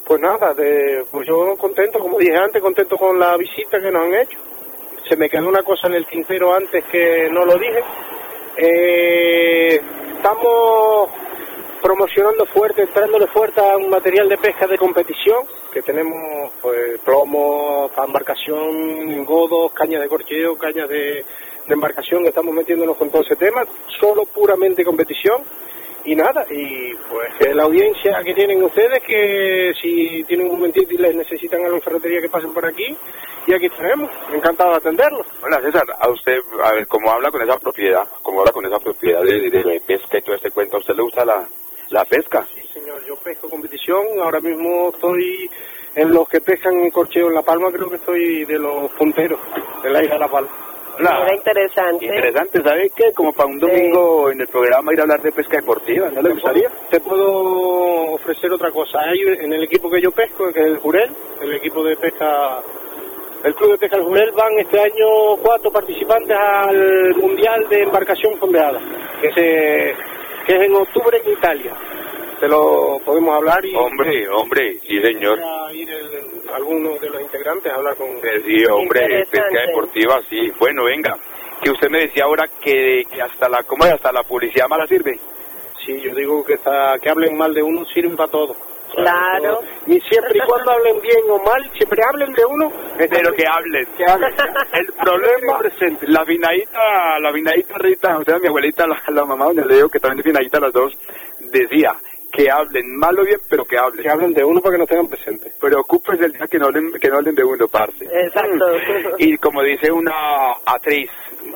Pues 0.06 0.20
nada, 0.20 0.54
de, 0.54 1.06
pues 1.10 1.28
yo 1.28 1.56
contento, 1.58 2.00
como 2.00 2.20
dije 2.20 2.36
antes, 2.36 2.62
contento 2.62 2.98
con 2.98 3.18
la 3.20 3.38
visita 3.38 3.80
que 3.80 3.92
nos 3.92 4.04
han 4.04 4.16
hecho. 4.16 4.38
Se 5.08 5.16
me 5.16 5.30
quedó 5.30 5.48
una 5.48 5.64
cosa 5.64 5.88
en 5.88 5.94
el 5.94 6.06
tintero 6.08 6.54
antes 6.54 6.84
que 6.86 7.30
no 7.32 7.46
lo 7.46 7.58
dije. 7.58 7.84
Eh, 8.58 9.82
estamos 10.16 11.10
promocionando 11.84 12.46
fuerte, 12.46 12.84
entrándole 12.84 13.28
fuerte 13.28 13.60
a 13.60 13.76
un 13.76 13.90
material 13.90 14.30
de 14.30 14.38
pesca 14.38 14.66
de 14.66 14.78
competición, 14.78 15.46
que 15.74 15.82
tenemos 15.82 16.50
pues 16.62 16.98
plomo 17.04 17.92
para 17.94 18.08
embarcación, 18.08 19.26
godos, 19.26 19.74
cañas 19.74 20.02
de 20.02 20.08
corcheo, 20.08 20.58
cañas 20.58 20.88
de, 20.88 21.26
embarcación, 21.68 22.26
estamos 22.26 22.54
metiéndonos 22.54 22.96
con 22.96 23.10
todo 23.10 23.22
ese 23.22 23.36
tema, 23.36 23.64
solo 24.00 24.26
puramente 24.26 24.86
competición. 24.86 25.44
Y 26.06 26.16
nada, 26.18 26.46
y 26.50 26.94
pues 27.10 27.56
la 27.56 27.64
audiencia 27.64 28.22
que 28.26 28.34
tienen 28.34 28.62
ustedes, 28.62 29.02
que 29.04 29.72
si 29.82 30.22
tienen 30.26 30.48
un 30.48 30.58
momentito 30.58 30.94
y 30.94 30.98
les 30.98 31.16
necesitan 31.16 31.66
a 31.66 31.70
la 31.70 31.80
ferretería 31.80 32.20
que 32.20 32.28
pasen 32.28 32.54
por 32.54 32.66
aquí, 32.66 32.94
y 33.48 33.54
aquí 33.54 33.70
tenemos, 33.70 34.12
encantado 34.34 34.72
de 34.72 34.78
atenderlos. 34.78 35.26
Hola 35.42 35.62
César, 35.62 35.86
a 35.98 36.10
usted, 36.10 36.40
a 36.62 36.74
ver, 36.74 36.88
como 36.88 37.10
habla 37.10 37.32
con 37.32 37.42
esa 37.42 37.58
propiedad, 37.58 38.06
como 38.22 38.42
habla 38.42 38.52
con 38.52 38.66
esa 38.66 38.80
propiedad 38.80 39.22
de, 39.22 39.50
de, 39.50 39.64
de 39.64 39.82
pesca 39.88 40.18
y 40.18 40.22
todo 40.22 40.36
este 40.36 40.52
cuento, 40.52 40.76
¿a 40.76 40.80
usted 40.82 40.96
le 40.96 41.04
gusta 41.04 41.24
la, 41.24 41.48
la 41.94 42.04
pesca? 42.06 42.46
Sí, 42.54 42.68
señor, 42.74 43.06
yo 43.06 43.16
pesco 43.18 43.50
competición, 43.50 44.04
ahora 44.20 44.40
mismo 44.40 44.90
estoy 44.90 45.50
en 45.96 46.12
los 46.12 46.28
que 46.28 46.42
pescan 46.42 46.74
en 46.74 46.90
corcheo 46.90 47.28
en 47.28 47.36
La 47.36 47.44
Palma, 47.44 47.72
creo 47.72 47.88
que 47.88 47.98
estoy 47.98 48.46
de 48.46 48.58
los 48.58 48.92
punteros 48.94 49.40
de 49.84 49.90
la 49.92 50.04
isla 50.04 50.16
de 50.16 50.20
La 50.20 50.28
Palma. 50.28 50.50
Era 51.00 51.34
interesante. 51.34 52.06
Interesante, 52.06 52.62
¿sabe 52.62 52.92
qué? 52.96 53.14
Como 53.14 53.34
para 53.34 53.50
un 53.50 53.60
domingo 53.60 54.30
en 54.32 54.42
el 54.42 54.48
programa 54.48 54.94
ir 54.94 55.00
a 55.00 55.04
hablar 55.04 55.22
de 55.22 55.32
pesca 55.32 55.58
deportiva, 55.58 56.10
¿no 56.10 56.22
le 56.22 56.34
gustaría? 56.34 56.70
Te 56.90 57.00
puedo 57.00 58.14
ofrecer 58.14 58.52
otra 58.52 58.72
cosa. 58.72 59.00
Hay 59.00 59.20
en 59.22 59.54
el 59.54 59.64
equipo 59.64 59.90
que 59.90 60.02
yo 60.02 60.12
pesco, 60.12 60.52
que 60.52 60.60
es 60.60 60.68
el 60.68 60.78
Jurel, 60.78 61.12
el 61.42 61.54
equipo 61.56 61.84
de 61.84 61.96
pesca, 61.98 62.62
el 63.44 63.56
club 63.56 63.72
de 63.72 63.78
pesca 63.80 63.98
del 63.98 64.06
Jurel, 64.06 64.32
van 64.34 64.60
este 64.60 64.80
año 64.80 65.36
cuatro 65.42 65.72
participantes 65.72 66.38
al 66.38 67.16
Mundial 67.16 67.68
de 67.70 67.82
Embarcación 67.82 68.38
Fondeada, 68.38 68.80
que, 69.20 69.32
se, 69.34 69.96
que 70.46 70.56
es 70.56 70.62
en 70.62 70.76
octubre 70.76 71.22
en 71.26 71.32
Italia. 71.34 71.74
Te 72.40 72.48
lo 72.48 73.00
podemos 73.06 73.36
hablar 73.36 73.64
y... 73.66 73.74
Hombre, 73.76 74.28
hombre, 74.30 74.78
sí 74.86 75.00
señor. 75.02 75.40
ir 75.74 75.90
el- 75.90 76.50
alguno 76.54 76.98
de 77.00 77.10
los 77.10 77.22
integrantes 77.22 77.72
a 77.72 77.76
hablar 77.76 77.96
con... 77.96 78.08
Sí, 78.46 78.66
hombre, 78.66 79.26
pesca 79.32 79.62
deportiva, 79.68 80.22
sí. 80.30 80.52
Bueno, 80.60 80.84
venga, 80.86 81.18
que 81.62 81.72
usted 81.72 81.90
me 81.90 82.00
decía 82.00 82.26
ahora 82.26 82.50
que, 82.62 83.06
que 83.10 83.22
hasta 83.22 83.48
la, 83.48 83.64
¿cómo 83.64 83.86
es? 83.86 83.94
Hasta 83.94 84.12
la 84.12 84.24
publicidad 84.24 84.68
mala 84.68 84.86
sirve. 84.88 85.18
Sí, 85.86 86.00
yo 86.02 86.14
digo 86.16 86.44
que, 86.44 86.54
está- 86.56 86.98
que 87.02 87.10
hablen 87.10 87.38
mal 87.38 87.54
de 87.54 87.64
uno 87.64 87.86
sirve 87.86 88.16
para 88.16 88.30
todo. 88.32 88.56
Claro. 88.96 89.60
Y 89.88 90.00
siempre 90.02 90.34
y 90.36 90.48
cuando 90.48 90.72
hablen 90.72 91.02
bien 91.02 91.22
o 91.30 91.40
mal, 91.40 91.72
siempre 91.74 92.00
hablen 92.08 92.34
de 92.34 92.46
uno. 92.46 92.72
Pero 92.98 93.34
que 93.34 93.44
hablen. 93.48 93.86
Que 93.98 94.06
hablen. 94.06 94.34
El 94.74 94.86
problema, 94.94 95.60
la 96.02 96.26
finadita, 96.26 97.20
la 97.20 97.34
finadita 97.34 97.78
Rita, 97.78 98.18
o 98.18 98.24
sea, 98.24 98.40
mi 98.40 98.48
abuelita, 98.48 98.86
la, 98.88 99.02
la 99.10 99.26
mamá 99.26 99.46
donde 99.46 99.66
le 99.66 99.76
digo 99.76 99.90
que 99.90 100.00
también 100.00 100.20
es 100.20 100.26
finadita 100.26 100.60
las 100.60 100.74
dos, 100.74 100.94
decía 101.52 101.96
que 102.34 102.50
hablen 102.50 102.98
mal 102.98 103.18
o 103.20 103.24
bien, 103.24 103.40
pero 103.48 103.64
que 103.64 103.78
hablen. 103.78 104.04
Que 104.04 104.10
hablen 104.10 104.34
de 104.34 104.44
uno 104.44 104.60
para 104.60 104.74
que 104.74 104.80
nos 104.80 104.90
tengan 104.90 105.08
presente. 105.08 105.54
Preocúpese 105.60 106.26
el 106.26 106.34
día 106.34 106.48
que 106.48 106.58
no 106.58 106.66
hablen, 106.66 106.92
que 106.94 107.08
no 107.08 107.18
hablen 107.18 107.36
de 107.36 107.44
uno, 107.44 107.68
parce. 107.68 108.06
Exacto. 108.06 108.66
Y 109.20 109.38
como 109.38 109.62
dice 109.62 109.92
una 109.92 110.54
actriz, 110.66 111.10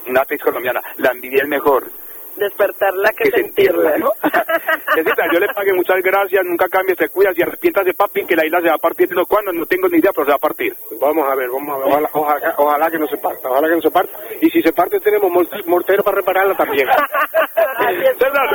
una 0.07 0.21
actriz 0.21 0.41
colombiana, 0.41 0.81
la 0.97 1.11
envidia 1.11 1.41
es 1.43 1.49
mejor 1.49 1.87
Despertarla 2.37 3.09
que, 3.11 3.29
que 3.29 3.31
sentirla, 3.31 3.91
sentirla. 3.91 3.97
¿no? 3.97 4.11
Cecita, 4.95 5.23
yo 5.33 5.39
le 5.39 5.47
pague 5.53 5.73
muchas 5.73 6.01
gracias, 6.01 6.43
nunca 6.45 6.67
cambie, 6.69 6.95
se 6.95 7.09
cuida, 7.09 7.31
si 7.33 7.41
arrepiéntase, 7.41 7.93
papi, 7.93 8.25
que 8.25 8.35
la 8.35 8.45
isla 8.45 8.61
se 8.61 8.69
va 8.69 8.75
a 8.75 8.77
partir, 8.79 9.09
no 9.15 9.25
cuándo, 9.25 9.51
no 9.53 9.65
tengo 9.65 9.87
ni 9.89 9.97
idea, 9.99 10.11
pero 10.13 10.25
se 10.25 10.31
va 10.31 10.35
a 10.35 10.39
partir. 10.39 10.75
Vamos 10.99 11.27
a 11.29 11.35
ver, 11.35 11.49
vamos 11.49 11.75
a 11.75 11.77
ver. 11.77 11.87
Ojalá, 11.87 12.09
ojalá, 12.13 12.55
ojalá 12.57 12.91
que 12.91 12.97
no 12.99 13.07
se 13.07 13.17
parta, 13.17 13.49
ojalá 13.49 13.67
que 13.69 13.75
no 13.75 13.81
se 13.81 13.91
parta. 13.91 14.17
Y 14.41 14.49
si 14.49 14.61
se 14.61 14.71
parte, 14.73 14.99
tenemos 14.99 15.29
morte- 15.31 15.63
mortero 15.65 16.03
para 16.03 16.17
repararla 16.17 16.55
también. 16.55 16.87
César, 17.77 18.49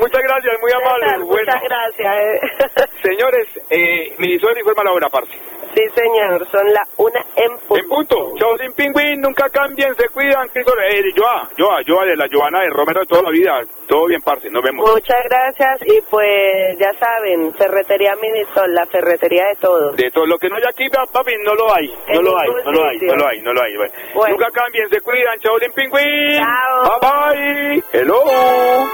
muchas 0.00 0.22
gracias, 0.22 0.54
muy 0.60 0.72
amable. 0.72 1.06
César, 1.06 1.20
Bueno, 1.20 1.52
Muchas 1.52 1.62
gracias. 1.62 2.16
eh. 2.16 2.88
señores, 3.02 3.46
eh, 3.70 4.14
Minisol 4.18 4.56
informa 4.58 4.84
la 4.84 4.92
hora, 4.92 5.08
parce. 5.08 5.32
Sí, 5.76 5.82
señor, 5.94 6.46
son 6.50 6.72
la 6.72 6.82
una 6.96 7.20
en 7.36 7.50
punto. 7.68 7.76
En 7.76 7.86
punto, 7.88 8.32
chao 8.38 8.56
sin 8.56 8.72
pingüín, 8.72 9.20
nunca 9.20 9.50
cambien, 9.50 9.94
se 9.94 10.08
cuidan, 10.08 10.48
Cristo, 10.48 10.72
eh, 10.88 11.02
Joa, 11.14 11.48
Joa, 11.58 11.82
Joa 11.86 12.06
de 12.06 12.16
la 12.16 12.26
Joana 12.32 12.62
de 12.62 12.70
Romero 12.70 13.00
de 13.00 13.06
todos 13.06 13.24
la 13.24 13.30
vida. 13.30 13.60
Todo 13.86 14.06
bien, 14.06 14.22
parce, 14.22 14.48
nos 14.50 14.62
vemos. 14.64 14.90
Muchas 14.90 15.18
gracias 15.28 15.80
y 15.86 16.00
pues 16.10 16.78
ya 16.78 16.92
saben, 16.98 17.52
Ferretería 17.54 18.14
Minisol, 18.16 18.72
la 18.72 18.86
ferretería 18.86 19.48
de 19.48 19.56
todo. 19.56 19.92
De 19.92 20.10
todo 20.10 20.24
lo 20.24 20.38
que 20.38 20.48
no 20.48 20.56
hay 20.56 20.62
aquí, 20.66 20.88
pa- 20.88 21.04
papi, 21.12 21.34
no 21.44 21.54
lo 21.54 21.74
hay. 21.74 21.94
No 22.14 22.22
lo 22.22 22.38
hay, 22.38 22.48
no 22.64 22.72
lo 22.72 22.84
hay, 22.88 22.98
no 22.98 23.14
lo 23.14 23.26
hay, 23.28 23.40
no 23.42 23.52
lo 23.52 23.62
hay. 23.62 23.76
Bueno. 24.14 24.34
Nunca 24.34 24.50
cambien, 24.50 24.88
se 24.88 25.00
cuidan. 25.02 25.38
Chao, 25.40 25.56
Pingüín. 25.74 26.38
Chao. 26.38 26.98
Bye 27.02 27.82
bye. 27.82 27.82
Hello. 27.92 28.86